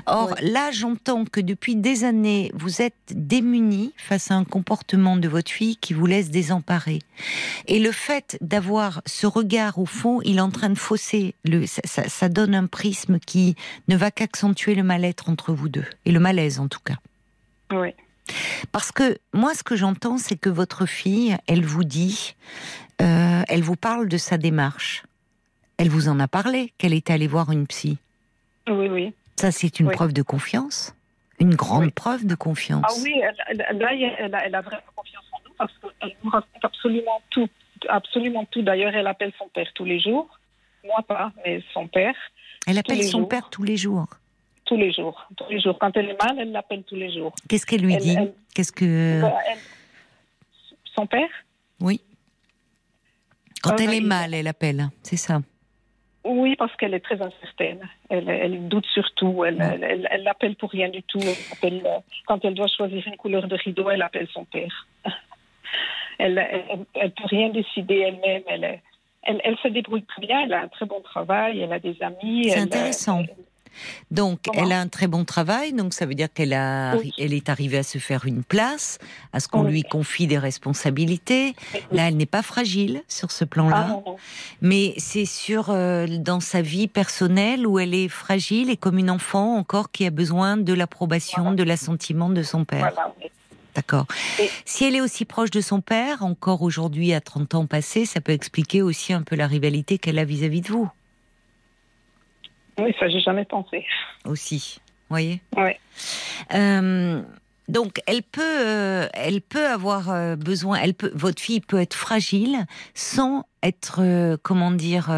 [0.08, 5.28] Or, là, j'entends que depuis des années, vous êtes démunis face à un comportement de
[5.28, 7.00] votre fille qui vous laisse désemparé.
[7.68, 11.36] Et le fait d'avoir ce regard au fond, il est en train de fausser.
[11.46, 13.56] Le, ça, ça- ça donne un prisme qui
[13.88, 15.86] ne va qu'accentuer le mal-être entre vous deux.
[16.06, 16.20] Et le
[16.60, 16.96] en tout cas.
[17.72, 17.94] Oui.
[18.72, 22.36] Parce que moi, ce que j'entends, c'est que votre fille, elle vous dit,
[23.02, 25.04] euh, elle vous parle de sa démarche.
[25.78, 27.98] Elle vous en a parlé, qu'elle est allée voir une psy.
[28.68, 29.14] Oui, oui.
[29.38, 29.96] Ça, c'est une Oui.
[29.96, 30.94] preuve de confiance.
[31.40, 31.92] Une grande Oui.
[31.92, 32.84] preuve de confiance.
[32.88, 36.16] Ah oui, elle, elle- là, elle a, elle a vraiment confiance en nous parce qu'elle
[36.24, 37.48] nous raconte absolument tout.
[37.88, 38.62] Absolument tout.
[38.62, 40.28] D'ailleurs, elle appelle son père tous les jours.
[40.84, 42.16] Moi, pas, mais son père,
[42.68, 43.30] Elle appelle son jours.
[43.30, 44.08] père tous les jours.
[44.70, 45.28] Tous les jours.
[45.36, 45.78] Tous les jours.
[45.80, 47.34] Quand elle est mal, elle l'appelle tous les jours.
[47.50, 49.58] Qu'est-ce qu'elle lui Elle- dit elle- Qu'est-ce que elle-
[50.96, 51.30] Son père
[51.82, 52.02] oui
[53.64, 54.90] Quand Ah, elle est mal, elle appelle.
[55.02, 55.40] C'est ça.
[56.26, 57.88] Oui, parce qu'elle est très incertaine.
[58.10, 59.44] Elle, elle doute sur tout.
[59.46, 61.22] Elle, elle, elle, elle l'appelle pour rien du tout.
[61.54, 64.88] Appelle, euh, quand elle doit choisir une couleur de rideau, elle appelle son père.
[66.22, 66.38] Elle
[66.96, 68.44] elle peut rien décider elle-même.
[68.48, 70.42] Elle, elle, se débrouille très bien.
[70.44, 71.62] Elle a un très bon travail.
[71.62, 72.50] Elle a des amis.
[72.50, 73.24] C'est intéressant.
[74.12, 77.12] Donc, Comment elle a un très bon travail, donc ça veut dire qu'elle a, Oui.
[77.18, 78.98] elle est arrivée à se faire une place,
[79.34, 79.72] à ce qu'on Oui.
[79.72, 81.56] lui confie des responsabilités.
[81.74, 81.80] Oui.
[81.92, 84.16] Là, elle n'est pas fragile sur ce Ah plan-là, non.
[84.62, 89.10] mais c'est sur euh, dans sa vie personnelle où elle est fragile et comme une
[89.12, 91.56] enfant encore qui a besoin de l'approbation, Voilà.
[91.58, 92.80] de l'assentiment de son père.
[92.94, 93.14] Voilà.
[93.76, 94.08] D'accord.
[94.66, 98.20] Si elle est aussi proche de son père, encore aujourd'hui à 30 ans passés, ça
[98.20, 100.90] peut expliquer aussi un peu la rivalité qu'elle a vis-à-vis de vous
[102.80, 103.86] Oui, ça, j'ai jamais pensé.
[104.26, 104.80] aussi.
[105.10, 105.42] Voyez.
[105.56, 105.80] Ouais.
[106.54, 107.22] Euh,
[107.70, 110.80] donc, elle peut, euh, elle peut avoir euh, besoin.
[110.82, 112.66] Elle peut, votre fille peut être fragile
[112.96, 115.12] sans être, euh, comment dire,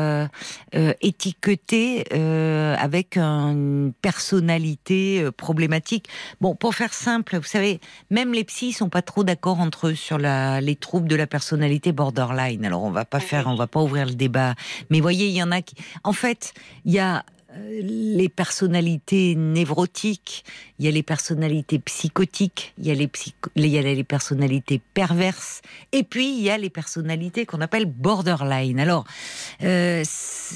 [1.02, 2.04] étiquetée
[2.78, 6.10] avec une personnalité problématique.
[6.42, 7.80] Bon, pour faire simple, vous savez,
[8.10, 11.28] même les psys sont pas trop d'accord entre eux sur la, les troubles de la
[11.28, 12.66] personnalité borderline.
[12.66, 14.56] Alors, on va pas faire, on va pas ouvrir le débat.
[14.90, 16.54] Mais voyez, il y en a qui, en fait,
[16.86, 17.24] il y a
[17.56, 20.44] les personnalités névrotiques,
[20.80, 23.10] il y a les personnalités psychotiques, il y a les,
[23.56, 25.62] il y a les personnalités perverses,
[25.92, 28.80] et puis il y a les personnalités qu'on appelle borderline.
[28.80, 29.06] Alors,
[29.64, 30.04] euh,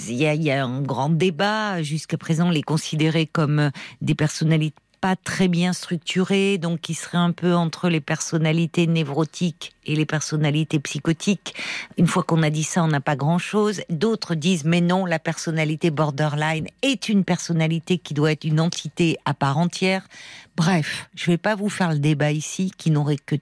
[0.07, 4.15] il y, a, il y a un grand débat, jusqu'à présent, les considérer comme des
[4.15, 4.75] personnalités
[5.15, 10.79] très bien structurées, donc qui seraient un peu entre les personnalités névrotiques et les personnalités
[10.79, 11.53] psychotiques.
[11.99, 13.81] Une fois qu'on a dit ça, on n'a pas grand-chose.
[13.91, 19.19] D'autres disent, mais non, la personnalité borderline est une personnalité qui doit être une entité
[19.25, 20.07] à part entière.
[20.55, 23.35] Bref, je ne vais pas vous faire le débat ici, qui n'aurait que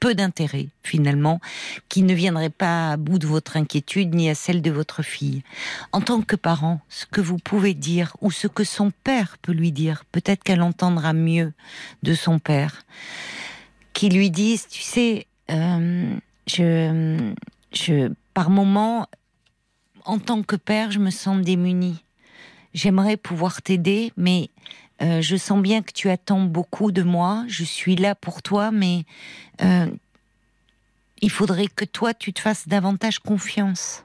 [0.00, 1.40] peu d'intérêt finalement,
[1.88, 5.42] qui ne viendrait pas à bout de votre inquiétude ni à celle de votre fille.
[5.92, 9.52] En tant que parent, ce que vous pouvez dire ou ce que son père peut
[9.52, 11.52] lui dire, peut-être qu'elle entendra mieux
[12.02, 12.82] de son père,
[13.92, 16.14] qui lui dise, tu sais, euh,
[16.46, 17.32] je,
[17.72, 19.08] je, par moment,
[20.04, 22.02] en tant que père, je me sens démunie.
[22.74, 24.50] J'aimerais pouvoir t'aider, mais
[25.02, 27.44] euh, je sens bien que tu attends beaucoup de moi.
[27.48, 29.04] Je suis là pour toi, mais
[29.62, 29.86] euh,
[31.22, 34.04] il faudrait que toi, tu te fasses davantage confiance.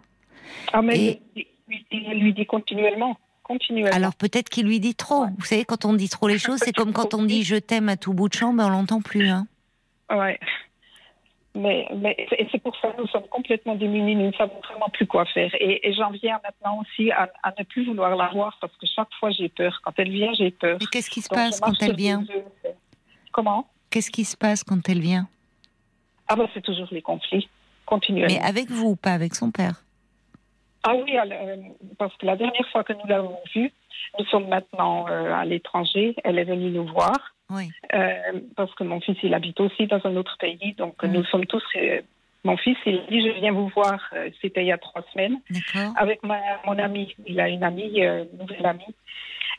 [0.73, 1.47] Ah, mais Et-
[1.91, 3.17] il, lui- dit continuellement.
[3.43, 3.95] Continuellement.
[3.95, 5.25] Alors peut-être qu'il lui dit trop.
[5.37, 7.89] Vous savez, quand on dit trop les choses, c'est comme quand on dit je t'aime
[7.89, 9.27] à tout bout de champ, ben on l'entend plus.
[9.29, 9.47] Hein.
[10.09, 10.39] Ouais.
[11.53, 14.87] Mais, mais et c'est pour ça que nous sommes complètement démunis, nous ne savons vraiment
[14.87, 15.53] plus quoi faire.
[15.59, 18.85] Et, et j'en viens maintenant aussi à, à ne plus vouloir la voir parce que
[18.87, 19.81] chaque fois j'ai peur.
[19.83, 20.77] Quand elle vient, j'ai peur.
[20.79, 22.23] Mais qu'est-ce qui se Donc, passe quand elle vient.
[23.33, 23.67] Comment?
[23.89, 25.27] Qu'est-ce qui se passe quand elle vient?
[26.29, 27.49] Ah ben c'est toujours les conflits,
[27.85, 28.33] continuellement.
[28.33, 29.83] Mais avec vous, pas avec son père?
[30.83, 31.57] Ah oui, euh,
[31.97, 33.71] parce que la dernière fois que nous l'avons vue,
[34.17, 37.35] nous sommes maintenant euh, à l'étranger, elle est venue nous voir.
[37.51, 37.69] Oui.
[37.93, 40.73] Euh, parce que mon fils, il habite aussi dans un autre pays.
[40.77, 41.63] Donc, nous sommes tous.
[41.75, 42.01] euh,
[42.43, 43.99] mon fils, il dit Je viens vous voir.
[44.13, 45.37] euh, C'était il y a trois semaines.
[45.49, 45.93] D'accord.
[45.97, 47.15] Avec ma, mon ami.
[47.27, 48.95] Il a une amie, euh, une nouvelle amie.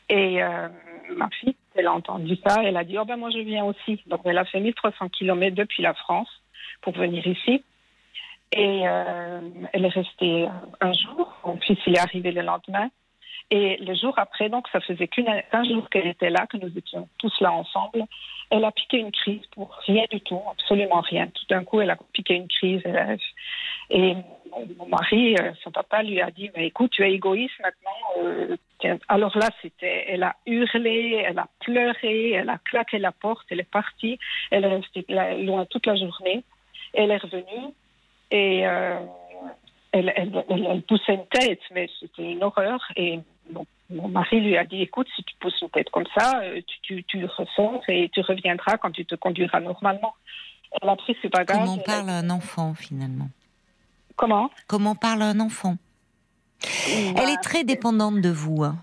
[0.09, 0.67] Et euh,
[1.15, 2.61] ma fille, elle a entendu ça.
[2.63, 4.01] Elle a dit Oh ben, moi, je viens aussi.
[4.07, 6.29] Donc, elle a fait 1300 kilomètres depuis la France
[6.81, 7.63] pour venir ici.
[8.55, 9.39] Et euh,
[9.71, 10.47] elle est restée
[10.81, 11.33] un jour.
[11.45, 12.89] Mon fils, il est arrivé le lendemain.
[13.51, 17.07] Et le jour après, donc ça faisait qu'un jour qu'elle était là, que nous étions
[17.19, 18.03] tous là ensemble,
[18.49, 21.27] elle a piqué une crise pour rien du tout, absolument rien.
[21.27, 22.81] Tout d'un coup, elle a piqué une crise.
[23.89, 24.15] Et
[24.77, 28.25] mon, mari, euh, son papa, lui a dit Mais écoute, tu es égoïste maintenant.
[28.25, 28.55] euh.
[29.07, 30.05] Alors là, c'était.
[30.09, 34.17] Elle a hurlé, elle a pleuré, elle a claqué la porte, elle est partie.
[34.51, 35.05] Elle est restée
[35.43, 36.43] loin toute la journée.
[36.93, 37.73] Elle est revenue
[38.31, 38.67] et.
[38.67, 38.97] euh,
[39.91, 42.79] elle- elle poussait une tête, mais c'était une horreur.
[42.95, 43.19] Et
[43.51, 46.61] bon, mon mari lui a dit, écoute, si tu pousses une tête comme ça, euh,
[46.65, 50.13] tu, tu, tu ressors et tu reviendras quand tu te conduiras normalement.
[50.81, 51.57] Elle a pris ses bagages.
[51.59, 53.29] Comment a- parle un enfant finalement?
[54.15, 54.49] Comment?
[54.67, 55.77] Comment parle un enfant?
[57.17, 58.63] Elle est très dépendante de vous.
[58.63, 58.77] hein.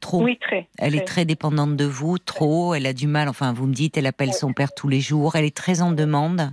[0.00, 0.22] Trop.
[0.22, 0.68] Oui, très.
[0.78, 2.72] Elle est très dépendante de vous, trop.
[2.74, 3.28] Elle a du mal.
[3.28, 5.34] Enfin, vous me dites, elle appelle son père tous les jours.
[5.34, 6.52] Elle est très en demande.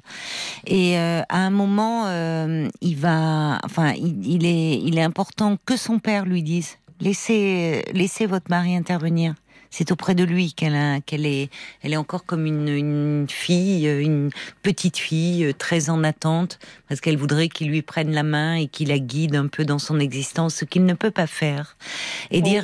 [0.66, 3.60] Et euh, à un moment, euh, il va.
[3.64, 8.76] Enfin, il, est, il est important que son père lui dise laissez, laissez votre mari
[8.76, 9.36] intervenir
[9.76, 10.74] c'est auprès de lui qu'elle
[11.26, 11.50] est,
[11.84, 14.30] elle est encore comme une, fille, une
[14.64, 18.88] petite fille très en attente, parce qu'elle voudrait qu'il lui prenne la main et qu'il
[18.88, 21.76] la guide un peu dans son existence, ce qu'il ne peut pas faire.
[22.32, 22.64] Et dire.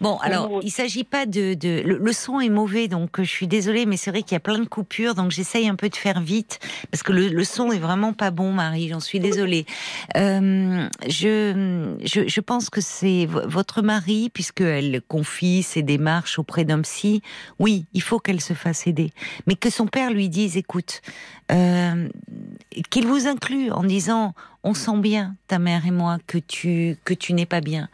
[0.00, 1.54] Bon, alors, il s'agit pas de.
[1.54, 4.36] de le, son est mauvais, donc euh, je suis désolée, mais c'est vrai qu'il y
[4.36, 6.58] a plein de coupures, donc j'essaye un peu de faire vite,
[6.90, 9.66] parce que le, le son est vraiment pas bon, Marie, j'en suis désolée.
[10.16, 16.80] Euh, je, je, je, pense que c'est votre mari, puisqu'elle confie ses démarches auprès d'un
[16.80, 17.22] psy,
[17.58, 19.12] oui, il faut qu'elle se fasse aider.
[19.46, 21.00] Mais que son père lui dise, écoute,
[21.50, 22.08] euh,
[22.90, 27.14] qu'il vous inclut en disant on sent bien ta mère et moi que tu que
[27.14, 27.88] tu n'es pas bien.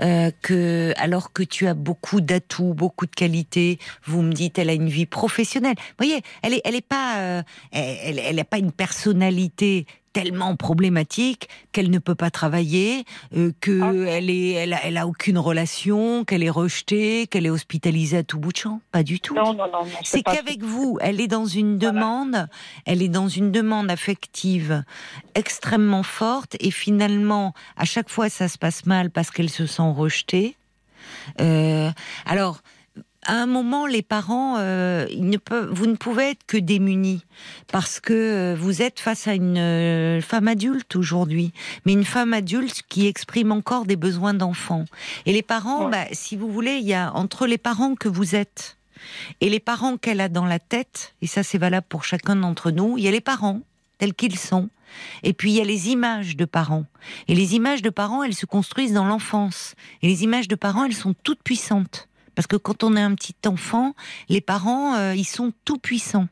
[0.00, 4.70] Euh, que alors que tu as beaucoup d'atouts beaucoup de qualités vous me dites elle
[4.70, 5.76] a une vie professionnelle.
[5.78, 7.42] Vous voyez elle est elle est pas euh,
[7.72, 13.04] elle elle n'a pas une personnalité tellement problématique qu'elle ne peut pas travailler,
[13.36, 14.30] euh, qu'elle ah.
[14.30, 18.38] est, elle a, elle a, aucune relation, qu'elle est rejetée, qu'elle est hospitalisée à tout
[18.38, 18.80] bout de champ.
[18.92, 19.34] Pas du tout.
[19.34, 19.86] Non, non, non.
[20.02, 22.48] C'est qu'avec vous, elle est dans une demande,
[22.86, 24.82] elle est dans une demande affective
[25.34, 29.92] extrêmement forte et finalement, à chaque fois, ça se passe mal parce qu'elle se sent
[29.94, 30.56] rejetée.
[31.40, 31.90] Euh,
[32.26, 32.60] alors,
[33.26, 37.24] à un moment, les parents, euh, ne peuvent, vous ne pouvez être que démunis
[37.70, 41.52] parce que euh, vous êtes face à une euh, femme adulte aujourd'hui,
[41.84, 44.86] mais une femme adulte qui exprime encore des besoins d'enfant.
[45.26, 48.34] Et les parents, bah, si vous voulez, il y a entre les parents que vous
[48.34, 48.78] êtes
[49.40, 52.70] et les parents qu'elle a dans la tête, et ça c'est valable pour chacun d'entre
[52.70, 53.60] nous, il y a les parents
[53.98, 54.70] tels qu'ils sont.
[55.22, 56.84] Et puis il y a les images de parents.
[57.28, 59.74] Et les images de parents, elles se construisent dans l'enfance.
[60.02, 62.08] Et les images de parents, elles sont toutes puissantes.
[62.40, 63.94] Parce que quand on est un petit enfant,
[64.30, 66.26] les parents, euh, ils sont tout puissants.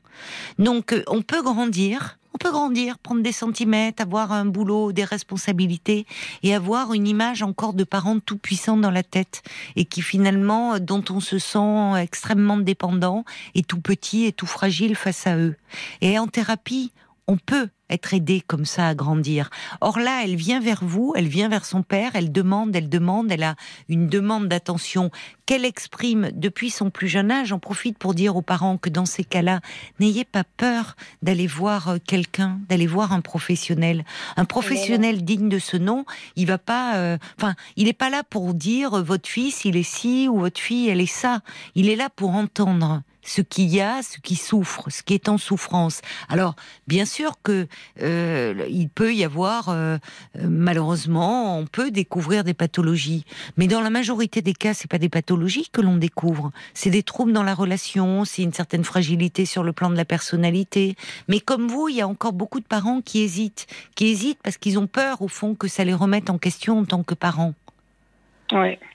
[0.59, 5.05] Donc, euh, on peut grandir, on peut grandir, prendre des centimètres, avoir un boulot, des
[5.05, 6.06] responsabilités,
[6.43, 9.43] et avoir une image encore de parents tout puissants dans la tête,
[9.76, 14.47] et qui finalement, euh, dont on se sent extrêmement dépendant, et tout petit et tout
[14.47, 15.56] fragile face à eux.
[16.01, 16.90] Et en thérapie,
[17.28, 19.50] on peut être aidé comme ça à grandir.
[19.80, 23.30] Or là, elle vient vers vous, elle vient vers son père, elle demande, elle demande,
[23.30, 23.55] elle a
[23.88, 25.10] une demande d'attention
[25.46, 27.48] qu'elle exprime depuis son plus jeune âge.
[27.48, 29.60] J'en profite pour dire aux parents que dans ces cas-là,
[30.00, 34.05] n'ayez pas peur d'aller voir euh, quelqu'un, d'aller voir un professionnel.
[34.36, 36.05] Un professionnel digne de ce nom,
[36.36, 39.76] il va pas, euh, enfin, il n'est pas là pour dire euh, votre fils il
[39.76, 41.40] est ci ou votre fille elle est ça.
[41.74, 45.28] Il est là pour entendre ce qu'il y a, ce qui souffre, ce qui est
[45.28, 46.00] en souffrance.
[46.28, 46.56] Alors,
[46.86, 47.68] bien sûr que
[48.02, 49.98] euh, il peut y avoir, euh,
[50.40, 53.24] malheureusement, on peut découvrir des pathologies,
[53.56, 57.02] mais dans la majorité des cas, c'est pas des pathologies que l'on découvre, c'est des
[57.02, 60.96] troubles dans la relation, c'est une certaine fragilité sur le plan de la personnalité.
[61.28, 64.56] Mais comme vous, il y a encore beaucoup de parents qui hésitent, qui hésitent parce
[64.56, 67.55] qu'ils ont peur, au fond, que ça les remette en question en tant que parents.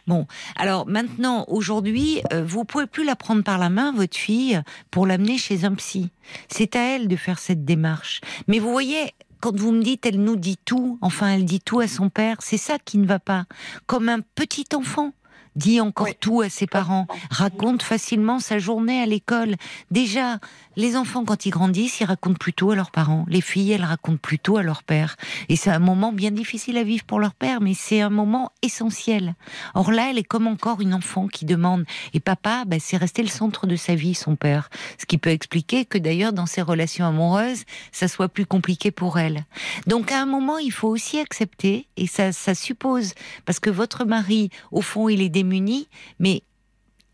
[0.07, 4.61] Bon, alors maintenant, aujourd'hui, euh, vous pouvez plus la prendre par la main, votre fille,
[4.91, 6.11] pour l'amener chez un psy.
[6.49, 8.21] C'est à elle de faire cette démarche.
[8.47, 11.79] Mais vous voyez, quand vous me dites, elle nous dit tout, enfin, elle dit tout
[11.79, 13.45] à son père, c'est ça qui ne va pas.
[13.87, 15.11] Comme un petit enfant
[15.55, 19.55] dit encore tout à ses parents, raconte facilement sa journée à l'école.
[19.91, 20.39] Déjà,
[20.75, 23.25] les enfants, quand ils grandissent, ils racontent plutôt à leurs parents.
[23.27, 25.15] Les filles, elles racontent plutôt à leur père.
[25.49, 28.51] Et c'est un moment bien difficile à vivre pour leur père, mais c'est un moment
[28.61, 29.35] essentiel.
[29.75, 31.85] Or là, elle est comme encore une enfant qui demande.
[32.13, 34.69] Et papa, bah, c'est resté le centre de sa vie, son père.
[34.97, 39.19] Ce qui peut expliquer que d'ailleurs, dans ses relations amoureuses, ça soit plus compliqué pour
[39.19, 39.45] elle.
[39.87, 43.13] Donc à un moment, il faut aussi accepter, et ça, ça suppose,
[43.45, 45.87] parce que votre mari, au fond, il est démuni,
[46.19, 46.41] mais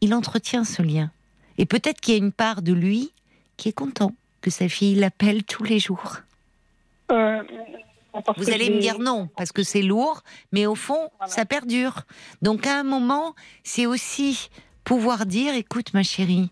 [0.01, 1.11] il entretient ce lien.
[1.57, 3.11] Et peut-être qu'il y a une part de lui
[3.57, 6.17] qui est content que sa fille l'appelle tous les jours.
[7.11, 7.41] Euh,
[8.37, 12.03] Vous allez me dire non, parce que c'est lourd, mais au fond, ça perdure.
[12.41, 14.49] Donc à un moment, c'est aussi
[14.83, 16.49] pouvoir dire, écoute ma chérie,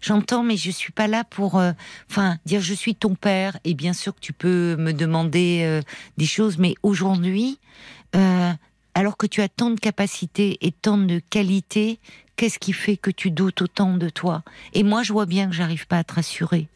[0.00, 1.72] j'entends, mais je suis pas là pour, euh,
[2.10, 3.58] enfin, dire je suis ton père.
[3.64, 5.82] Et bien sûr que tu peux me demander euh,
[6.16, 7.58] des choses, mais aujourd'hui,
[8.94, 12.00] alors que tu as tant de capacités et tant de qualités,
[12.38, 14.44] Qu'est-ce qui fait que tu doutes autant de toi?
[14.72, 16.68] Et moi, je vois bien que j'arrive pas à te rassurer.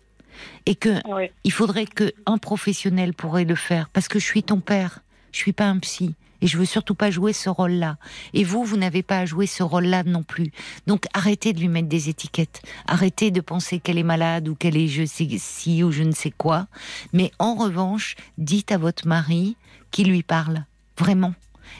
[0.66, 0.96] Et que
[1.44, 3.88] il faudrait que un professionnel pourrait le faire.
[3.90, 5.04] Parce que je suis ton père.
[5.30, 6.16] Je suis pas un psy.
[6.40, 7.96] Et je veux surtout pas jouer ce rôle-là.
[8.34, 10.50] Et vous, vous n'avez pas à jouer ce rôle-là non plus.
[10.88, 12.62] Donc arrêtez de lui mettre des étiquettes.
[12.88, 16.10] Arrêtez de penser qu'elle est malade ou qu'elle est je sais si ou je ne
[16.10, 16.66] sais quoi.
[17.12, 19.56] Mais en revanche, dites à votre mari
[19.92, 20.64] qu'il lui parle.
[20.98, 21.34] Vraiment.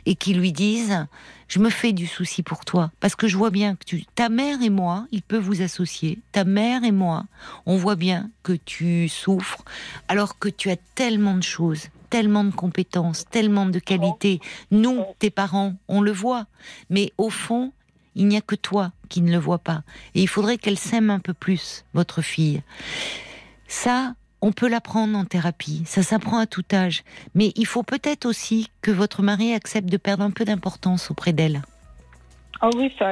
[0.07, 1.07] Et qui lui disent
[1.53, 4.31] je me fais du souci pour toi parce que je vois bien que tu, ta
[4.31, 6.19] mère et moi, il peut vous associer.
[6.33, 7.25] Ta mère et moi,
[7.67, 9.63] on voit bien que tu souffres
[10.09, 14.41] alors que tu as tellement de choses, tellement de compétences, tellement de qualités.
[14.71, 16.47] Nous, tes parents, on le voit,
[16.89, 17.73] mais au fond,
[18.15, 19.83] il n'y a que toi qui ne le vois pas.
[20.15, 22.63] Et il faudrait qu'elle s'aime un peu plus, votre fille.
[23.69, 27.05] Ça, on peut l'apprendre en thérapie, ça s'apprend à tout âge.
[27.35, 31.33] Mais il faut peut-être aussi que votre mari accepte de perdre un peu d'importance auprès
[31.33, 31.63] d'elle.
[32.65, 33.11] Ah oui, ça,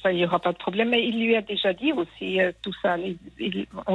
[0.00, 0.90] ça y aura pas de problème.
[0.90, 2.96] Mais il lui a déjà dit aussi euh, tout ça.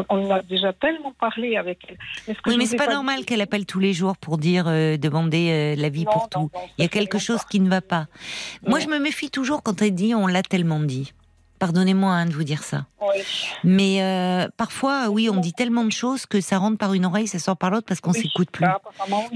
[0.10, 1.98] on, a déjà tellement parlé avec elle.
[2.28, 4.98] Mais oui, mais c'est pas, pas normal qu'elle appelle tous les jours pour dire euh,
[4.98, 6.52] demander euh, l'avis pour tout.
[6.78, 8.08] il y a quelque chose qui ne va pas.
[8.68, 11.14] Moi, je me méfie toujours quand elle dit on l'a tellement dit.
[11.62, 12.88] Pardonnez-moi hein, de vous dire ça.
[13.64, 17.28] Mais euh, parfois, oui, on dit tellement de choses que ça rentre par une oreille,
[17.28, 18.66] ça sort par l'autre parce qu'on s'écoute plus.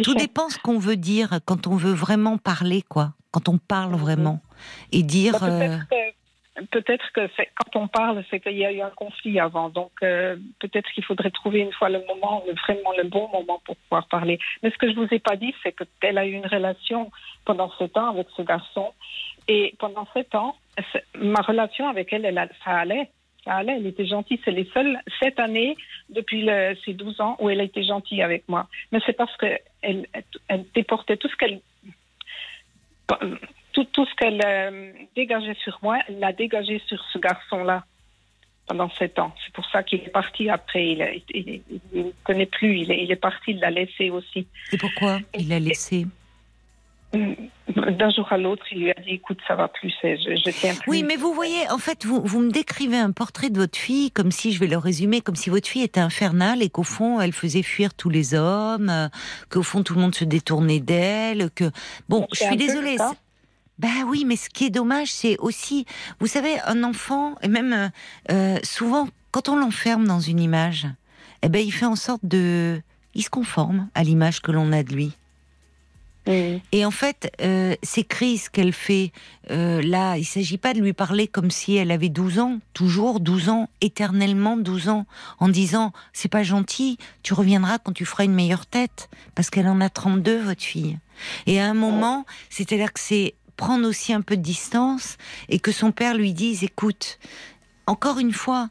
[0.03, 3.14] Tout dépend ce qu'on veut dire quand on veut vraiment parler, quoi.
[3.30, 4.41] Quand on parle vraiment
[4.91, 5.38] et dire.
[5.39, 5.99] Bah,
[6.72, 9.69] peut-être que, quand on parle, c'est qu'il y a eu un conflit avant.
[9.69, 13.76] Donc euh, peut-être qu'il faudrait trouver une fois le moment, vraiment le bon moment pour
[13.76, 14.39] pouvoir parler.
[14.64, 17.11] Mais ce que je vous ai pas dit, c'est qu'elle a eu une relation
[17.45, 18.93] pendant sept ans avec ce garçon
[19.47, 20.56] et pendant sept ans,
[21.18, 23.10] ma relation avec elle, elle ça allait.
[23.43, 24.39] Ça allait, elle était gentille.
[24.43, 25.76] C'est les seules sept années
[26.10, 28.68] depuis le, ces 12 ans où elle a été gentille avec moi.
[28.91, 31.61] Mais c'est parce qu'elle elle, déportait tout ce qu'elle
[33.73, 37.85] tout, tout ce qu'elle euh, dégageait sur moi, elle l'a dégagé sur ce garçon-là
[38.68, 39.34] pendant sept ans.
[39.43, 41.22] C'est pour ça qu'il est parti après.
[41.34, 41.61] Il
[41.93, 42.80] ne connaît plus.
[42.80, 44.47] Il est, il est parti, il l'a laissé aussi.
[44.72, 46.07] Et pourquoi il l'a laissé?
[47.14, 50.90] D'un jour à l'autre, il lui a dit écoute, ça va plus, je, tiens plus.
[50.90, 54.11] Oui, mais vous voyez, en fait, vous, vous me décrivez un portrait de votre fille
[54.11, 57.22] comme si, je vais le résumer, comme si votre fille était infernale et qu'au fond,
[57.22, 59.07] elle faisait fuir tous les hommes, euh,
[59.49, 61.72] qu'au fond, tout le monde se détournait d'elle, que.
[62.10, 62.98] Bon, je suis désolée.
[63.77, 65.86] Ben oui, mais ce qui est dommage, c'est aussi,
[66.19, 67.88] vous savez, un enfant, et même euh,
[68.32, 70.88] euh, souvent, quand on l'enferme dans une image,
[71.41, 72.82] eh ben, il fait en sorte de.
[73.15, 75.14] Il se conforme à l'image que l'on a de lui.
[76.27, 79.11] Et en fait, euh, ces crises qu'elle fait
[79.52, 82.60] euh, là, il ne s'agit pas de lui parler comme si elle avait 12 ans,
[82.73, 85.06] toujours 12 ans, éternellement 12 ans,
[85.39, 89.68] en disant c'est pas gentil, tu reviendras quand tu feras une meilleure tête, parce qu'elle
[89.68, 90.97] en a 32, votre fille.
[91.45, 95.72] Et à un moment, c'est-à-dire que c'est prendre aussi un peu de distance et que
[95.72, 97.19] son père lui dise écoute,
[97.88, 98.69] encore une fois,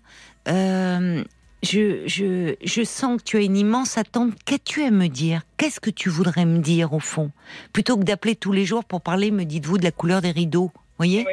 [0.49, 1.25] euh,
[1.65, 4.33] je, je, sens que tu as une immense attente.
[4.45, 5.43] Qu'as-tu à me dire?
[5.57, 7.31] Qu'est-ce que tu voudrais me dire au fond?
[7.73, 10.71] Plutôt que d'appeler tous les jours pour parler, me dites-vous, de la couleur des rideaux.
[10.99, 11.27] Voyez?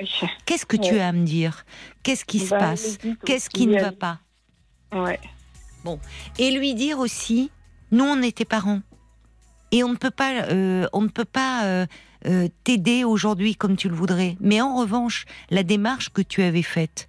[0.45, 1.65] Qu'est-ce que tu as à me dire?
[2.03, 4.19] Qu'est-ce qui se bah, passe Qu'est-ce qui ne va pas?
[4.91, 5.19] Ouais.
[5.83, 5.99] Bon.
[6.39, 7.51] Et lui dire aussi,
[7.91, 8.81] nous on était parents.
[9.71, 11.85] Et on ne peut pas, euh, on ne peut pas euh,
[12.27, 14.35] euh, t'aider aujourd'hui comme tu le voudrais.
[14.41, 17.07] Mais en revanche, la démarche que tu avais faite,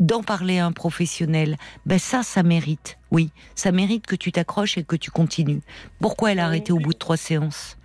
[0.00, 1.56] d'en parler à un professionnel,
[1.86, 2.98] ben ça, ça mérite.
[3.10, 5.62] Oui, ça mérite que tu t'accroches et que tu continues.
[6.00, 7.76] Pourquoi elle a arrêté au bout de trois séances?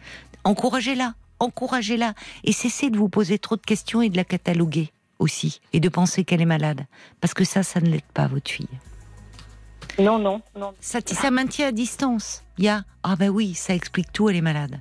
[0.44, 2.14] Encouragez-la, encouragez-la.
[2.44, 5.62] Et cessez de vous poser trop de questions et de la cataloguer aussi.
[5.74, 6.86] Et de penser qu'elle est malade.
[7.22, 8.68] Parce que ça, ça ne l'aide pas, votre fille.
[10.00, 10.74] Non, non, non.
[10.80, 12.44] Ça, ça maintient à distance.
[12.58, 14.80] Il y a, ah ben oui, ça explique tout, elle est malade.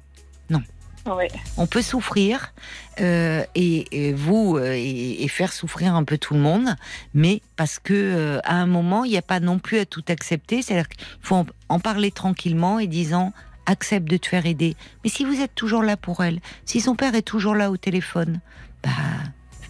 [1.57, 2.53] On peut souffrir
[3.01, 6.77] euh, et, vous euh, et, faire souffrir un peu tout le monde,
[7.13, 10.05] mais parce que euh, à un moment il n'y a pas non plus à tout
[10.09, 10.63] accepter.
[10.63, 13.33] C'est-à-dire qu'il faut en, parler tranquillement et disant
[13.67, 14.77] accepte de te faire aider.
[15.03, 17.77] Mais si vous êtes toujours là pour elle, si son père est toujours là au
[17.77, 18.41] téléphone,
[18.83, 18.91] bah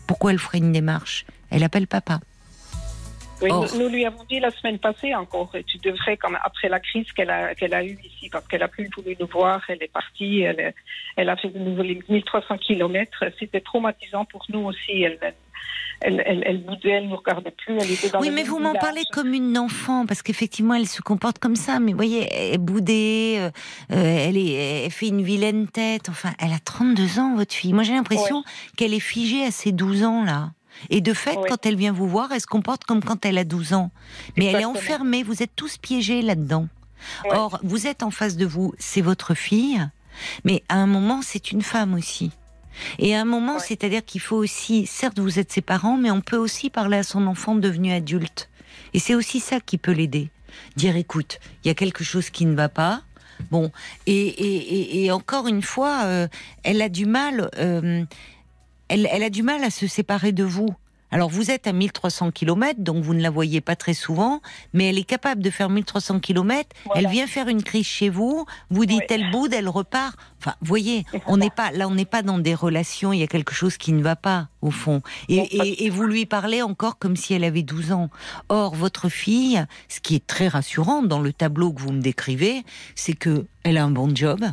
[0.07, 1.27] pourquoi elle ferait une démarche?
[1.51, 2.21] Elle appelle papa.
[3.43, 7.31] Nous, lui avons dit la semaine passée encore, tu devrais, comme après la crise qu'elle
[7.31, 10.41] a, qu'elle a eue ici, parce qu'elle a plus voulu nous voir, elle est partie,
[10.41, 10.75] elle,
[11.17, 13.25] elle a fait de nouveau les 1300 kilomètres.
[13.39, 15.03] C'était traumatisant pour nous aussi.
[15.03, 15.19] Elle,
[16.01, 18.75] elle, elle, elle boudait, elle nous regardait plus, elle était dans Oui, mais vous m'en
[18.75, 21.81] parlez comme une enfant, parce qu'effectivement, elle se comporte comme ça.
[21.81, 23.51] Mais vous voyez, elle est boudée, euh,
[23.91, 26.09] elle, est, elle fait une vilaine tête.
[26.09, 27.73] Enfin, elle a 32 ans, votre fille.
[27.73, 28.45] Moi, j'ai l'impression
[28.77, 30.51] qu'elle est figée à ses 12 ans, là.
[30.91, 33.45] Et de fait, quand elle vient vous voir, elle se comporte comme quand elle a
[33.45, 33.91] 12 ans.
[34.37, 36.69] Mais elle est enfermée, vous êtes tous piégés là-dedans.
[37.31, 39.87] Or, vous êtes en face de vous, c'est votre fille,
[40.45, 42.31] mais à un moment, c'est une femme aussi.
[42.99, 46.21] Et à un moment, c'est-à-dire qu'il faut aussi, certes, vous êtes ses parents, mais on
[46.21, 48.49] peut aussi parler à son enfant devenu adulte.
[48.95, 50.31] Et c'est aussi ça qui peut l'aider.
[50.77, 53.03] Dire, écoute, il y a quelque chose qui ne va pas.
[53.51, 53.73] Bon,
[54.07, 56.29] et, encore une fois, euh,
[56.63, 57.51] elle a du mal.
[57.59, 58.05] Euh,
[58.89, 60.75] elle, a du mal à se séparer de vous.
[61.11, 64.41] Alors vous êtes à 1300 km, donc vous ne la voyez pas très souvent,
[64.73, 66.69] mais elle est capable de faire 1300 km.
[66.97, 70.19] Elle vient faire une crise chez vous, vous dites elle boude, elle repart.
[70.41, 73.13] Enfin, voyez, on n'est pas là, on n'est pas dans des relations.
[73.13, 75.03] Il y a quelque chose qui ne va pas au fond.
[75.29, 78.11] Et, et, vous lui parlez encore comme si elle avait 12 ans.
[78.49, 82.65] Or, votre fille, ce qui est très rassurant dans le tableau que vous me décrivez,
[82.97, 84.45] c'est que elle a un bon job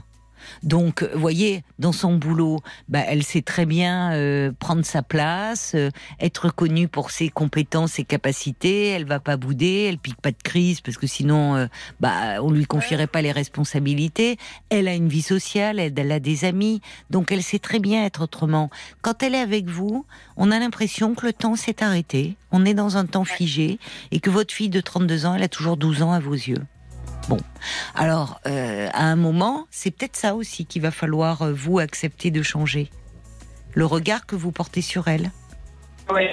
[0.64, 2.60] donc, vous voyez, dans son boulot,
[2.90, 5.90] bah, elle sait très bien euh, prendre sa place, euh,
[6.20, 8.90] être connue pour ses compétences et capacités.
[8.90, 11.68] Elle va pas bouder, elle pique pas de crise parce que sinon, euh,
[12.00, 14.38] bah, on lui confierait pas les responsabilités.
[14.70, 18.24] Elle a une vie sociale, elle, a des amis, donc elle sait très bien être
[18.24, 18.70] autrement.
[19.02, 20.06] Quand elle est avec vous,
[20.38, 22.36] on a l'impression que le temps s'est arrêté.
[22.52, 23.80] On est dans un temps figé
[24.12, 26.62] et que votre fille de 32 ans, elle a toujours 12 ans à vos yeux.
[27.30, 27.38] Bon,
[27.95, 32.31] alors euh, à un moment, c'est peut-être ça aussi qu'il va falloir euh, vous accepter
[32.31, 32.89] de changer,
[33.73, 35.31] le regard que vous portez sur elle.
[36.14, 36.23] Oui.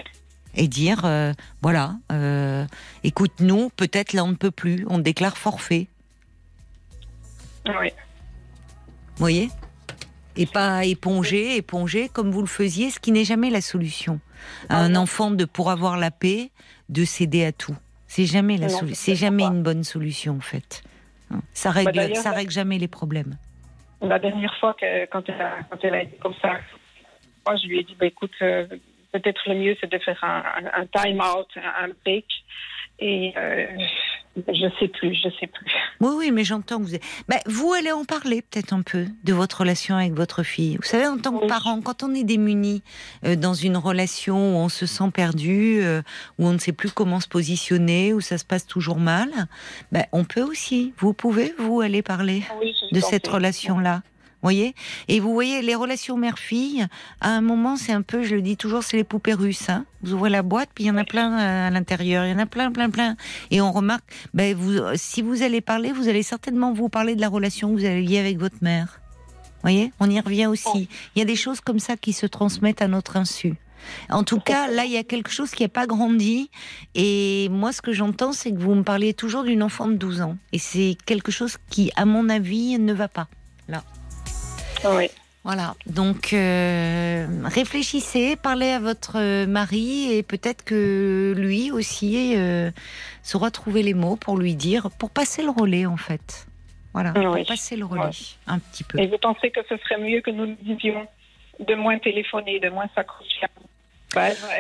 [0.55, 1.33] Et dire, euh,
[1.63, 1.97] voilà,
[3.05, 5.87] écoute, nous, peut-être là on ne peut plus, on déclare forfait.
[7.67, 7.91] Oui.
[7.91, 9.51] Vous voyez?
[10.37, 14.21] Et pas éponger, éponger comme vous le faisiez, ce qui n'est jamais la solution.
[14.69, 16.51] À un enfant de pour avoir la paix,
[16.89, 17.77] de céder à tout.
[18.09, 20.83] C'est jamais la c'est jamais une bonne solution en fait.
[21.53, 23.37] Ça règle, bah, ça règle jamais les problèmes.
[24.01, 26.59] La dernière fois que, quand, elle a, quand elle a été comme ça,
[27.47, 28.67] moi je lui ai dit bah, écoute, euh,
[29.13, 30.43] peut-être le mieux c'est de faire un,
[30.75, 32.27] un, time out, un break.
[32.99, 33.67] Et euh,
[34.47, 35.67] je sais plus, je sais plus.
[36.01, 36.97] Oui, oui, mais j'entends que vous.
[37.29, 40.77] Ben, vous allez en parler peut-être un peu de votre relation avec votre fille.
[40.77, 42.83] Vous savez, en tant que parent, quand on est démuni
[43.25, 46.03] euh, dans une relation où on se sent perdu, euh,
[46.39, 49.31] où on ne sait plus comment se positionner, où ça se passe toujours mal,
[49.93, 50.93] ben, on peut aussi.
[50.99, 52.43] Vous pouvez vous aller parler
[52.93, 54.03] de cette relation-là
[54.43, 54.75] voyez
[55.09, 56.87] Et vous voyez, les relations mère-fille,
[57.21, 59.69] à un moment, c'est un peu, je le dis toujours, c'est les poupées russes.
[59.69, 62.35] Hein vous ouvrez la boîte, puis il y en a plein à l'intérieur, il y
[62.35, 63.17] en a plein, plein, plein.
[63.51, 64.05] Et on remarque,
[64.35, 67.81] ben, vous, si vous allez parler, vous allez certainement vous parler de la relation que
[67.81, 69.01] vous avez liée avec votre mère.
[69.63, 70.89] voyez On y revient aussi.
[71.15, 73.55] Il y a des choses comme ça qui se transmettent à notre insu.
[74.11, 76.51] En tout cas, là, il y a quelque chose qui n'a pas grandi.
[76.95, 80.21] Et moi, ce que j'entends, c'est que vous me parlez toujours d'une enfant de 12
[80.21, 80.37] ans.
[80.53, 83.29] Et c'est quelque chose qui, à mon avis, ne va pas.
[84.85, 85.11] Oui.
[85.45, 92.71] Voilà, donc euh, réfléchissez, parlez à votre mari et peut-être que lui aussi euh,
[93.23, 96.47] saura trouver les mots pour lui dire, pour passer le relais en fait.
[96.93, 98.11] Voilà, pour passer le relais
[98.47, 98.99] un petit peu.
[98.99, 101.07] Et vous pensez que ce serait mieux que nous nous disions
[101.61, 103.47] de moins téléphoner, de moins s'accrocher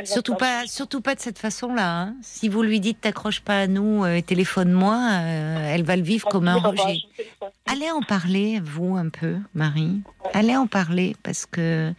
[0.05, 2.01] surtout pas, surtout pas de cette façon-là.
[2.01, 2.15] Hein.
[2.23, 6.03] Si vous lui dites t'accroches pas à nous euh, et téléphone-moi, euh, elle va le
[6.03, 6.99] vivre comme un rejet.
[7.67, 10.01] Allez en parler, vous, un peu, Marie.
[10.35, 11.93] Allez en parler parce que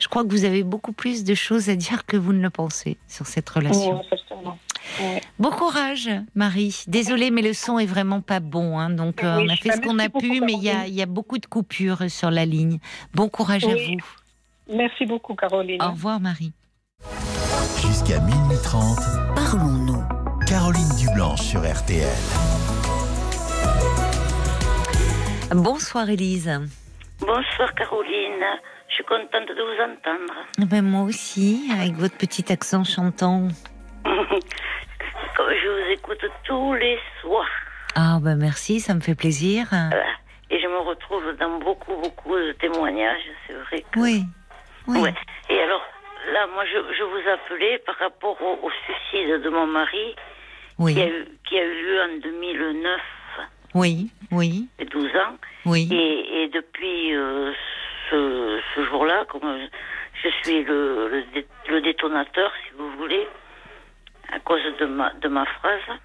[0.00, 2.50] je crois que vous avez beaucoup plus de choses à dire que vous ne le
[2.50, 4.02] pensez sur cette relation.
[5.38, 6.84] Bon courage, Marie.
[6.86, 8.78] Désolée, mais le son est vraiment pas bon.
[8.78, 8.90] Hein.
[8.90, 11.46] donc, euh, on a fait ce qu'on a pu, mais il y a, beaucoup de
[11.46, 12.78] coupures sur la ligne.
[13.14, 13.98] Bon courage à vous.
[14.72, 15.82] Merci beaucoup, Caroline.
[15.82, 16.52] Au revoir, Marie.
[17.80, 18.98] Jusqu'à minuit 30,
[19.34, 20.02] parlons-nous.
[20.46, 22.08] Caroline Dublanche sur RTL.
[25.54, 26.50] Bonsoir Élise.
[27.20, 28.44] Bonsoir Caroline.
[28.88, 30.34] Je suis contente de vous entendre.
[30.70, 33.48] Ben moi aussi, avec votre petit accent chantant.
[34.04, 37.46] je vous écoute tous les soirs.
[37.94, 39.68] Ah ben merci, ça me fait plaisir.
[40.50, 43.98] Et je me retrouve dans beaucoup, beaucoup de témoignages, c'est vrai que...
[43.98, 44.24] Oui.
[44.86, 45.10] oui.
[45.48, 45.82] Et alors,
[46.32, 50.14] là, moi, je, je, vous appelais par rapport au, suicide de mon mari,
[50.78, 53.00] qui, a eu, qui, a eu, lieu en 2009.
[53.74, 54.68] Oui, oui.
[54.90, 55.36] 12 ans.
[55.66, 55.88] Oui.
[55.90, 57.52] Et, et depuis euh,
[58.10, 59.68] ce, ce jour-là, comme
[60.22, 61.24] je suis le,
[61.68, 63.26] le, détonateur, si vous voulez,
[64.32, 65.98] à cause de ma, de ma phrase.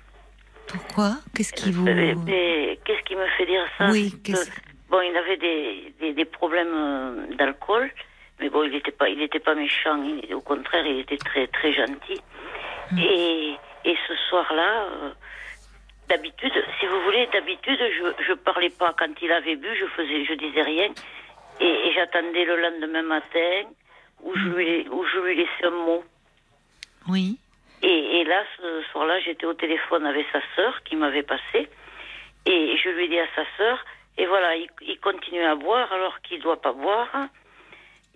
[0.68, 1.12] Pourquoi?
[1.36, 1.86] Qu'est-ce qui vous...
[1.86, 3.90] Qu'est-ce qui me fait dire ça?
[3.91, 4.14] Oui,
[4.90, 7.91] Bon, il avait des, des, des problèmes euh, d'alcool.
[8.40, 10.02] Mais bon, il n'était pas, il était pas méchant.
[10.34, 12.22] au contraire, il était très, très gentil.
[12.91, 12.99] Hmm.
[12.99, 13.56] Et,
[13.86, 15.10] et ce soir-là, euh,
[16.07, 18.94] d'habitude, si vous voulez, d'habitude, je, je parlais pas.
[18.98, 20.90] Quand il avait bu, je faisais, je disais rien.
[21.60, 23.64] Et, j'attendais le lendemain matin
[24.24, 26.03] où je lui, où je lui laissais un mot.
[27.10, 27.38] Oui.
[27.82, 31.70] Et, et là, ce soir-là, j'étais au téléphone avec sa sœur qui m'avait passé.
[32.45, 33.84] Et je lui ai dit à sa sœur,
[34.18, 37.10] et voilà, il, il continue à boire alors qu'il doit pas boire.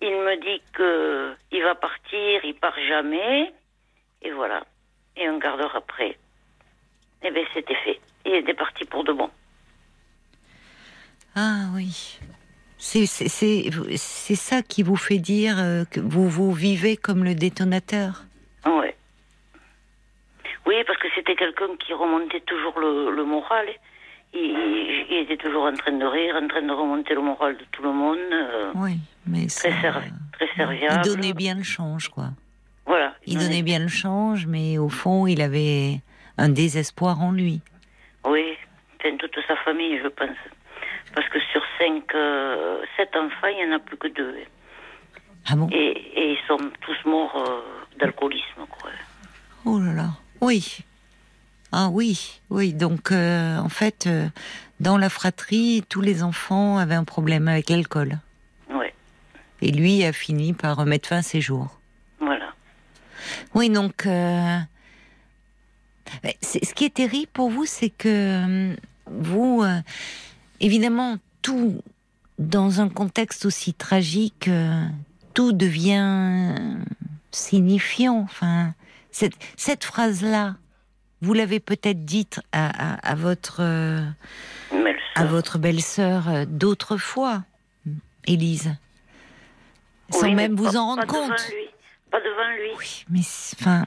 [0.05, 3.53] Il me dit que il va partir, il part jamais,
[4.21, 4.65] et voilà.
[5.15, 6.17] Et un quart d'heure après,
[7.23, 8.01] eh bien, c'était fait.
[8.25, 9.29] Il était parti pour de bon.
[11.37, 12.19] Ah oui.
[12.77, 18.23] C'est ça qui vous fait dire euh, que vous vous vivez comme le détonateur?
[18.65, 18.97] Ouais.
[20.65, 23.67] Oui, parce que c'était quelqu'un qui remontait toujours le, moral.
[24.33, 24.41] Il,
[25.09, 27.83] il, était toujours en train de rire, en train de remonter le moral de tout
[27.83, 28.19] le monde.
[28.33, 31.01] Euh, oui, mais très, très serviable.
[31.05, 32.31] Il donnait bien le change, quoi.
[32.85, 33.13] Voilà.
[33.25, 33.61] Il, donnait...
[33.61, 36.01] bien le change, mais au fond, il avait
[36.37, 37.61] un désespoir en lui.
[38.25, 38.57] Oui,
[39.01, 40.37] c'est toute sa famille, je pense.
[41.15, 44.35] Parce que sur cinq, euh, sept enfants, il n'y en a plus que deux.
[45.47, 45.69] Ah bon?
[45.71, 48.89] Et, et, ils sont tous morts euh, d'alcoolisme, quoi.
[49.65, 50.09] Oh là là.
[50.41, 50.79] Oui.
[51.71, 52.73] Ah oui, oui.
[52.73, 54.09] Donc, euh, en fait,
[54.79, 58.19] dans la fratrie, tous les enfants avaient un problème avec l'alcool.
[59.63, 61.79] Et lui a fini par mettre fin à ses jours.
[62.19, 62.53] Voilà.
[63.55, 64.65] Oui, donc, ce
[66.73, 68.75] qui est terrible pour vous, c'est que
[69.07, 69.63] vous,
[70.59, 71.81] évidemment, tout
[72.39, 74.85] dans un contexte aussi tragique, euh,
[75.33, 76.55] tout devient
[77.31, 78.19] signifiant.
[78.19, 78.73] Enfin,
[79.11, 80.55] cette, cette phrase-là,
[81.21, 83.61] vous l'avez peut-être dite à, votre
[85.15, 87.43] à votre belle-sœur euh, d'autres fois,
[88.25, 88.75] Élise,
[90.09, 91.29] sans même vous en rendre compte.
[91.29, 91.69] Devant lui.
[92.11, 92.69] Pas devant lui.
[92.77, 93.19] Oui, mais
[93.59, 93.85] enfin,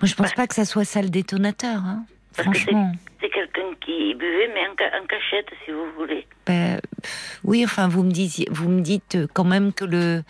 [0.00, 1.82] moi je pense pas que ça soit ça le détonateur.
[1.84, 2.04] Hein.
[2.32, 2.92] Franchement.
[3.20, 6.24] C'est quelqu'un qui buvait, mais en, cachette, si vous voulez.
[6.46, 6.80] Ben,
[7.42, 10.22] oui, enfin, vous me, disiez, vous me dites quand même que le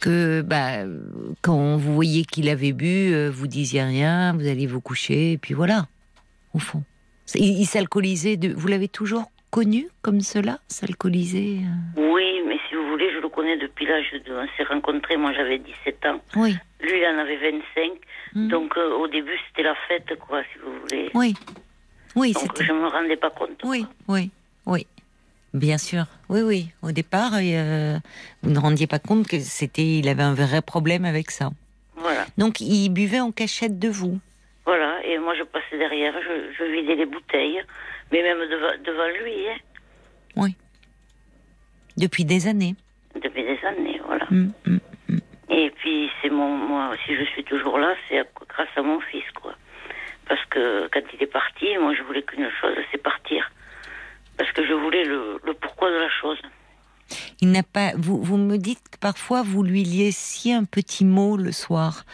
[0.00, 0.84] que bah,
[1.42, 5.38] quand vous voyez qu'il avait bu, euh, vous disiez rien, vous alliez vous coucher, et
[5.38, 5.86] puis voilà,
[6.54, 6.82] au fond.
[7.34, 8.52] Il, s'alcoolisait, de...
[8.52, 11.60] vous l'avez toujours connu comme cela, s'alcooliser
[11.96, 12.12] euh?
[12.12, 12.42] Oui,
[13.60, 14.32] depuis l'âge de...
[14.32, 16.20] On s'est rencontrés, moi j'avais 17 ans.
[16.36, 16.56] Oui.
[16.80, 17.92] Lui, il en avait 25.
[18.34, 18.48] Hmm.
[18.48, 21.10] Donc euh, au début, c'était la fête, quoi, si vous voulez.
[21.14, 21.34] Oui.
[22.14, 23.60] Oui, Donc je me rendais pas compte.
[23.64, 24.30] Oui, oui,
[24.66, 24.86] oui.
[25.54, 26.68] Bien sûr, oui, oui.
[26.82, 27.98] Au départ, euh,
[28.42, 31.50] vous ne rendiez pas compte que c'était, il avait un vrai problème avec ça.
[31.96, 32.24] Voilà.
[32.38, 34.18] Donc, il buvait en cachette de vous.
[34.64, 37.60] Voilà, et moi je passais derrière, je, vidais les bouteilles,
[38.12, 38.38] mais même
[38.84, 39.48] devant, lui.
[39.48, 39.58] Hein.
[40.36, 40.56] Oui.
[41.96, 42.76] Depuis des années.
[43.14, 44.26] Depuis des années, voilà.
[44.30, 44.80] Hum, hum.
[45.50, 49.24] Et puis, c'est mon, moi, si je suis toujours là, c'est grâce à mon fils,
[49.34, 49.54] quoi.
[50.26, 53.50] Parce que quand il est parti, moi, je voulais qu'une chose, c'est partir.
[54.38, 56.38] Parce que je voulais le, pourquoi de la chose.
[57.40, 57.92] Il n'a pas.
[57.96, 62.04] Vous, vous me dites que parfois vous lui laissiez un petit mot le soir.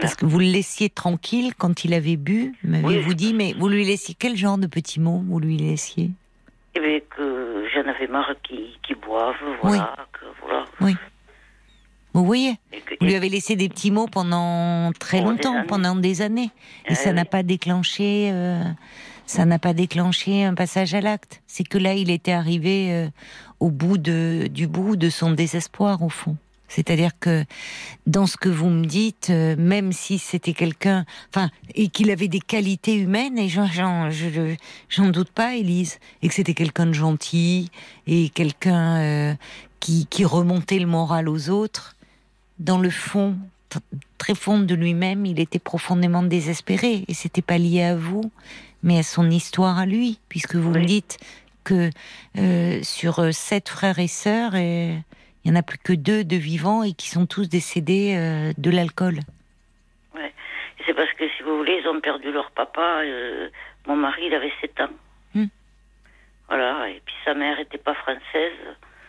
[0.00, 3.84] Parce que vous le laissiez tranquille quand il avait bu, m'avez-vous dit, mais vous lui
[3.84, 6.12] laissiez quel genre de petit mot vous lui laissiez?
[7.82, 9.94] J'en avais marre qu'il boive, voilà.
[9.96, 10.04] Oui.
[10.12, 10.64] Que, voilà.
[10.80, 10.96] oui.
[12.12, 12.56] Vous voyez
[13.00, 16.50] Vous lui avez laissé des petits mots pendant très longtemps, pendant des années.
[16.86, 18.30] Et ça n'a pas déclenché...
[18.32, 18.64] Euh,
[19.26, 21.40] ça n'a pas déclenché un passage à l'acte.
[21.46, 23.08] C'est que là, il était arrivé euh,
[23.60, 26.36] au bout de, du bout de son désespoir, au fond.
[26.70, 27.44] C'est-à-dire que
[28.06, 32.28] dans ce que vous me dites, euh, même si c'était quelqu'un, enfin, et qu'il avait
[32.28, 33.68] des qualités humaines, et j'en,
[34.88, 37.70] j'en, doute pas, Élise, et que c'était quelqu'un de gentil
[38.06, 39.36] et quelqu'un
[39.80, 41.96] qui, qui remontait le moral aux autres,
[42.58, 43.36] dans le fond,
[44.18, 47.04] très fond de lui-même, il était profondément désespéré.
[47.08, 48.30] Et c'était pas lié à vous,
[48.82, 51.18] mais à son histoire à lui, puisque vous me dites
[51.64, 51.90] que
[52.38, 54.52] euh, sur euh, sept frères et sœurs,
[55.44, 58.52] il y en a plus que deux de vivants et qui sont tous décédés euh,
[58.58, 59.20] de l'alcool.
[60.14, 60.32] Ouais.
[60.86, 63.02] C'est parce que, si vous voulez, ils ont perdu leur papa.
[63.86, 64.90] mon mari, il avait sept ans.
[65.34, 65.46] Hmm.
[66.48, 66.88] Voilà.
[66.90, 68.58] Et puis sa mère n'était pas française.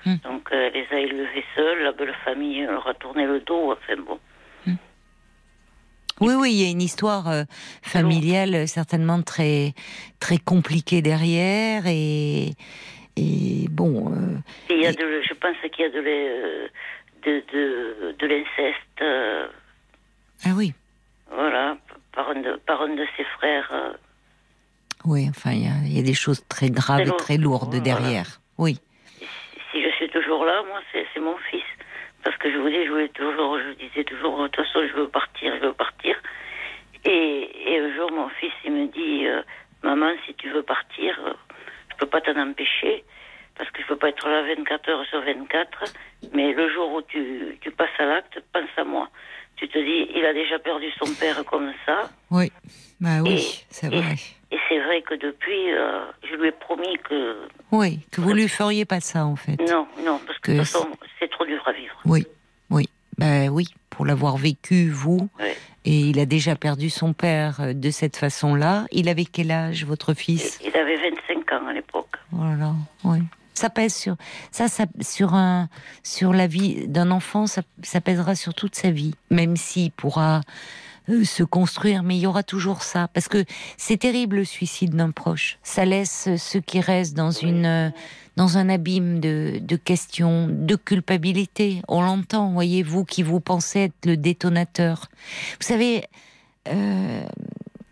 [0.05, 0.15] Hmm.
[0.23, 4.01] Donc elle les a élevés seuls, la belle famille leur a tourné le dos, enfin
[4.01, 4.19] bon.
[4.65, 4.75] Hmm.
[6.21, 7.43] Oui, oui, il y a une histoire euh,
[7.81, 9.73] familiale euh, certainement très,
[10.19, 12.51] très compliquée derrière et,
[13.21, 14.11] et bon.
[14.11, 14.37] Euh,
[14.69, 16.01] il y a de, je pense qu'il y a de,
[17.23, 19.49] de, de, de l'inceste.
[20.45, 20.73] ah oui.
[21.33, 21.77] Voilà,
[22.13, 23.71] par un de, par un de ses frères.
[25.05, 27.81] Oui, enfin, il y, a, il y, a, des choses très graves et très lourdes
[27.81, 28.39] derrière.
[28.57, 28.79] Oui
[29.71, 31.63] si je suis toujours là, moi, c'est mon fils.
[32.23, 34.93] Parce que je vous dis, je voulais toujours, je disais toujours, de toute façon, je
[34.93, 36.15] veux partir, je veux partir.
[37.05, 39.41] Et, et un jour, mon fils, il me dit, euh,
[39.81, 41.33] maman, si tu veux partir, euh,
[42.01, 43.03] peux pas t'en empêcher,
[43.57, 45.83] parce que je peux pas être là 24 heures sur 24.
[46.33, 49.09] Mais le jour où tu, tu passes à l'acte, pense à moi.
[49.55, 52.09] Tu te dis, il a déjà perdu son père comme ça.
[52.31, 52.51] Oui,
[52.99, 54.15] bah oui, c'est vrai.
[54.51, 57.47] Et c'est vrai que depuis, euh, je lui ai promis que.
[57.71, 59.57] Oui, que vous lui feriez pas ça en fait.
[59.69, 61.95] Non, non, parce que, de toute façon, c'est trop dur à vivre.
[62.05, 62.25] Oui,
[62.69, 65.29] oui, ben oui, pour l'avoir vécu vous.
[65.83, 68.85] Et il a déjà perdu son père euh, de cette façon-là.
[68.91, 70.59] Il avait quel âge, votre fils?
[70.63, 71.20] Il avait 25
[71.51, 72.09] ans à l'époque.
[72.31, 72.73] Voilà,
[73.03, 73.19] oui.
[73.53, 74.15] Ça pèse sur
[74.51, 75.67] ça, ça sur un
[76.03, 80.41] sur la vie d'un enfant, ça, ça pèsera sur toute sa vie, même s'il pourra
[81.09, 83.07] euh, se construire, mais il y aura toujours ça.
[83.13, 83.43] Parce que
[83.77, 85.59] c'est terrible le suicide d'un proche.
[85.63, 87.89] Ça laisse ceux qui restent dans une euh,
[88.37, 91.81] dans un abîme de, de questions, de culpabilité.
[91.89, 95.09] On l'entend, voyez-vous, qui vous pensez être le détonateur.
[95.59, 96.05] Vous savez,
[96.69, 97.23] euh,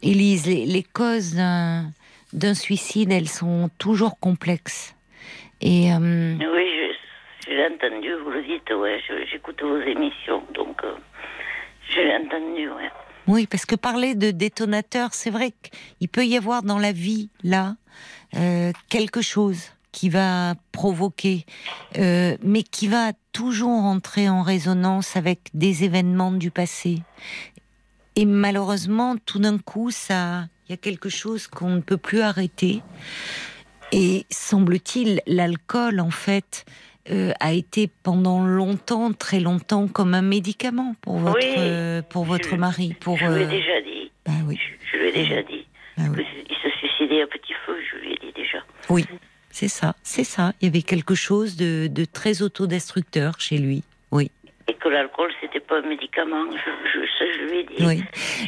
[0.02, 1.92] Élise, les, les causes d'un
[2.34, 4.96] d'un suicide, elles sont toujours complexes.
[5.62, 6.66] Et euh, Oui,
[7.46, 9.02] je, je l'ai entendu, vous le dites, ouais,
[9.32, 10.96] j'écoute vos émissions, donc euh,
[11.90, 12.90] je l'ai entendu, ouais.
[13.28, 15.52] Oui, parce que parler de détonateur, c'est vrai
[15.98, 17.76] qu'il peut y avoir dans la vie, là,
[18.36, 21.46] euh, quelque chose qui va provoquer,
[21.98, 27.00] euh, mais qui va toujours entrer en résonance avec des événements du passé.
[28.16, 32.22] Et malheureusement, tout d'un coup, ça, il y a quelque chose qu'on ne peut plus
[32.22, 32.84] arrêter.
[33.92, 36.64] Et semble-t-il, l'alcool, en fait,
[37.10, 41.56] euh, a été pendant longtemps, très longtemps, comme un médicament pour votre, Oui.
[41.58, 42.96] euh, pour votre Je- mari.
[43.00, 45.66] Pour, Je lui ai euh, déjà dit, bah oui, je, je lui ai déjà dit.
[45.98, 46.24] bah oui.
[46.48, 48.60] Il se suicidait à petit feu, je lui ai dit déjà.
[48.90, 49.06] Oui,
[49.50, 50.54] c'est ça, c'est ça.
[50.62, 53.82] Il y avait quelque chose de, de très autodestructeur chez lui.
[54.70, 57.86] Et que l'alcool, c'était pas un médicament, je, je, je lui ai dit.
[57.86, 58.04] oui,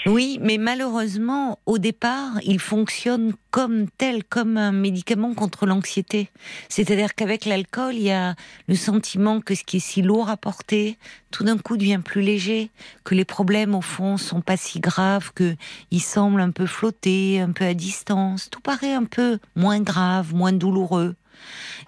[0.05, 0.39] oui.
[0.39, 6.29] Mais malheureusement, au départ, il fonctionne comme tel, comme un médicament contre l'anxiété.
[6.69, 8.35] C'est-à-dire qu'avec l'alcool, il y a
[8.67, 10.97] le sentiment que ce qui est si lourd à porter,
[11.31, 12.69] tout d'un coup devient plus léger,
[13.03, 15.55] que les problèmes au fond sont pas si graves, que
[15.89, 18.51] ils semblent un peu flotter, un peu à distance.
[18.51, 21.15] Tout paraît un peu moins grave, moins douloureux.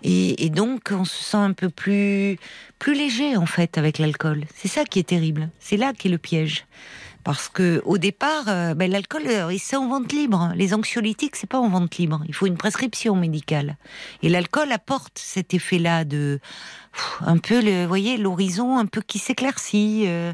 [0.04, 2.38] Et, donc, on se sent un peu plus,
[2.80, 4.44] plus léger, en fait, avec l'alcool.
[4.56, 5.50] C'est ça qui est terrible.
[5.60, 6.66] C'est là qu'est le piège.
[7.24, 10.52] Parce que au départ, euh, ben, l'alcool, euh, c'est en vente libre.
[10.56, 12.22] Les anxiolytiques, c'est pas en vente libre.
[12.28, 13.78] Il faut une prescription médicale.
[14.24, 16.40] Et l'alcool apporte cet effet-là de
[17.22, 20.04] un peu, le, vous voyez, l'horizon un peu qui s'éclaircit.
[20.08, 20.34] euh,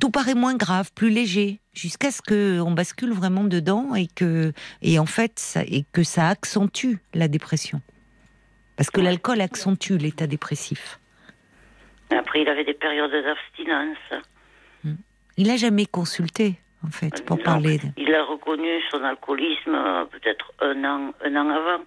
[0.00, 4.52] tout paraît moins grave, plus léger, jusqu'à ce que on bascule vraiment dedans et que,
[4.82, 7.80] et en fait, ça, et que ça accentue la dépression.
[8.76, 10.98] Parce que l'alcool accentue l'état dépressif.
[12.10, 13.96] Après, il avait des périodes d'abstinence.
[15.36, 16.54] Il n'a jamais consulté,
[16.86, 17.78] en fait, pour Non, parler.
[17.78, 21.82] de- Il a reconnu son alcoolisme euh, peut-être un an, un an avant.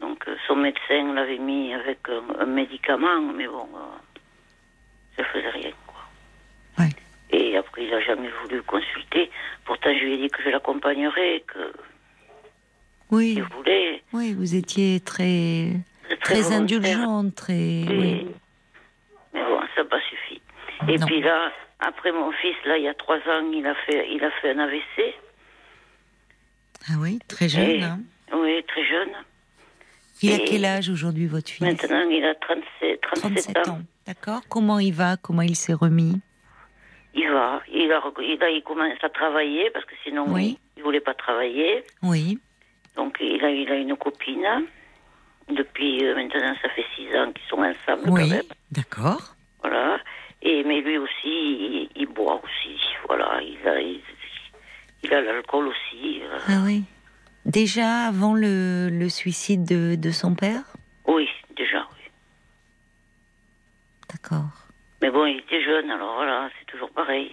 [0.00, 4.18] Donc euh, son médecin l'avait mis avec un, un médicament, mais bon, euh,
[5.16, 5.70] ça faisait rien.
[7.32, 9.30] Et après, il n'a jamais voulu consulter.
[9.64, 11.72] Pourtant, je lui ai dit que je l'accompagnerais, que
[13.10, 14.02] Oui, il voulait.
[14.12, 15.72] oui, vous étiez très,
[16.22, 16.58] très volontaire.
[16.58, 17.54] indulgente, très.
[17.54, 18.26] Et- Oui.
[19.32, 20.40] Mais bon, ça n'a pas suffi.
[20.88, 21.06] Et Non.
[21.06, 24.24] puis là, après mon fils, là, il y a trois ans, il a fait, il
[24.24, 25.14] a fait un AVC.
[26.88, 27.70] Ah oui, très jeune.
[27.70, 28.00] Et- hein.
[28.32, 29.10] Oui, très jeune.
[30.22, 31.60] Il a quel âge aujourd'hui, votre fils?
[31.62, 33.78] Maintenant, il a 37, 37, 37 ans.
[34.06, 34.40] D'accord.
[34.48, 35.16] Comment il va?
[35.16, 36.20] Comment il s'est remis?
[37.14, 40.58] Il va, il, a, il, a- il commence à travailler parce que sinon Oui.
[40.76, 41.84] il voulait pas travailler.
[42.02, 42.38] Oui.
[42.96, 44.46] Donc il a, il a une copine.
[45.48, 48.30] Depuis euh, maintenant, ça fait six ans qu'ils sont ensemble Oui.
[48.30, 48.42] même.
[48.70, 49.34] D'accord.
[49.62, 49.98] Voilà.
[50.42, 52.78] Et mais lui aussi, il, il boit aussi.
[53.08, 53.40] Voilà.
[53.42, 54.00] Il a, il,
[55.02, 56.22] il a l'alcool aussi.
[56.22, 56.38] euh.
[56.46, 56.84] Ah oui.
[57.44, 60.62] Déjà avant le, le suicide de, de son père?
[61.06, 61.88] Oui, déjà.
[61.92, 62.10] Oui.
[64.12, 64.59] D'accord.
[65.02, 67.30] Mais bon, il était jeune, alors voilà, c'est toujours pareil.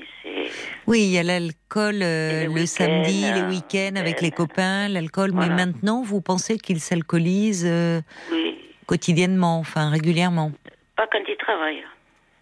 [0.88, 4.88] Oui, il y a l'alcool euh, le samedi, les euh, week-ends avec euh, les copains,
[4.88, 5.31] l'alcool.
[5.34, 7.99] Mais maintenant, vous pensez qu'il s'alcoolise euh,
[8.31, 10.53] oui, quotidiennement, enfin régulièrement?
[10.95, 11.84] Pas quand il travaille.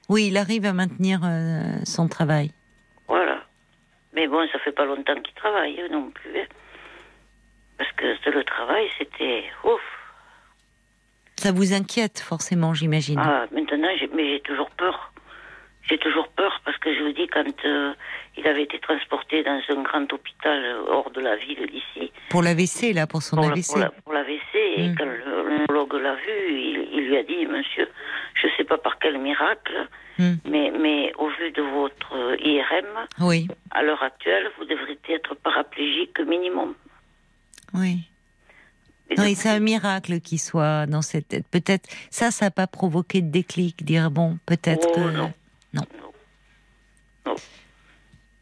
[0.10, 2.52] Oui, il arrive à maintenir euh, son travail.
[3.08, 3.44] Voilà.
[4.14, 6.40] Mais bon, ça fait pas longtemps qu'il travaille hein, non plus.
[6.40, 6.46] hein.
[7.80, 9.82] Parce que c'est le travail, c'était ouf.
[11.38, 13.20] Ça vous inquiète forcément, j'imagine?
[13.20, 15.12] Ah, maintenant, mais j'ai toujours peur.
[15.88, 17.94] J'ai toujours peur parce que je vous dis, quand euh,
[18.38, 22.42] il avait été transporté dans un grand hôpital euh, hors de la ville d'ici, Pour
[22.42, 23.68] l'AVC, là, pour son pour, la- AVC.
[23.68, 24.96] pour la- pour l'AVC, et Mm.
[24.98, 27.88] quand le neurologue l'a vu, il, il lui a dit, monsieur,
[28.34, 29.88] je ne sais pas par quel miracle,
[30.18, 30.34] Mm.
[30.46, 35.36] mais, mais au vu de votre euh, IRM, Oui, à l'heure actuelle, vous devriez être
[35.36, 36.74] paraplégique minimum.
[37.74, 38.00] oui.
[39.12, 41.46] Et Non, et c'est un miracle qu'il soit dans cette tête.
[41.52, 45.12] Peut-être, ça, ça n'a pas provoqué de déclic, dire bon, peut-être Oh, que.
[45.16, 45.32] non.
[45.76, 45.82] Non.
[46.02, 46.12] Non.
[47.28, 47.36] Non.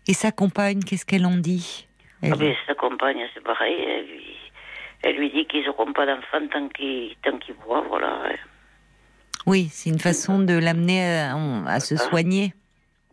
[0.07, 1.88] Et sa compagne, qu'est-ce qu'elle en dit
[2.22, 3.76] Elle- Ah ben, sa compagne, c'est pareil.
[3.81, 4.26] Elle lui,
[5.03, 8.30] elle lui dit qu'ils n'auront pas d'enfant tant qu'ils qu'ils boivent, voilà.
[9.45, 11.35] Oui, c'est une façon de l'amener à,
[11.68, 12.53] à se soigner.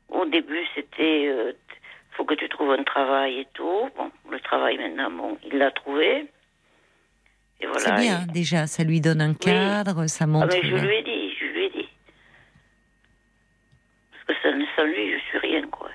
[0.08, 1.52] Au début, c'était euh,
[2.16, 3.88] faut que tu trouves un travail et tout.
[3.96, 6.28] Bon, le travail maintenant, bon, il l'a trouvé.
[7.62, 7.78] voilà.
[7.80, 10.48] C'est bien, déjà, ça lui donne un cadre, ça montre.
[10.52, 11.88] Ah, mais je lui ai dit, je lui ai dit.
[14.10, 15.88] Parce que sans, sans lui, je suis rien, quoi.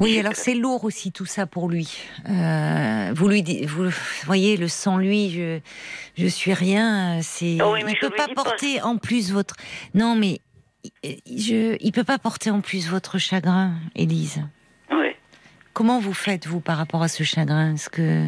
[0.00, 2.04] Oui, alors c'est lourd aussi tout ça pour lui.
[2.28, 3.90] Euh, vous lui dites, vous
[4.26, 5.58] voyez, le sans lui, je,
[6.16, 7.20] je suis rien.
[7.20, 9.56] C'est, oui, mais il peut pas porter en plus votre.
[9.94, 10.38] Non, mais
[11.04, 14.40] je, il peut pas porter en plus votre chagrin, Élise.
[14.92, 15.08] Oui.
[15.72, 17.74] Comment vous faites vous par rapport à ce chagrin?
[17.74, 18.26] Est-ce que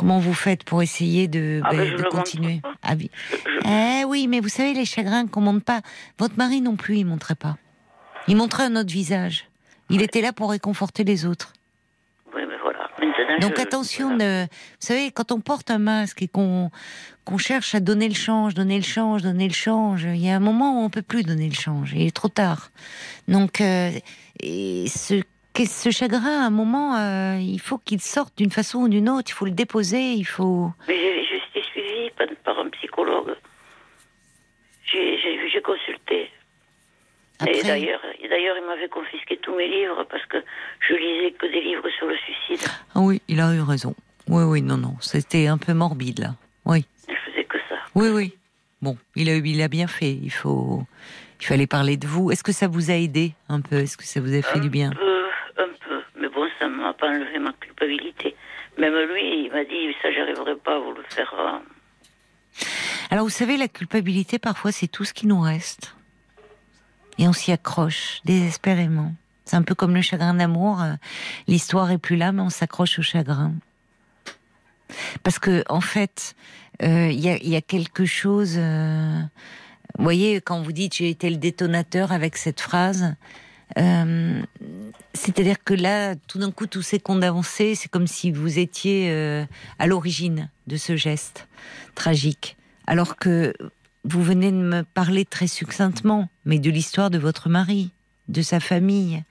[0.00, 2.62] comment vous faites pour essayer de, Ah, ben, ben, je de continuer.
[2.82, 3.10] Ah oui.
[3.66, 5.82] Eh oui, mais vous savez les chagrins qu'on montre pas.
[6.18, 7.58] Votre mari non plus, il montrait pas.
[8.26, 9.44] Il montrait un autre visage.
[9.90, 11.52] Il était là pour réconforter les autres.
[12.34, 12.88] Oui, mais voilà.
[12.98, 14.44] Maintenant, Donc je- attention, voilà.
[14.44, 16.70] de, vous savez, quand on porte un masque et qu'on
[17.26, 20.34] qu'on cherche à donner le change, donner le change, donner le change, il y a
[20.36, 21.92] un moment où on peut plus donner le change.
[21.94, 22.70] Il est trop tard.
[23.28, 23.90] Donc euh,
[24.42, 25.22] et ce
[25.64, 29.08] que- ce chagrin, à un moment, euh, il faut qu'il sorte d'une façon ou d'une
[29.08, 29.30] autre.
[29.30, 30.12] Il faut le déposer.
[30.12, 30.70] Il faut.
[30.88, 33.34] Mais j'ai j'ai été suivie par, par un psychologue.
[34.92, 35.18] J'ai-
[35.62, 36.30] consulté.
[37.46, 40.38] Et d'ailleurs, et d'ailleurs, il m'avait confisqué tous mes livres parce que
[40.88, 42.66] je lisais que des livres sur le suicide.
[42.94, 43.94] ah oui, il a eu raison.
[44.26, 46.34] Oui, oui, non, non, c'était un peu morbide là.
[46.64, 47.76] Oui, Je faisais que ça.
[47.94, 48.34] oui, oui.
[48.82, 50.12] Bon, il a, il a bien fait.
[50.12, 50.82] Il faut,
[51.40, 52.30] il fallait parler de vous.
[52.30, 53.76] Est-ce que ça vous a aidé un peu?
[53.76, 54.90] Est-ce que ça vous a fait un du bien?
[54.90, 55.28] peu,
[55.58, 56.00] un peu.
[56.20, 57.10] Mais bon, ça ne m'a pas
[57.40, 58.36] ma culpabilité.
[58.78, 61.32] Même lui, il m'a dit, ça, j'arriverai pas à vous le faire.
[61.38, 61.58] euh.
[63.10, 65.94] Alors vous savez, la culpabilité, parfois, c'est tout ce qui nous reste.
[67.18, 69.12] Et on s'y accroche désespérément.
[69.44, 70.80] C'est un peu comme le chagrin d'amour.
[70.80, 70.94] euh,
[71.48, 73.52] L'histoire est plus là, mais on s'accroche au chagrin.
[75.22, 76.34] Parce que, en fait,
[76.82, 78.54] euh, il y, a, il y a quelque chose.
[78.56, 79.20] euh,
[79.98, 83.16] vous voyez, quand vous dites j'ai été le détonateur avec cette phrase,
[83.78, 84.42] euh,
[85.14, 87.74] c'est-à-dire que là, tout d'un coup, tout s'est condensé.
[87.74, 89.44] C'est comme si vous étiez euh,
[89.78, 91.48] à l'origine de ce geste
[91.94, 92.56] tragique.
[92.86, 93.52] Alors que
[94.04, 97.92] vous venez de me parler très succinctement, mais de l'histoire de votre mari,
[98.28, 99.24] de sa famille,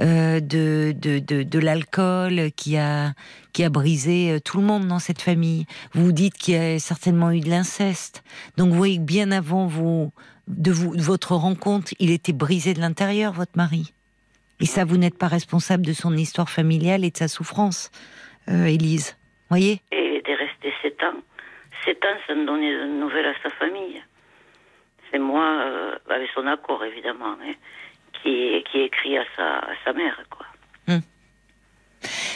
[0.00, 3.14] euh, de, de, de, l'alcool qui a,
[3.52, 5.66] qui a brisé tout le monde dans cette famille.
[5.94, 8.22] Vous dites qu'il y a certainement eu de l'inceste.
[8.56, 10.12] Donc vous voyez que bien avant vous,
[10.56, 13.92] de, votre rencontre, il était brisé de l'intérieur, votre mari.
[14.60, 17.90] Et ça, vous n'êtes pas responsable de son histoire familiale et de sa souffrance,
[18.48, 19.16] euh, Élise.
[19.48, 19.80] Voyez?
[19.92, 21.20] Il était resté sept ans.
[21.84, 24.02] Sept ans sans donner de nouvelles à sa famille.
[25.10, 27.52] C'est moi, euh, avec son accord évidemment, hein,
[28.22, 30.46] qui, qui écrit à sa, à sa mère, quoi.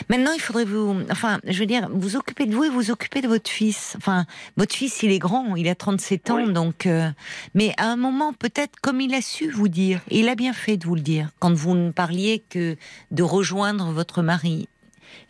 [0.08, 3.20] Maintenant, il faudrait vous, enfin, je veux dire, vous occuper de vous et vous occuper
[3.20, 3.94] de votre fils.
[3.96, 4.24] Enfin,
[4.56, 6.52] votre fils, il est grand, il a 37 ans, Oui.
[6.52, 7.10] donc, euh,
[7.54, 10.52] mais à un moment, peut-être, comme il a su vous dire, et il a bien
[10.52, 12.76] fait de vous le dire, quand vous ne parliez que
[13.10, 14.68] de rejoindre votre mari.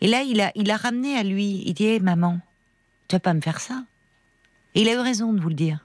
[0.01, 2.39] Et là, il a, il a ramené à lui, il dit, Hé, maman,
[3.07, 3.83] tu vas pas me faire ça.
[4.75, 5.79] Et il a eu raison de vous le dire.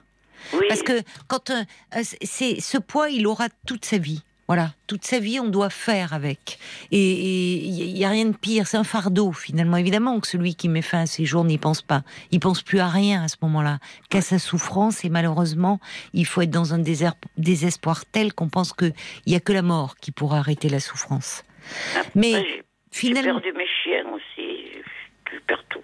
[0.54, 1.62] Oui, Parce que quand euh,
[1.96, 4.22] euh, c'est ce poids, il aura toute sa vie.
[4.48, 6.58] Voilà, toute sa vie, on doit faire avec.
[6.90, 9.76] Et il n'y a rien de pire, c'est un fardeau finalement.
[9.76, 12.02] Évidemment que celui qui met fin à ses jours n'y pense pas.
[12.32, 13.78] Il pense plus à rien à ce moment-là,
[14.10, 15.04] qu'à sa souffrance.
[15.04, 15.80] Et malheureusement,
[16.12, 18.92] il faut être dans un désert- désespoir tel qu'on pense qu'il
[19.26, 21.44] n'y a que la mort qui pourra arrêter la souffrance.
[22.14, 24.82] Mais j'ai- j'ai finalement, perdu mes chiens aussi.
[25.32, 25.80] Je, perds tout.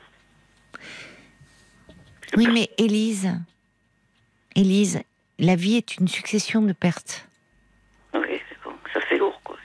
[2.37, 3.31] Oui, mais Élise,
[4.55, 5.01] Élise,
[5.39, 7.27] la vie est une succession de pertes.
[8.15, 9.57] Oui, mais bon, ça fait lourd, quoi.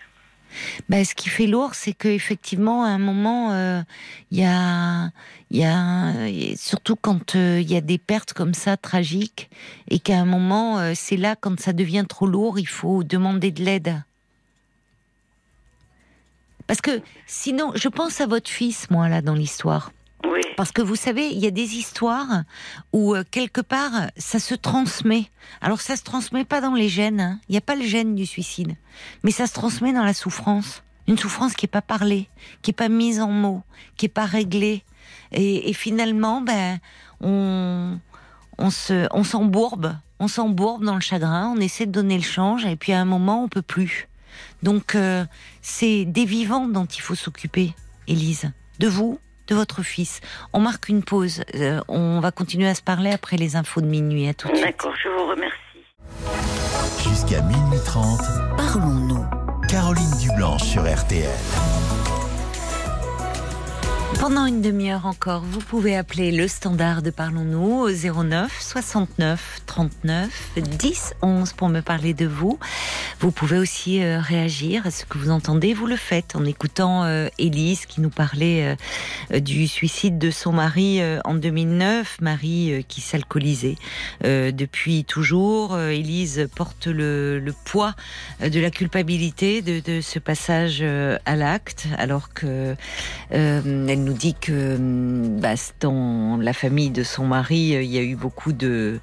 [0.89, 3.81] Ben, ce qui fait lourd, c'est que effectivement, à un moment, euh,
[4.31, 5.11] il y a,
[6.55, 9.49] surtout quand euh, il y a des pertes comme ça tragiques,
[9.89, 13.51] et qu'à un moment, euh, c'est là quand ça devient trop lourd, il faut demander
[13.51, 14.03] de l'aide.
[16.67, 19.91] Parce que sinon, je pense à votre fils, moi, là, dans l'histoire.
[20.55, 22.43] Parce que vous savez, il y a des histoires
[22.91, 25.29] où euh, quelque part ça se transmet.
[25.61, 27.19] Alors ça se transmet pas dans les gènes.
[27.19, 27.39] hein.
[27.49, 28.75] Il n'y a pas le gène du suicide,
[29.23, 30.83] mais ça se transmet dans la souffrance.
[31.07, 32.29] Une souffrance qui est pas parlée,
[32.61, 33.63] qui est pas mise en mots,
[33.97, 34.83] qui est pas réglée.
[35.33, 36.79] Et, et finalement, ben,
[37.19, 37.99] on,
[38.57, 41.53] on se, on s'embourbe, on s'embourbe dans le chagrin.
[41.55, 44.07] On essaie de donner le change, et puis à un moment, on peut plus.
[44.61, 45.25] Donc euh,
[45.61, 47.75] c'est des vivants dont il faut s'occuper,
[48.07, 50.21] Élise, de vous, de votre fils.
[50.53, 51.43] On marque une pause.
[51.55, 54.27] Euh, on va continuer à se parler après les infos de minuit.
[54.27, 54.65] À tout de suite.
[54.65, 55.57] d'accord, je vous remercie.
[57.09, 58.19] Jusqu'à minuit 30,
[58.57, 59.25] Parlons-nous.
[59.69, 61.29] Caroline Dublanche sur RTL.
[64.19, 70.51] Pendant une demi-heure encore, vous pouvez appeler le standard de Parlons-nous au 09 69 39
[70.57, 72.57] 10 11 pour me parler de vous.
[73.23, 75.73] Vous pouvez aussi euh, réagir à ce que vous entendez.
[75.73, 78.75] Vous le faites en écoutant euh, qui nous parlait
[79.31, 83.77] euh, du suicide de son mari en 2009, Marie qui s'alcoolisait
[84.23, 85.79] depuis toujours.
[85.79, 87.95] Élise porte le, poids
[88.41, 92.75] de la culpabilité de, ce passage à l'acte, alors que
[93.29, 94.77] elle nous dit que
[95.39, 98.99] bah, dans la famille de son mari, il y a eu beaucoup de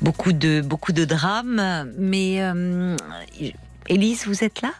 [0.00, 1.92] beaucoup de, beaucoup de drames.
[1.98, 2.96] Mais euh,
[3.88, 4.72] Élise, vous êtes là?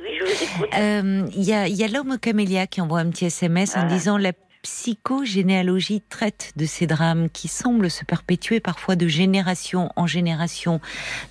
[0.00, 0.68] Oui, je vous écoute.
[0.74, 4.18] Euh, il y a, y a l'homme camélia qui envoie un petit SMS en disant
[4.18, 4.32] la
[4.66, 10.80] psychogénéalogie traite de ces drames qui semblent se perpétuer parfois de génération en génération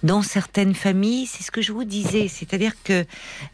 [0.04, 1.26] dans certaines familles.
[1.26, 3.06] C'est ce que je vous disais, c'est-à-dire que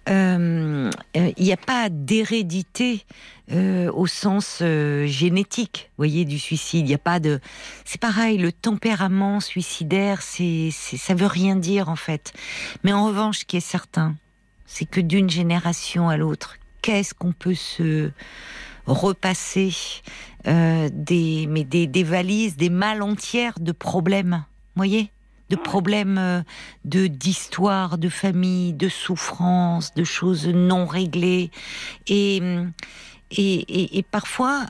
[0.08, 3.08] euh, il n'y a pas d'hérédité
[3.52, 6.82] euh, au sens euh, génétique, voyez, du suicide.
[6.82, 7.40] Il n'y a pas de.
[7.84, 12.34] C'est pareil, le tempérament suicidaire, c'est, ça veut rien dire en fait.
[12.84, 14.16] Mais en revanche, ce qui est certain,
[14.68, 18.12] c'est que d'une génération à l'autre, qu'est-ce qu'on peut se
[18.86, 19.74] repasser
[20.48, 24.44] euh, des, mais des, des, valises, des malles entières de problèmes,
[24.76, 25.12] voyez
[25.50, 26.42] de problèmes euh,
[26.86, 31.52] de d'histoire, de famille, de souffrance, de choses non réglées.
[32.08, 32.42] Et,
[33.32, 34.66] et, et, parfois,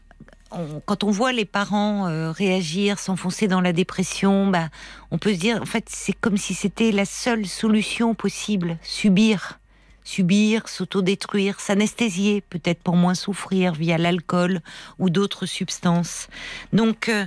[0.86, 4.70] quand on voit les parents euh, réagir, s'enfoncer dans la dépression, bah,
[5.12, 9.61] on peut se dire, en fait, c'est comme si c'était la seule solution possible, subir
[10.04, 14.62] subir, s'autodétruire, s'anesthésier, peut-être pour moins souffrir via l'alcool
[15.00, 16.28] ou d'autres substances.
[16.74, 17.26] Donc, euh,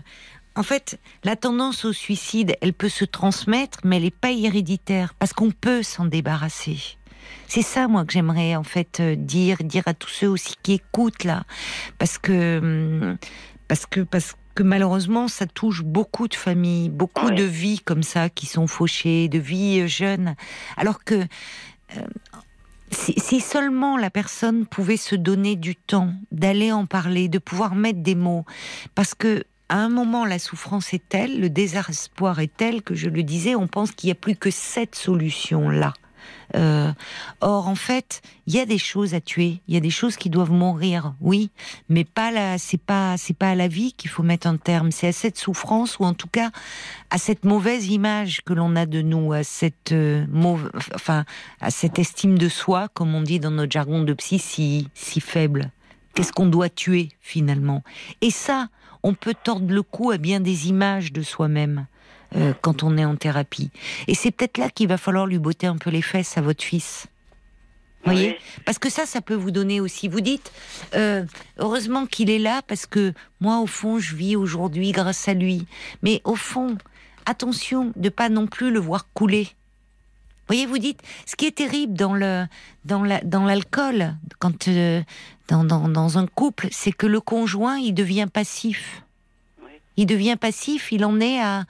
[0.56, 5.14] en fait, la tendance au suicide, elle peut se transmettre, mais elle n'est pas héréditaire,
[5.14, 6.78] parce qu'on peut s'en débarrasser.
[7.48, 10.74] C'est ça, moi, que j'aimerais en fait euh, dire, dire à tous ceux aussi qui
[10.74, 11.44] écoutent là,
[11.98, 13.16] parce que, hum,
[13.66, 18.28] parce que, parce que malheureusement, ça touche beaucoup de familles, beaucoup de vies comme ça
[18.28, 20.36] qui sont fauchées, de vies euh, jeunes,
[20.76, 21.26] alors que
[22.94, 28.00] si, seulement la personne pouvait se donner du temps, d'aller en parler, de pouvoir mettre
[28.00, 28.44] des mots,
[28.94, 33.08] parce que à un moment, la souffrance est telle, le désespoir est tel que je
[33.08, 35.94] le disais, on pense qu'il n'y a plus que cette solution-là.
[36.54, 36.92] Euh,
[37.40, 40.16] or, en fait, il y a des choses à tuer, il y a des choses
[40.16, 41.50] qui doivent mourir, oui,
[41.88, 44.90] mais pas là, c'est pas, c'est pas à la vie qu'il faut mettre un terme,
[44.90, 46.50] c'est à cette souffrance ou en tout cas
[47.10, 50.26] à cette mauvaise image que l'on a de nous, à cette euh,
[50.94, 51.24] enfin,
[51.60, 55.20] à cette estime de soi, comme on dit dans notre jargon de psy, si, si
[55.20, 55.70] faible.
[56.14, 57.82] Qu'est-ce qu'on doit tuer finalement?
[58.20, 58.68] Et ça,
[59.02, 61.86] on peut tordre le cou à bien des images de soi-même.
[62.36, 63.70] Euh, quand on est en thérapie.
[64.08, 66.64] Et c'est peut-être là qu'il va falloir lui botter un peu les fesses à votre
[66.64, 67.06] fils.
[68.04, 68.36] Voyez
[68.66, 70.08] Parce que ça, ça peut vous donner aussi.
[70.08, 70.52] Vous dites,
[70.94, 71.24] euh,
[71.58, 75.66] heureusement qu'il est là parce que moi, au fond, je vis aujourd'hui grâce à lui.
[76.02, 76.76] Mais au fond,
[77.24, 79.48] attention de pas non plus le voir couler.
[80.48, 82.46] Voyez, vous dites, ce qui est terrible dans le
[82.84, 85.02] dans la, dans l'alcool, quand euh,
[85.48, 89.02] dans, dans, dans un couple, c'est que le conjoint, il devient passif.
[89.96, 91.64] Il devient passif, il en est à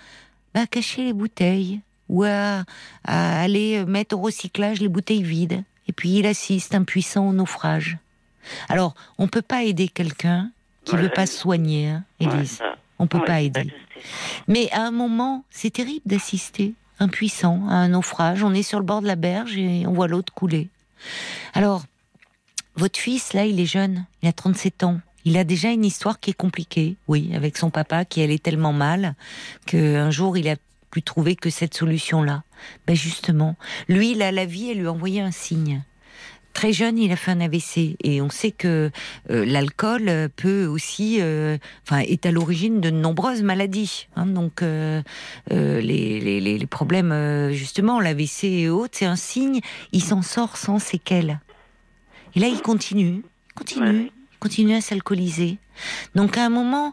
[0.55, 2.65] bah, cacher les bouteilles ou à,
[3.05, 5.65] aller mettre au recyclage les bouteilles vides.
[5.89, 7.99] Et puis il assiste impuissant au naufrage.
[8.69, 10.51] Alors, on peut pas aider quelqu'un
[10.85, 12.61] qui ne veut pas se soigner, hein, Élise.
[12.99, 13.73] on peut pas aider.
[14.49, 18.43] Mais à un moment, c'est terrible d'assister impuissant à un naufrage.
[18.43, 20.69] On est sur le bord de la berge et on voit l'autre couler.
[21.55, 21.85] Alors,
[22.77, 25.01] votre fils, là, il est jeune, il a 37 ans.
[25.25, 28.73] Il a déjà une histoire qui est compliquée, oui, avec son papa qui allait tellement
[28.73, 29.15] mal
[29.67, 30.57] qu'un jour il a
[30.91, 32.45] pu trouver que cette solution-là.
[32.87, 33.57] Ben justement,
[33.89, 35.83] lui, il a la vie, elle lui a envoyé un signe.
[36.53, 38.93] Très jeune, il a fait un AVC et on sait que
[39.29, 44.07] euh, l'alcool peut aussi, euh, enfin, est à l'origine de nombreuses maladies.
[44.15, 44.27] Hein.
[44.27, 45.03] donc, euh,
[45.51, 49.61] les, problèmes, justement, l'AVC et autres, c'est un signe.
[49.91, 51.41] Il s'en sort sans séquelles.
[52.37, 53.23] Et là, il continue,
[53.57, 54.13] continue
[54.45, 55.57] continue à s'alcooliser.
[56.15, 56.93] Donc à un moment,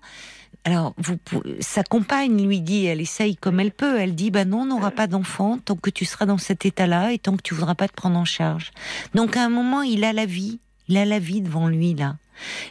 [0.63, 1.17] alors vous,
[1.59, 4.91] sa compagne lui dit, elle essaye comme elle peut, elle dit, bah non, on n'aura
[4.91, 7.89] pas d'enfant tant que tu seras dans cet état-là et tant que tu voudras pas
[7.89, 8.71] te prendre en charge.
[9.15, 12.15] Donc à un moment, il a la vie, il a la vie devant lui là.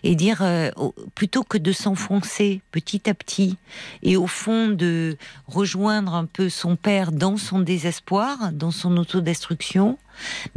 [0.02, 0.70] Et dire, euh,
[1.15, 3.59] plutôt que de s'enfoncer petit à petit
[4.02, 9.98] et au fond de rejoindre un peu son père dans son désespoir, dans son autodestruction,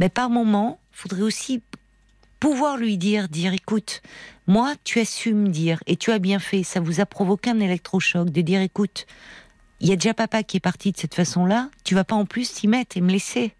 [0.00, 1.60] mais par moment, faudrait aussi
[2.44, 4.02] pouvoir lui dire, dire, écoute,
[4.46, 8.28] moi, tu assumes dire, et tu as bien fait, ça vous a provoqué un électrochoc,
[8.28, 9.06] de dire, écoute,
[9.80, 12.26] il y a déjà papa qui est parti de cette façon-là, tu vas pas en
[12.26, 13.52] plus t'y mettre et me laisser.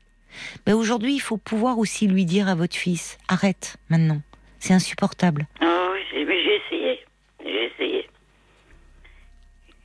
[0.66, 4.20] Ben aujourd'hui, il faut pouvoir aussi lui dire à votre fils, arrête maintenant,
[4.58, 5.46] c'est insupportable.
[5.62, 7.04] Mais j'ai essayé,
[7.42, 8.10] j'ai essayé.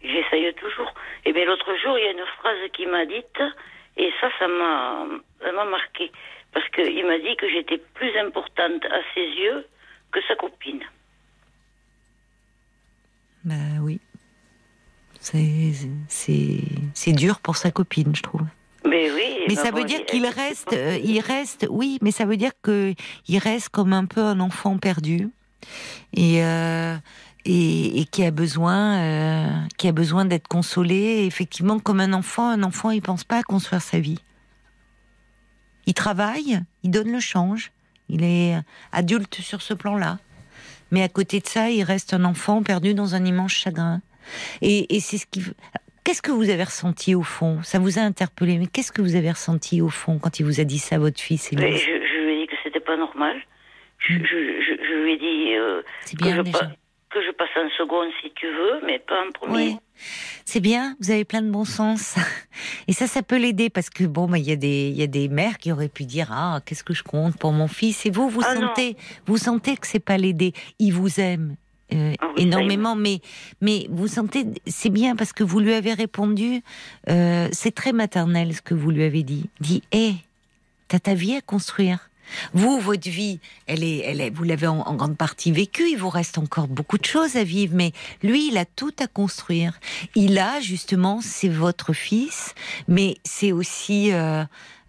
[0.03, 0.93] J'essaye toujours.
[1.23, 3.41] Et bien l'autre jour, il y a une phrase qui m'a dite,
[3.95, 6.11] et ça, ça m'a marqué.
[6.53, 9.65] Parce qu'il m'a dit que j'étais plus importante à ses yeux
[10.11, 10.81] que sa copine.
[13.43, 13.99] Bah oui.
[15.19, 18.45] C'est dur pour sa copine, je trouve.
[18.85, 19.39] Mais oui.
[19.47, 22.93] Mais ça veut dire qu'il reste, euh, il reste, oui, mais ça veut dire que
[23.27, 25.29] il reste comme un peu un enfant perdu
[26.13, 26.95] et euh,
[27.45, 29.47] et, qui a besoin, euh,
[29.77, 31.25] qui a besoin d'être consolé.
[31.25, 34.19] effectivement, comme un enfant, un enfant, il pense pas à construire sa vie.
[35.85, 37.71] Il travaille, il donne le change,
[38.09, 38.55] il est
[38.91, 40.19] adulte sur ce plan-là.
[40.91, 44.01] Mais à côté de ça, il reste un enfant perdu dans un immense chagrin.
[44.61, 45.43] Et, et c'est ce qui.
[46.03, 47.61] Qu'est-ce que vous avez ressenti au fond?
[47.61, 50.59] Ça vous a interpellé, mais qu'est-ce que vous avez ressenti au fond quand il vous
[50.59, 53.37] a dit ça, votre fils je, je, lui ai dit que c'était pas normal.
[53.99, 54.25] Je, hmm.
[54.25, 55.81] je, lui ai dit euh,
[56.13, 56.51] bien, que, je
[57.09, 59.53] que, je passe en seconde si tu veux, mais pas en premier.
[59.53, 59.77] Oui.
[60.45, 62.15] C'est bien, vous avez plein de bon sens.
[62.87, 65.03] Et ça, ça peut l'aider parce que bon, bah, il y a des, il y
[65.03, 68.05] a des mères qui auraient pu dire ah, qu'est-ce que je compte pour mon fils?
[68.05, 68.95] Et vous, vous ah, sentez,
[69.25, 70.53] vous sentez que c'est pas l'aider.
[70.79, 71.55] Il vous aime,
[71.93, 73.19] euh, ah énormément, mais
[73.61, 76.61] mais vous sentez c'est bien parce que vous lui avez répondu,
[77.09, 79.49] euh, c'est très maternel ce que vous lui avez dit.
[79.59, 80.13] Dit, hé,
[80.87, 82.08] t'as ta vie à construire.
[82.53, 85.89] Vous, votre vie, elle est, elle est, vous l'avez en, grande partie vécue.
[85.89, 87.91] Il vous reste encore beaucoup de choses à vivre, mais
[88.23, 89.79] lui, il a tout à construire.
[90.15, 92.53] Il a justement, c'est votre fils,
[92.87, 94.43] mais c'est aussi euh,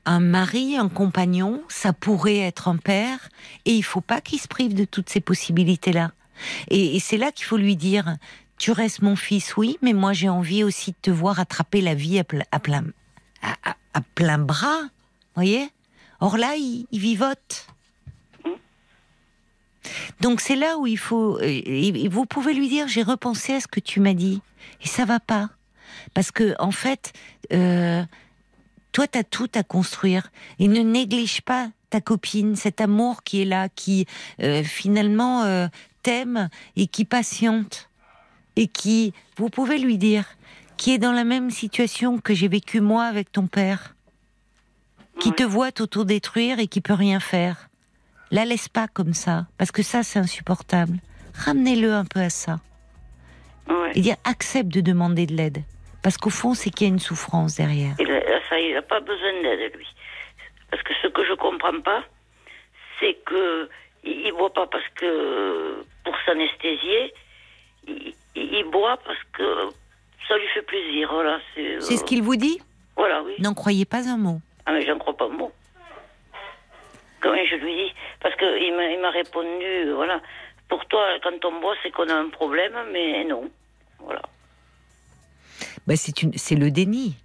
[0.04, 1.62] un mari, un compagnon.
[1.68, 3.28] Ça pourrait être un père,
[3.64, 6.12] et il faut pas qu'il se prive de toutes ces possibilités-là.
[6.68, 8.16] Et, c'est là qu'il faut lui dire,
[8.58, 11.94] tu restes mon fils, oui, mais moi j'ai envie aussi de te voir attraper la
[11.94, 12.84] vie à, plein, à plein,
[13.42, 14.80] à, plein bras,
[15.34, 15.70] voyez?
[16.20, 17.66] Or là, il, vivote.
[20.20, 21.38] Donc c'est là où il faut.
[21.40, 24.42] Euh, vous pouvez lui dire j'ai repensé à ce que tu m'as dit
[24.82, 25.48] et ça va pas
[26.14, 27.12] parce que en fait,
[27.52, 28.02] euh,
[28.92, 33.42] toi tu as tout à construire et ne néglige pas ta copine, cet amour qui
[33.42, 34.06] est là, qui
[34.42, 35.66] euh, finalement euh,
[36.02, 37.88] t'aime et qui patiente
[38.56, 40.24] et qui, vous pouvez lui dire,
[40.76, 43.94] qui est dans la même situation que j'ai vécu moi avec ton père,
[45.20, 47.68] qui te voit t'auto-détruire et qui peut rien faire.
[48.30, 50.98] La laisse pas comme ça, parce que ça c'est insupportable.
[51.34, 52.60] Ramenez-le un peu à ça.
[53.94, 55.62] Et dire accepte de demander de l'aide,
[56.02, 57.94] parce qu'au fond c'est qu'il y a une souffrance derrière.
[57.98, 58.08] Il
[58.62, 59.86] il n'a pas besoin d'aide lui,
[60.70, 62.02] parce que ce que je comprends pas,
[62.98, 63.68] c'est que
[64.04, 67.12] il, boit pas parce que pour s'anesthésier,
[68.34, 69.68] il, boit parce que
[70.28, 71.10] ça lui fait plaisir.
[71.12, 72.60] Voilà, c'est ce qu'il vous dit?
[72.96, 73.34] Voilà, oui.
[73.38, 74.40] N'en croyez pas un mot.
[74.66, 75.52] Ah, mais j'en crois pas un mot.
[77.20, 80.20] Comment je lui dis Parce qu'il m'a répondu, voilà,
[80.68, 83.50] pour toi, quand on boit, c'est qu'on a un problème, mais non.
[83.98, 84.22] Voilà.
[85.86, 87.16] Bah, c'est le déni.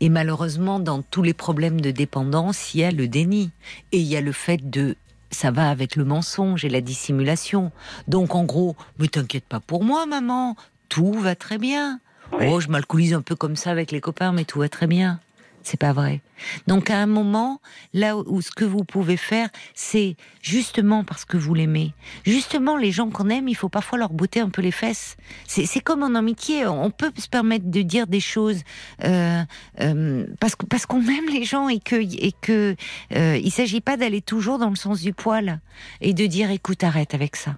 [0.00, 3.50] Et malheureusement, dans tous les problèmes de dépendance, il y a le déni.
[3.92, 4.96] Et il y a le fait de
[5.30, 7.70] ça va avec le mensonge et la dissimulation.
[8.08, 10.56] Donc en gros, ne t'inquiète pas pour moi, maman,
[10.88, 12.00] tout va très bien.
[12.32, 15.20] Oh, je m'alcoolise un peu comme ça avec les copains, mais tout va très bien.
[15.62, 16.22] C'est pas vrai.
[16.66, 17.60] Donc à un moment,
[17.92, 21.92] là où ce que vous pouvez faire, c'est justement parce que vous l'aimez.
[22.24, 25.16] Justement, les gens qu'on aime, il faut parfois leur botter un peu les fesses.
[25.46, 28.62] C'est comme en amitié, on peut se permettre de dire des choses
[29.04, 29.42] euh,
[29.80, 32.74] euh, parce parce qu'on aime les gens et que et que
[33.14, 35.60] euh, il s'agit pas d'aller toujours dans le sens du poil
[36.00, 37.56] et de dire écoute arrête avec ça.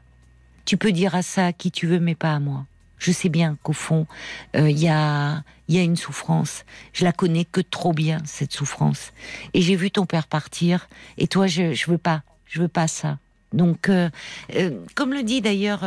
[0.65, 2.67] Tu peux dire à ça qui tu veux, mais pas à moi.
[3.03, 4.07] Je sais bien qu'au fond,
[4.55, 6.65] il euh, y, a, y a une souffrance.
[6.93, 9.13] Je la connais que trop bien, cette souffrance.
[9.55, 10.89] Et j'ai vu ton père partir,
[11.19, 13.19] et toi, je, je veux pas, je veux pas ça.
[13.53, 14.09] Donc, euh,
[14.55, 15.85] euh, comme le dit d'ailleurs,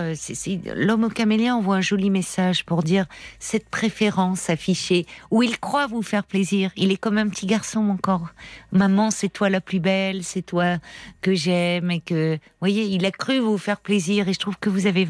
[0.76, 3.06] l'homme au caméléon envoie un joli message pour dire
[3.40, 6.72] cette préférence affichée, où il croit vous faire plaisir.
[6.76, 8.28] Il est comme un petit garçon encore.
[8.74, 10.80] Maman, c'est toi la plus belle, c'est toi
[11.22, 14.58] que j'aime et que, vous voyez, il a cru vous faire plaisir et je trouve
[14.60, 15.08] que vous avez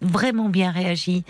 [0.00, 1.24] vraiment bien réagi.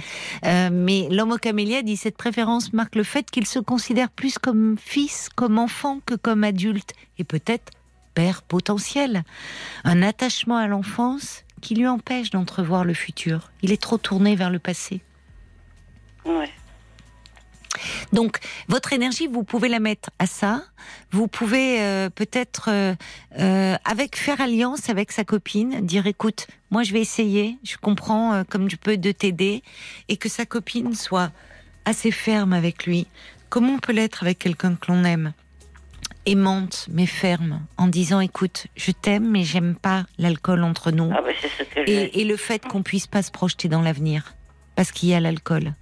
[0.45, 4.39] Euh, mais l'homme au camélia dit cette préférence marque le fait qu'il se considère plus
[4.39, 7.73] comme fils, comme enfant que comme adulte et peut-être
[8.15, 9.23] père potentiel.
[9.85, 13.51] Un attachement à l'enfance qui lui empêche d'entrevoir le futur.
[13.63, 15.01] Il est trop tourné vers le passé.
[16.25, 16.51] Ouais.
[18.13, 18.39] Donc,
[18.69, 20.63] votre énergie, vous pouvez la mettre à ça.
[21.11, 22.95] Vous pouvez euh, peut-être, euh,
[23.39, 28.43] euh, avec faire alliance avec sa copine, dire écoute, moi je vais essayer, je comprends
[28.49, 29.63] comme je peux de t'aider,
[30.09, 31.31] et que sa copine soit
[31.85, 33.07] assez ferme avec lui.
[33.49, 35.33] Comment on peut l'être avec quelqu'un que l'on aime?
[36.27, 41.11] Aimante mais ferme, en disant écoute, je t'aime mais j'aime pas l'alcool entre nous.
[41.15, 41.31] Ah bah,
[41.87, 44.35] et, et, le fait qu'on puisse pas se projeter dans l'avenir
[44.75, 45.75] parce qu'il y a l'alcool.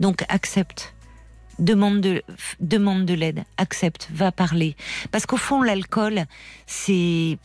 [0.00, 0.94] Donc accepte
[1.58, 2.22] demande de,
[2.60, 4.76] demande de l'aide, accepte, va parler.
[5.10, 6.24] Parce qu'au fond, l'alcool,
[6.66, 7.38] c'est,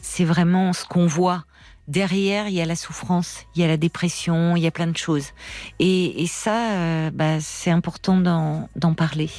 [0.00, 1.44] c'est vraiment ce qu'on voit.
[1.86, 4.88] Derrière, il y a la souffrance, il y a la dépression, il y a plein
[4.88, 5.28] de choses.
[5.78, 9.30] Et, et ça, euh, bah, c'est important d'en parler.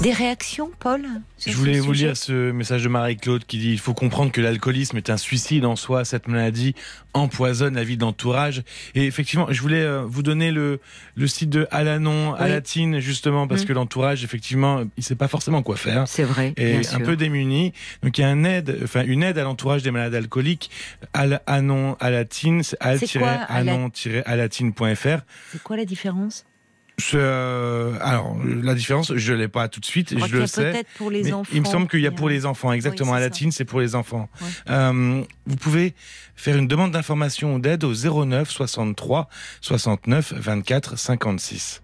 [0.00, 1.06] Des réactions, Paul
[1.38, 4.96] Je voulais vous lire ce message de Marie-Claude qui dit il faut comprendre que l'alcoolisme
[4.96, 6.06] est un suicide en soi.
[6.06, 6.74] Cette maladie
[7.12, 8.62] empoisonne la vie d'entourage.
[8.94, 10.80] Et effectivement, je voulais euh, vous donner le,
[11.16, 12.38] le site de Alanon, oui.
[12.38, 13.66] Alatine, justement, parce mmh.
[13.66, 16.08] que l'entourage, effectivement, il sait pas forcément quoi faire.
[16.08, 16.54] C'est vrai.
[16.56, 17.02] Et un sûr.
[17.02, 17.74] peu démuni.
[18.02, 20.70] Donc il y a un aide, enfin, une aide à l'entourage des malades alcooliques.
[21.12, 25.18] Alanon, Alatine, c'est al-anon-alatine.fr.
[25.52, 26.46] C'est quoi la différence?
[27.14, 30.72] Euh, alors, la différence, je l'ai pas tout de suite, je, je le sais.
[30.72, 31.50] Peut-être pour les enfants.
[31.54, 33.12] Il me semble qu'il y a pour les enfants, exactement.
[33.12, 34.28] Oui, à latine, c'est pour les enfants.
[34.40, 34.46] Ouais.
[34.70, 35.94] Euh, vous pouvez
[36.36, 39.28] faire une demande d'information ou d'aide au 09 63
[39.60, 41.82] 69 24 56.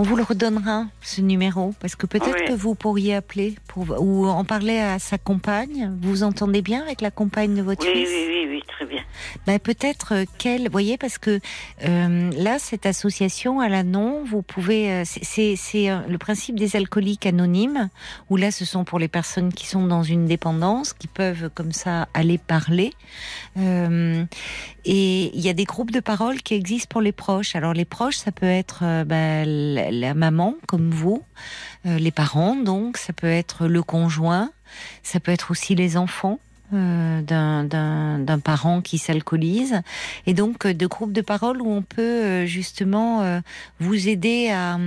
[0.00, 2.46] On vous le redonnera, ce numéro, parce que peut-être oui.
[2.46, 5.92] que vous pourriez appeler pour, ou en parler à sa compagne.
[6.00, 8.86] Vous vous entendez bien avec la compagne de votre oui, fils Oui, oui, oui, très
[8.86, 9.02] bien.
[9.46, 11.38] Ben, peut-être euh, qu'elle, vous voyez, parce que
[11.84, 15.58] euh, là, cette association à la non, vous pouvez, euh, c'est
[16.08, 17.90] le principe des alcooliques anonymes,
[18.30, 21.72] où là, ce sont pour les personnes qui sont dans une dépendance, qui peuvent comme
[21.72, 22.94] ça aller parler.
[23.58, 24.24] Euh,
[24.86, 27.54] et il y a des groupes de parole qui existent pour les proches.
[27.54, 31.22] Alors les proches, ça peut être ben, la maman comme vous,
[31.86, 34.50] euh, les parents donc, ça peut être le conjoint,
[35.02, 36.38] ça peut être aussi les enfants.
[36.72, 39.82] Euh, d'un parent qui s'alcoolise
[40.28, 43.40] et donc de groupes de parole où on peut justement
[43.80, 44.78] vous aider à,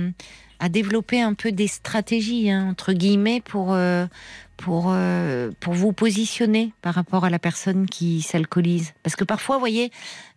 [0.64, 3.76] à développer un peu des stratégies hein, entre guillemets pour
[4.56, 8.94] pour, euh, pour vous positionner par rapport à la personne qui s'alcoolise.
[9.02, 9.90] Parce que parfois, vous voyez,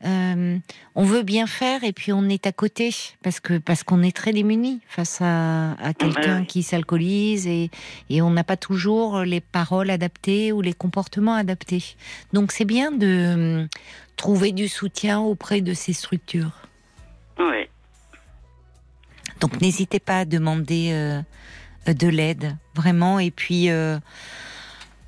[0.05, 0.57] euh,
[0.95, 2.93] on veut bien faire et puis on est à côté
[3.23, 7.69] parce que parce qu'on est très démuni face à, à quelqu'un qui s'alcoolise et,
[8.09, 11.95] et on n'a pas toujours les paroles adaptées ou les comportements adaptés.
[12.33, 13.65] Donc c'est bien de euh,
[14.15, 16.51] trouver du soutien auprès de ces structures.
[17.39, 17.67] Oui.
[19.39, 21.21] Donc n'hésitez pas à demander euh,
[21.93, 23.19] de l'aide, vraiment.
[23.19, 23.97] Et puis, euh,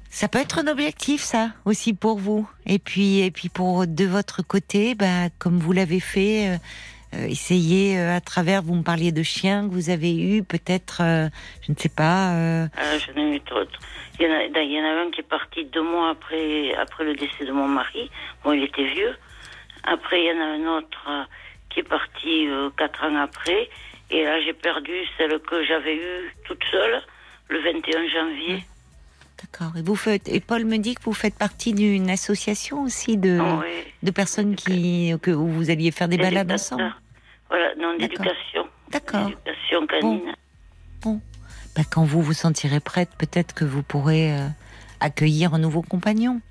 [0.10, 2.50] ça peut être un objectif, ça, aussi pour vous.
[2.66, 6.60] Et puis, et puis pour de votre côté, bah, comme vous l'avez fait,
[7.14, 11.02] euh, essayez à travers, vous me parliez de chiens que vous avez eu, peut-être,
[11.62, 12.68] je ne sais pas.
[12.76, 13.80] Ah, j'en ai eu d'autres.
[14.20, 16.76] Il y, en a, il y en a un qui est parti deux mois après,
[16.76, 18.12] après le décès de mon mari.
[18.44, 19.16] Bon, il était vieux.
[19.84, 21.28] Après, il y en a un autre
[21.70, 22.48] qui est parti
[22.78, 23.70] quatre ans après.
[24.12, 27.02] Et là, j'ai perdu celle que j'avais eue toute seule
[27.50, 28.64] le 21 janvier.
[29.42, 29.78] D'accord.
[29.78, 33.40] Et vous faites et Paul me dit que vous faites partie d'une association aussi de
[33.40, 33.84] oh, oui.
[34.04, 36.94] de personnes qui que où vous alliez faire des balades ensemble.
[37.50, 38.68] Voilà, non d'éducation.
[38.92, 39.28] D'accord.
[39.28, 40.36] D'éducation canine.
[41.02, 41.14] Bon.
[41.14, 41.22] bon.
[41.76, 44.48] Ben, quand vous vous sentirez prête, peut-être que vous pourrez euh,
[45.00, 46.42] accueillir un nouveau compagnon.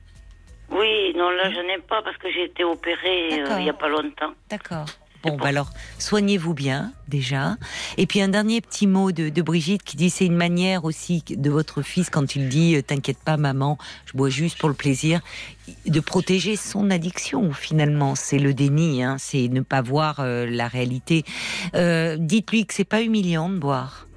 [0.71, 3.75] Oui, non là je n'ai pas parce que j'ai été opérée euh, il n'y a
[3.75, 4.33] pas longtemps.
[4.49, 4.87] D'accord.
[5.23, 7.57] Bon, bah alors, soignez-vous bien, déjà.
[7.97, 11.51] Et puis, un dernier petit mot de, Brigitte qui dit c'est une manière aussi de
[11.51, 15.21] votre fils, quand il dit euh, T'inquiète pas, maman, je bois juste pour le plaisir,
[15.87, 18.15] de protéger son addiction, finalement.
[18.15, 21.25] C'est le déni, hein, c'est ne pas voir euh, la réalité.
[21.75, 24.08] Euh, Dites-lui que c'est pas humiliant de boire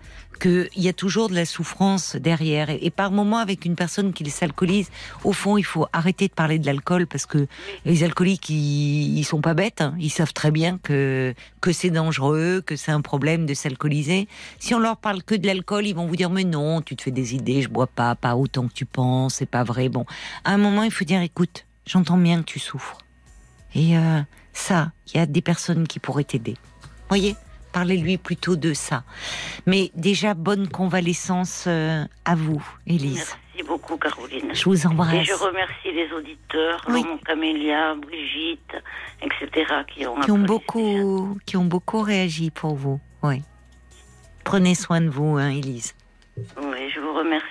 [0.41, 2.69] qu'il y a toujours de la souffrance derrière.
[2.69, 4.89] Et, par moment, avec une personne qui s'alcoolise,
[5.23, 7.47] au fond, il faut arrêter de parler de l'alcool parce que
[7.85, 9.81] les alcooliques, ils, ils sont pas bêtes.
[9.81, 9.95] Hein.
[9.99, 14.27] Ils savent très bien que que c'est dangereux, que c'est un problème de s'alcooliser.
[14.57, 17.03] Si on leur parle que de l'alcool, ils vont vous dire mais non, tu te
[17.03, 19.87] fais des idées, je bois pas, pas autant que tu penses, c'est pas vrai.
[19.87, 20.05] Bon,
[20.43, 22.97] à un moment, il faut dire écoute, j'entends bien que tu souffres.
[23.75, 24.21] Et euh,
[24.53, 26.57] ça, il y a des personnes qui pourraient t'aider.
[27.09, 27.35] Voyez?
[27.71, 29.03] Parlez-lui plutôt de ça.
[29.65, 33.35] Mais déjà, bonne convalescence euh, à vous, Élise.
[33.53, 34.53] Merci beaucoup, Caroline.
[34.53, 35.13] Je vous embrasse.
[35.13, 37.03] Et je remercie les auditeurs, oui.
[37.03, 38.75] Laurent Camélia, Brigitte,
[39.21, 42.99] etc., qui ont, qui ont beaucoup, qui ont beaucoup réagi pour vous.
[43.23, 43.41] Oui.
[44.43, 45.93] Prenez soin de vous, hein, Élise.
[46.37, 47.45] Oui, je vous remercie.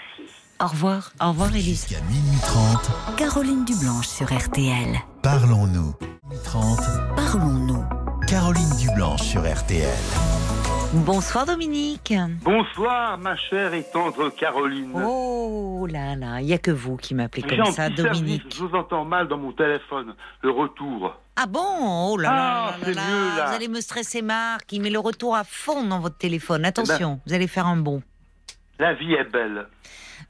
[0.63, 1.13] Au revoir.
[1.21, 1.87] Au revoir, Élise.
[1.89, 3.17] Jusqu'à minuit 30.
[3.17, 4.99] Caroline Dublanche sur RTL.
[5.23, 5.95] Parlons-nous.
[6.45, 6.79] 30.
[7.17, 8.10] Parlons-nous.
[8.31, 9.89] Caroline Dublanche sur RTL.
[11.05, 12.15] Bonsoir Dominique.
[12.45, 14.93] Bonsoir ma chère et tendre Caroline.
[15.05, 18.43] Oh là là, il n'y a que vous qui m'appelez comme ça, Dominique.
[18.43, 21.13] Service, je vous entends mal dans mon téléphone, le retour.
[21.35, 24.73] Ah bon Oh là ah, là, là, là, mieux, là, Vous allez me stresser Marc,
[24.73, 26.65] il met le retour à fond dans votre téléphone.
[26.65, 28.01] Attention, eh ben, vous allez faire un bon.
[28.79, 29.67] La vie est belle.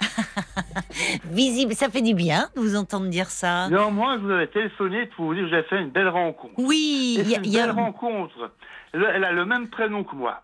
[1.25, 3.69] Visible, ça fait du bien de vous entendre dire ça.
[3.69, 6.55] Néanmoins, je vous avais téléphoné pour vous dire que j'ai fait une belle rencontre.
[6.59, 7.67] Oui, il y a, une y a...
[7.67, 8.51] belle rencontre.
[8.93, 10.43] Elle a le même prénom que moi.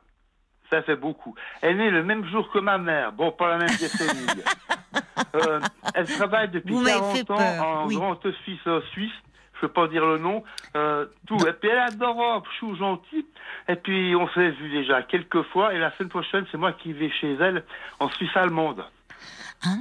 [0.71, 1.35] Ça fait beaucoup.
[1.63, 3.13] Elle est née le même jour que ma mère.
[3.13, 4.27] Bon, pas la même décennie.
[5.35, 5.61] euh,
[5.95, 7.95] elle travaille depuis Vous m'avez fait 40 ans peur, en oui.
[7.95, 9.13] grand office euh, suisse.
[9.55, 10.43] Je peux pas dire le nom.
[10.77, 11.37] Euh, tout.
[11.47, 13.27] Et puis elle est adorable, chou, gentil.
[13.69, 15.73] Et puis on s'est vu déjà quelques fois.
[15.73, 17.65] Et la semaine prochaine, c'est moi qui vais chez elle
[18.01, 18.85] en Suisse allemande.
[19.65, 19.77] Ah,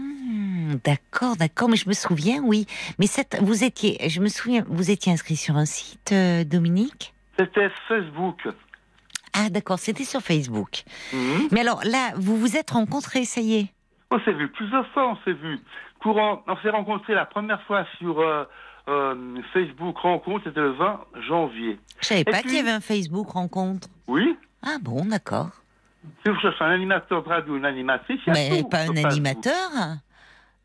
[0.84, 1.70] d'accord, d'accord.
[1.70, 2.66] Mais je me souviens, oui.
[3.00, 7.14] Mais cette, vous étiez, je me souviens, vous étiez inscrit sur un site, euh, Dominique?
[7.38, 8.48] C'était Facebook.
[9.34, 10.84] Ah, d'accord, c'était sur Facebook.
[11.14, 11.50] Mhm.
[11.52, 13.68] Mais alors là, vous vous êtes rencontrés, ça y est?
[14.12, 15.60] On s'est vu plusieurs fois, on s'est vu.
[16.02, 18.46] Courant, on s'est rencontrés la première fois sur euh,
[18.88, 21.80] euh, Facebook rencontre, c'était le 20 janvier.
[22.02, 23.90] Je savais Et pas puis- qu'il y avait un Facebook rencontre.
[24.08, 25.50] Oui Ah bon, d'accord.
[26.24, 29.70] Si vous cherchez un animateur de radio, une animatrice, il Mais tout pas un animateur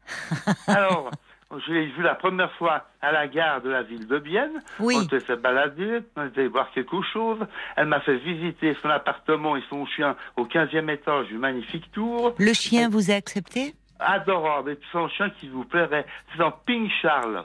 [0.66, 1.10] Alors,
[1.50, 4.62] je l'ai vu la première fois à la gare de la ville de Bienne.
[4.78, 4.96] Oui.
[4.96, 7.38] On s'est fait balader, on était voir quelque chose.
[7.76, 12.34] Elle m'a fait visiter son appartement et son chien au 15e étage du magnifique tour.
[12.38, 13.74] Le chien vous a accepté?
[13.98, 14.72] Adorable.
[14.72, 16.06] Et puis son chien qui vous plairait.
[16.34, 17.44] C'est un Pink Charles.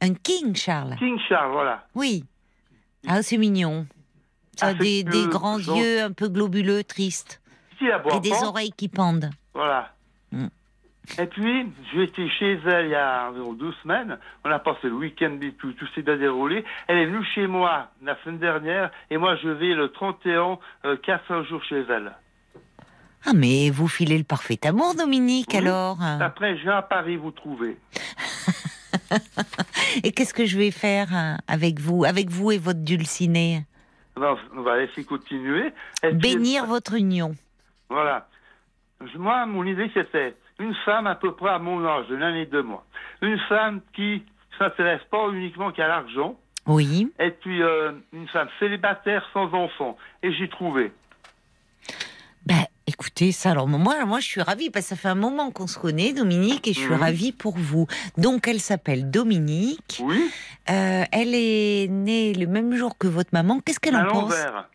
[0.00, 1.86] Un King Charles King Charles, voilà.
[1.94, 2.24] Oui.
[3.06, 3.86] Ah, c'est mignon.
[4.58, 7.40] Ça a des, des grands yeux un peu globuleux, tristes.
[7.78, 9.30] Qui aboie Et des oreilles qui pendent.
[9.54, 9.92] Voilà.
[10.32, 10.46] Mm.
[11.18, 14.18] Et puis, j'ai été chez elle il y a environ deux semaines.
[14.44, 16.64] On a passé le week-end et tout, tout s'est bien déroulé.
[16.86, 20.96] Elle est venue chez moi la semaine dernière et moi je vais le 31, euh,
[20.96, 22.12] 4 jours chez elle.
[23.24, 25.58] Ah, mais vous filez le parfait amour, Dominique, Oui.
[25.58, 27.76] alors Après, je viens à Paris vous trouver.
[30.04, 33.64] Et qu'est-ce que je vais faire hein, avec vous Avec vous et votre dulciné?
[34.18, 35.72] Non, on va laisser continuer.
[36.02, 37.34] Et Bénir votre union.
[37.88, 38.28] Voilà.
[39.16, 42.60] Moi, mon idée, c'était une femme à peu près à mon âge, de l'année de
[42.60, 42.84] mois.
[43.22, 44.24] Une femme qui
[44.58, 46.36] s'intéresse pas uniquement qu'à l'argent.
[46.66, 47.10] Oui.
[47.18, 49.96] Et puis, euh, une femme célibataire sans enfant.
[50.22, 50.92] Et j'ai trouvé.
[52.44, 55.50] Ben, écoutez, ça, alors moi, moi, je suis ravie parce que ça fait un moment
[55.52, 57.86] qu'on se connaît, Dominique, et je suis ravie pour vous.
[58.16, 60.00] Donc, elle s'appelle Dominique.
[60.02, 60.30] Oui,
[60.70, 63.60] Euh, elle est née le même jour que votre maman.
[63.60, 64.68] Qu'est-ce qu'elle en pense l'envers.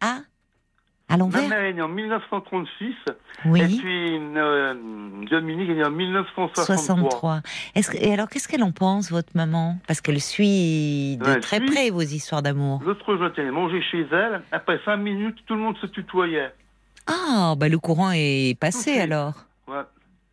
[0.00, 0.20] Ah
[1.08, 2.94] À Ma l'envers mère est née en 1936.
[3.08, 3.78] Et Oui.
[3.78, 4.74] puis, euh,
[5.30, 6.76] Dominique est née en 1963.
[6.76, 7.40] 63.
[7.74, 9.78] Est-ce que- et alors, qu'est-ce qu'elle en pense, votre maman?
[9.88, 11.66] Parce qu'elle suit de Ouais, très suit.
[11.66, 12.80] près vos histoires d'amour.
[12.84, 14.42] L'autre jour, j'étais mangé chez elle.
[14.52, 16.52] Après cinq minutes, tout le monde se tutoyait.
[17.06, 19.34] Ah, bah le courant est passé alors.
[19.68, 19.82] Ouais.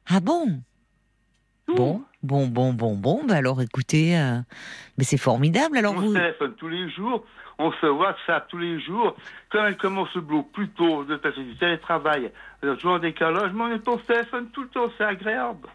[0.08, 0.62] Ah bon?
[1.68, 1.76] Tout.
[1.76, 3.24] Bon, bon, bon, bon, bon.
[3.26, 4.40] Bah alors, écoutez, euh,
[4.98, 5.78] mais c'est formidable.
[5.78, 7.24] Alors on vous, téléphone tous les jours,
[7.58, 9.16] on se WhatsApp tous les jours.
[9.52, 12.32] Quand elle commence le boulot plus tôt, de passer du télétravail,
[12.62, 15.68] toujours en décalage, mais on est au téléphone tout le temps, c'est agréable.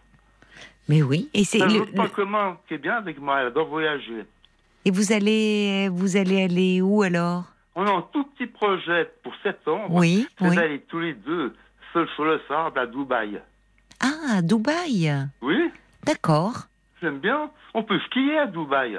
[0.88, 1.28] mais oui.
[1.34, 4.24] Et c'est le- le- commun qui est bien avec moi, elle adore voyager.
[4.84, 7.44] et vous allez, vous allez aller où alors?
[7.80, 9.86] On a un tout petit projet pour septembre.
[9.90, 10.56] Oui, C'est oui.
[10.56, 11.54] d'aller tous les deux,
[11.92, 13.40] seuls sur le sable, à Dubaï.
[14.00, 15.12] Ah, Dubaï.
[15.42, 15.70] Oui,
[16.04, 16.62] D'accord.
[17.00, 17.50] j'aime bien.
[17.74, 18.98] On peut skier à Dubaï.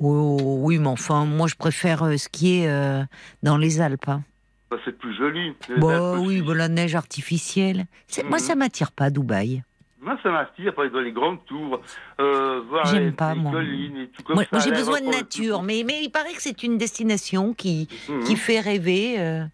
[0.00, 3.04] Oh, oui, mais enfin, moi, je préfère euh, skier euh,
[3.44, 4.08] dans les Alpes.
[4.08, 4.22] hein.
[4.68, 5.54] Bah, c'est plus joli.
[5.68, 6.42] Les Bah Alpes oui, aussi.
[6.48, 7.86] bah, la neige artificielle.
[8.08, 8.44] C'est- Moi, Mhm.
[8.44, 9.62] ça m'attire pas, Dubaï.
[10.06, 11.80] Moi, ça m'attire pour aller dans les grandes tours,
[12.20, 14.48] euh, voir les, pas, les collines et tout comme Moi, ça.
[14.52, 18.22] moi, j'ai besoin de nature, mais, mais il paraît que c'est une destination qui, Mhm.
[18.24, 19.16] qui fait rêver.
[19.18, 19.44] euh,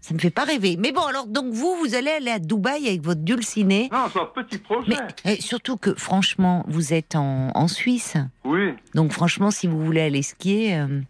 [0.00, 0.76] ça me fait pas rêver.
[0.78, 3.88] Mais bon, alors, donc vous, vous allez aller à Dubaï avec votre dulciné.
[3.92, 4.94] Non, c'est un petit projet.
[5.24, 8.16] Mais eh, surtout que, franchement, vous êtes en, en Suisse.
[8.44, 11.00] Oui, Donc, franchement, si vous voulez aller skier, euh,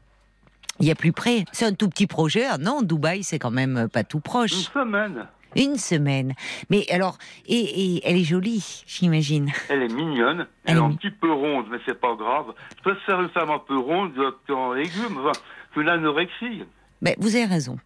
[0.81, 1.45] il y a plus près.
[1.53, 2.45] C'est un tout petit projet.
[2.51, 4.53] Ah non, Dubaï, c'est quand même euh, pas tout une proche.
[4.53, 5.27] semaine.
[5.57, 6.35] Une semaine.
[6.71, 7.57] Mais alors, et,
[7.97, 9.51] et elle est jolie, j'imagine.
[9.69, 12.53] Elle est mignonne, Elle elle, est un petit peu ronde, mais c'est pas grave.
[12.79, 14.13] Je peux faire une femme un peu ronde,
[14.51, 15.33] en légumes, enfin,
[15.77, 16.65] une anorexie.
[17.01, 17.79] Ben, vous avez raison.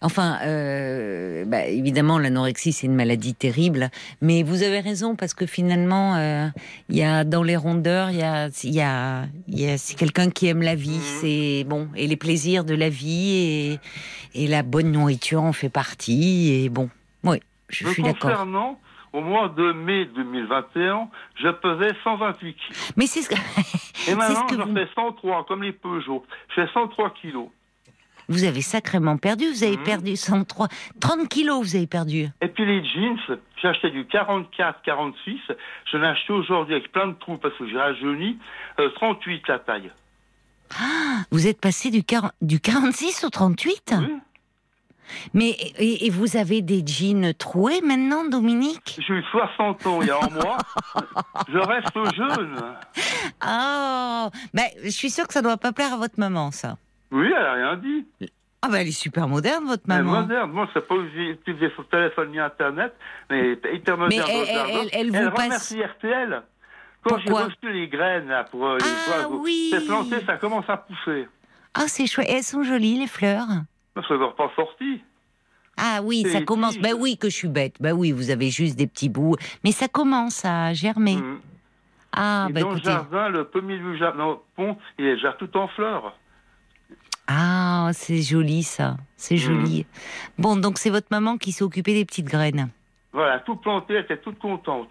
[0.00, 5.46] Enfin, euh, bah, évidemment, l'anorexie, c'est une maladie terrible, mais vous avez raison parce que
[5.46, 6.46] finalement, euh,
[6.88, 10.30] il y a dans les rondeurs, il y a, y a, y a c'est quelqu'un
[10.30, 11.18] qui aime la vie, Mhm.
[11.20, 13.78] c'est bon, et les plaisirs de la vie
[14.34, 16.88] et, et la bonne nourriture en fait partie, et bon,
[17.24, 17.38] oui,
[17.68, 18.30] je suis d'accord.
[18.30, 18.80] concernant,
[19.12, 22.92] au mois de mai 2021, je pesais 128 kilos.
[22.96, 23.34] Mais c'est ce que,
[24.10, 26.24] Et maintenant, que j'en vous- fais 103, comme les Peugeot.
[26.48, 27.48] Je fais 103 kilos.
[28.30, 29.82] Vous avez sacrément perdu, vous avez Mhm.
[29.84, 30.68] perdu 103,
[31.00, 32.28] 30 kilos, vous avez perdu.
[32.40, 33.18] Et puis les jeans,
[33.60, 35.38] j'ai acheté du 44, 46.
[35.92, 38.38] Je l'ai acheté aujourd'hui avec plein de trous parce que j'ai rajeuni.
[38.78, 39.90] euh, 38 la taille.
[41.30, 44.06] Vous êtes passé du, 40 du 46 au 38 Oui.
[45.34, 48.96] Mais et, et vous avez des jeans troués maintenant, Dominique?
[49.04, 50.56] J'ai eu 60 ans il y a un mois.
[51.48, 52.62] Je reste jeune.
[53.40, 56.76] Ah, ben, je suis sûre que ça doit pas plaire à votre maman, ça.
[57.10, 58.06] Oui, elle a rien dit.
[58.62, 60.20] Ah bah elle est super moderne, votre Elle est maman.
[60.20, 60.50] moderne.
[60.52, 62.94] Moi, je sais pas utiliser son téléphone ni Internet,
[63.30, 64.22] mais elle est hyper moderne.
[64.26, 64.72] Mais dans le elle- jardin.
[64.82, 66.42] elle- elle vous passe- remercie RTL.
[67.02, 69.70] Quand j'ai reçu les graines là, pour euh, les Ah oiseaux, oui.
[69.72, 71.26] c'est planté, ça commence à pousser.
[71.72, 72.28] Ah, c'est chouette.
[72.28, 73.46] Et elles sont jolies, les fleurs.
[73.94, 75.00] Ça ne encore pas sorti.
[75.78, 76.76] Ah oui, ça commence.
[76.78, 77.76] Ben oui, que je suis bête.
[77.80, 79.36] Ben oui, vous avez juste des petits bouts.
[79.64, 81.16] Mais ça commence à germer.
[81.16, 81.40] Mhm.
[82.12, 82.90] Ah, Et bah dans le écoutez.
[82.90, 86.14] jardin, le premier du jardin, non, pont, il est déjà tout en fleurs.
[87.32, 88.96] Ah, c'est joli ça.
[89.16, 89.40] C'est Mhm.
[89.40, 89.86] joli.
[90.36, 92.70] Bon, donc c'est votre maman qui s'est occupée des petites graines.
[93.12, 94.88] Voilà, tout planté, elle était toute contente.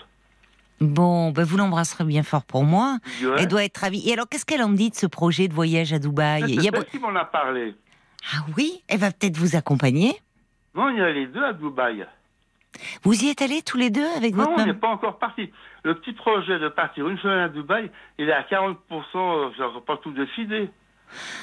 [0.80, 2.99] Bon, ben vous l'embrasserez bien fort pour moi.
[3.20, 4.07] Je Elle doit être ravie.
[4.07, 6.64] Et alors, qu'est-ce qu'elle en dit de ce projet de voyage à Dubaï c'est Il
[6.64, 7.76] y a- qui m'en a parlé.
[8.34, 10.14] Ah oui Elle va peut-être vous accompagner
[10.76, 12.06] Non, il y a les deux à Dubaï.
[13.03, 15.52] Vous y êtes allés tous les deux avec Non, votre on n'est pas encore parti.
[15.84, 18.78] Le petit projet de partir une semaine à Dubaï, il est à 40%,
[19.16, 20.70] euh, j'aurais pas tout décidé.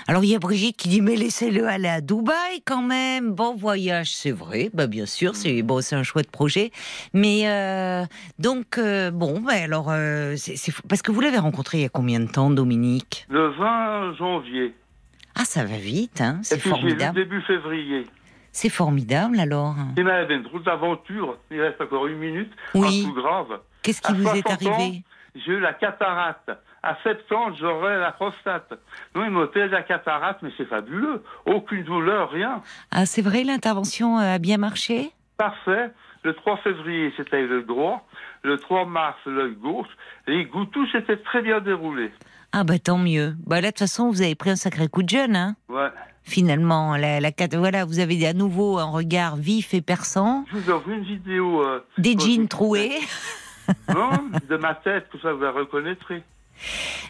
[0.08, 3.32] Alors il y a Brigitte qui dit mais laissez-le aller à Dubaï quand même.
[3.32, 4.70] Bon voyage, c'est vrai.
[4.74, 6.70] Bah bien sûr, c'est bon, c'est un chouette projet.
[7.12, 8.04] Mais euh,
[8.38, 11.82] donc euh, bon, bah, alors euh, c'est c'est fou- parce que vous l'avez rencontré il
[11.82, 13.26] y a combien de temps, Dominique?
[13.28, 14.74] Le 20 janvier.
[15.34, 17.14] Ah ça va vite, hein Et C'est puis j'ai vu formidable.
[17.16, 18.06] début février.
[18.52, 19.74] C'est formidable alors.
[19.98, 21.36] Il une drôle d'aventure.
[21.50, 22.50] Il reste encore une minute.
[22.74, 23.02] Oui.
[23.02, 23.60] Pas tout grave.
[23.82, 25.02] Qu'est-ce qui À vous est 60 ans, arrivé?
[25.34, 26.50] J'ai eu la cataracte.
[26.88, 28.72] À 70, j'aurai la prostate.
[29.14, 31.22] Non, il m'opère la cataracte, mais c'est fabuleux.
[31.44, 32.62] Aucune douleur, rien.
[32.92, 35.10] Ah c'est vrai, l'intervention euh, a bien marché?
[35.36, 35.90] Parfait.
[36.22, 38.06] Le 3 février, c'était l'œil droit.
[38.42, 39.88] Le 3 mars, l'œil gauche.
[40.28, 42.12] Les goûts, tout s'était très bien déroulé.
[42.52, 43.34] Ah bah tant mieux.
[43.46, 45.88] Bah là de toute façon vous avez pris un sacré coup de jeune, hein Ouais.
[46.22, 50.78] Finalement, la, la voilà, vous avez à nouveau un regard vif et perçant, Je vous
[50.80, 51.62] vu une vidéo.
[51.62, 52.92] euh, des jeans je- troués.
[53.94, 54.10] Non,
[54.48, 56.22] de ma tête, tout ça, vous la reconnaîtrez.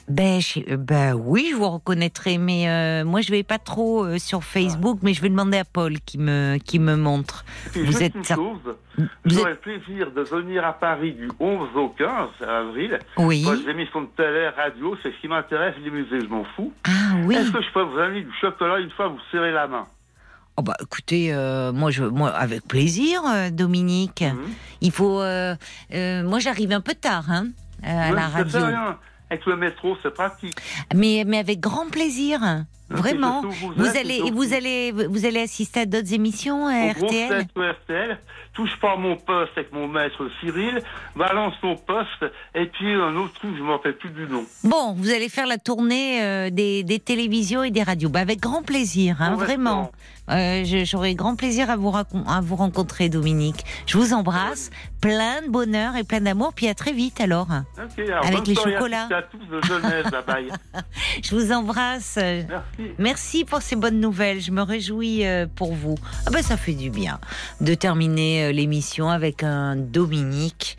[0.09, 4.05] Ben, je- euh, ben oui, je vous reconnaîtrai, mais euh, moi je vais pas trop
[4.05, 7.45] euh, sur Facebook, mais je vais demander à Paul qui me qui me montre.
[7.75, 8.61] Et Vous êtes une chose.
[8.99, 12.09] Vous J'aurais le plaisir de venir à Paris du 11 au 15
[12.49, 12.99] avril.
[13.19, 13.43] Oui.
[13.45, 15.75] Moi, les émissions de télé, radio, c'est ce qui m'intéresse.
[15.85, 16.73] Les musées, je m'en fous.
[16.85, 16.91] Ah
[17.25, 17.35] oui.
[17.35, 19.87] Est-ce que je peux vous amener du chocolat une fois vous serrez la main?
[20.59, 23.21] Oh bah écoutez, euh, moi je, moi avec plaisir,
[23.53, 24.23] Dominique.
[24.23, 24.39] Mhm.
[24.81, 27.49] Il faut, moi j'arrive un peu tard, hein,
[27.83, 28.99] à la ça fait radio, rien.
[29.31, 30.57] Avec le métro, c'est pratique.
[30.95, 32.41] mais mais avec grand plaisir,
[32.89, 33.43] vraiment.
[33.77, 37.47] vous allez vous allez vous allez assister à d'autres émissions à RTL.
[37.57, 38.19] RTL,
[38.55, 40.81] touche pas mon poste avec mon maître Cyril,
[41.15, 42.25] balance ton poste,
[42.55, 44.45] et puis un autre truc, je m'en rappelle plus du nom.
[44.65, 48.09] Bon, vous allez faire la tournée euh, des, des télévisions et des radios.
[48.09, 49.91] Bah, avec grand plaisir, hein, vraiment.
[50.31, 53.65] Euh, J'aurai grand plaisir à vous, racon- à vous rencontrer, Dominique.
[53.87, 54.71] Je vous embrasse,
[55.01, 57.49] plein de bonheur et plein d'amour, puis à très vite alors.
[58.23, 59.09] Avec les chocolats.
[59.11, 60.83] À tous de Genève, bye bye.
[61.23, 62.17] Je vous embrasse.
[62.17, 62.91] Merci.
[62.99, 64.41] Merci pour ces bonnes nouvelles.
[64.41, 65.95] Je me réjouis euh, pour vous.
[66.27, 67.19] Ah ben, ça fait du bien
[67.61, 70.77] de terminer euh, l'émission avec un Dominique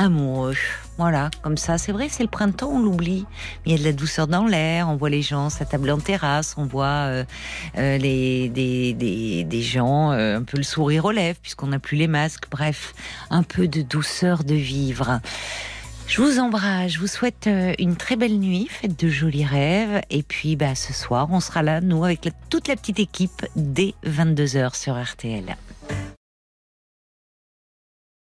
[0.00, 0.56] amoureux.
[0.96, 3.26] Voilà, comme ça, c'est vrai, c'est le printemps, on l'oublie.
[3.64, 6.54] Il y a de la douceur dans l'air, on voit les gens s'attabler en terrasse,
[6.58, 7.24] on voit euh,
[7.78, 11.78] euh, les, des, des, des gens, euh, un peu le sourire aux lèvres, puisqu'on n'a
[11.78, 12.44] plus les masques.
[12.50, 12.94] Bref,
[13.30, 15.20] un peu de douceur de vivre.
[16.06, 20.00] Je vous embrasse, je vous souhaite euh, une très belle nuit, faites de jolis rêves.
[20.10, 23.94] Et puis bah, ce soir, on sera là, nous, avec toute la petite équipe, dès
[24.04, 25.56] 22h sur RTL.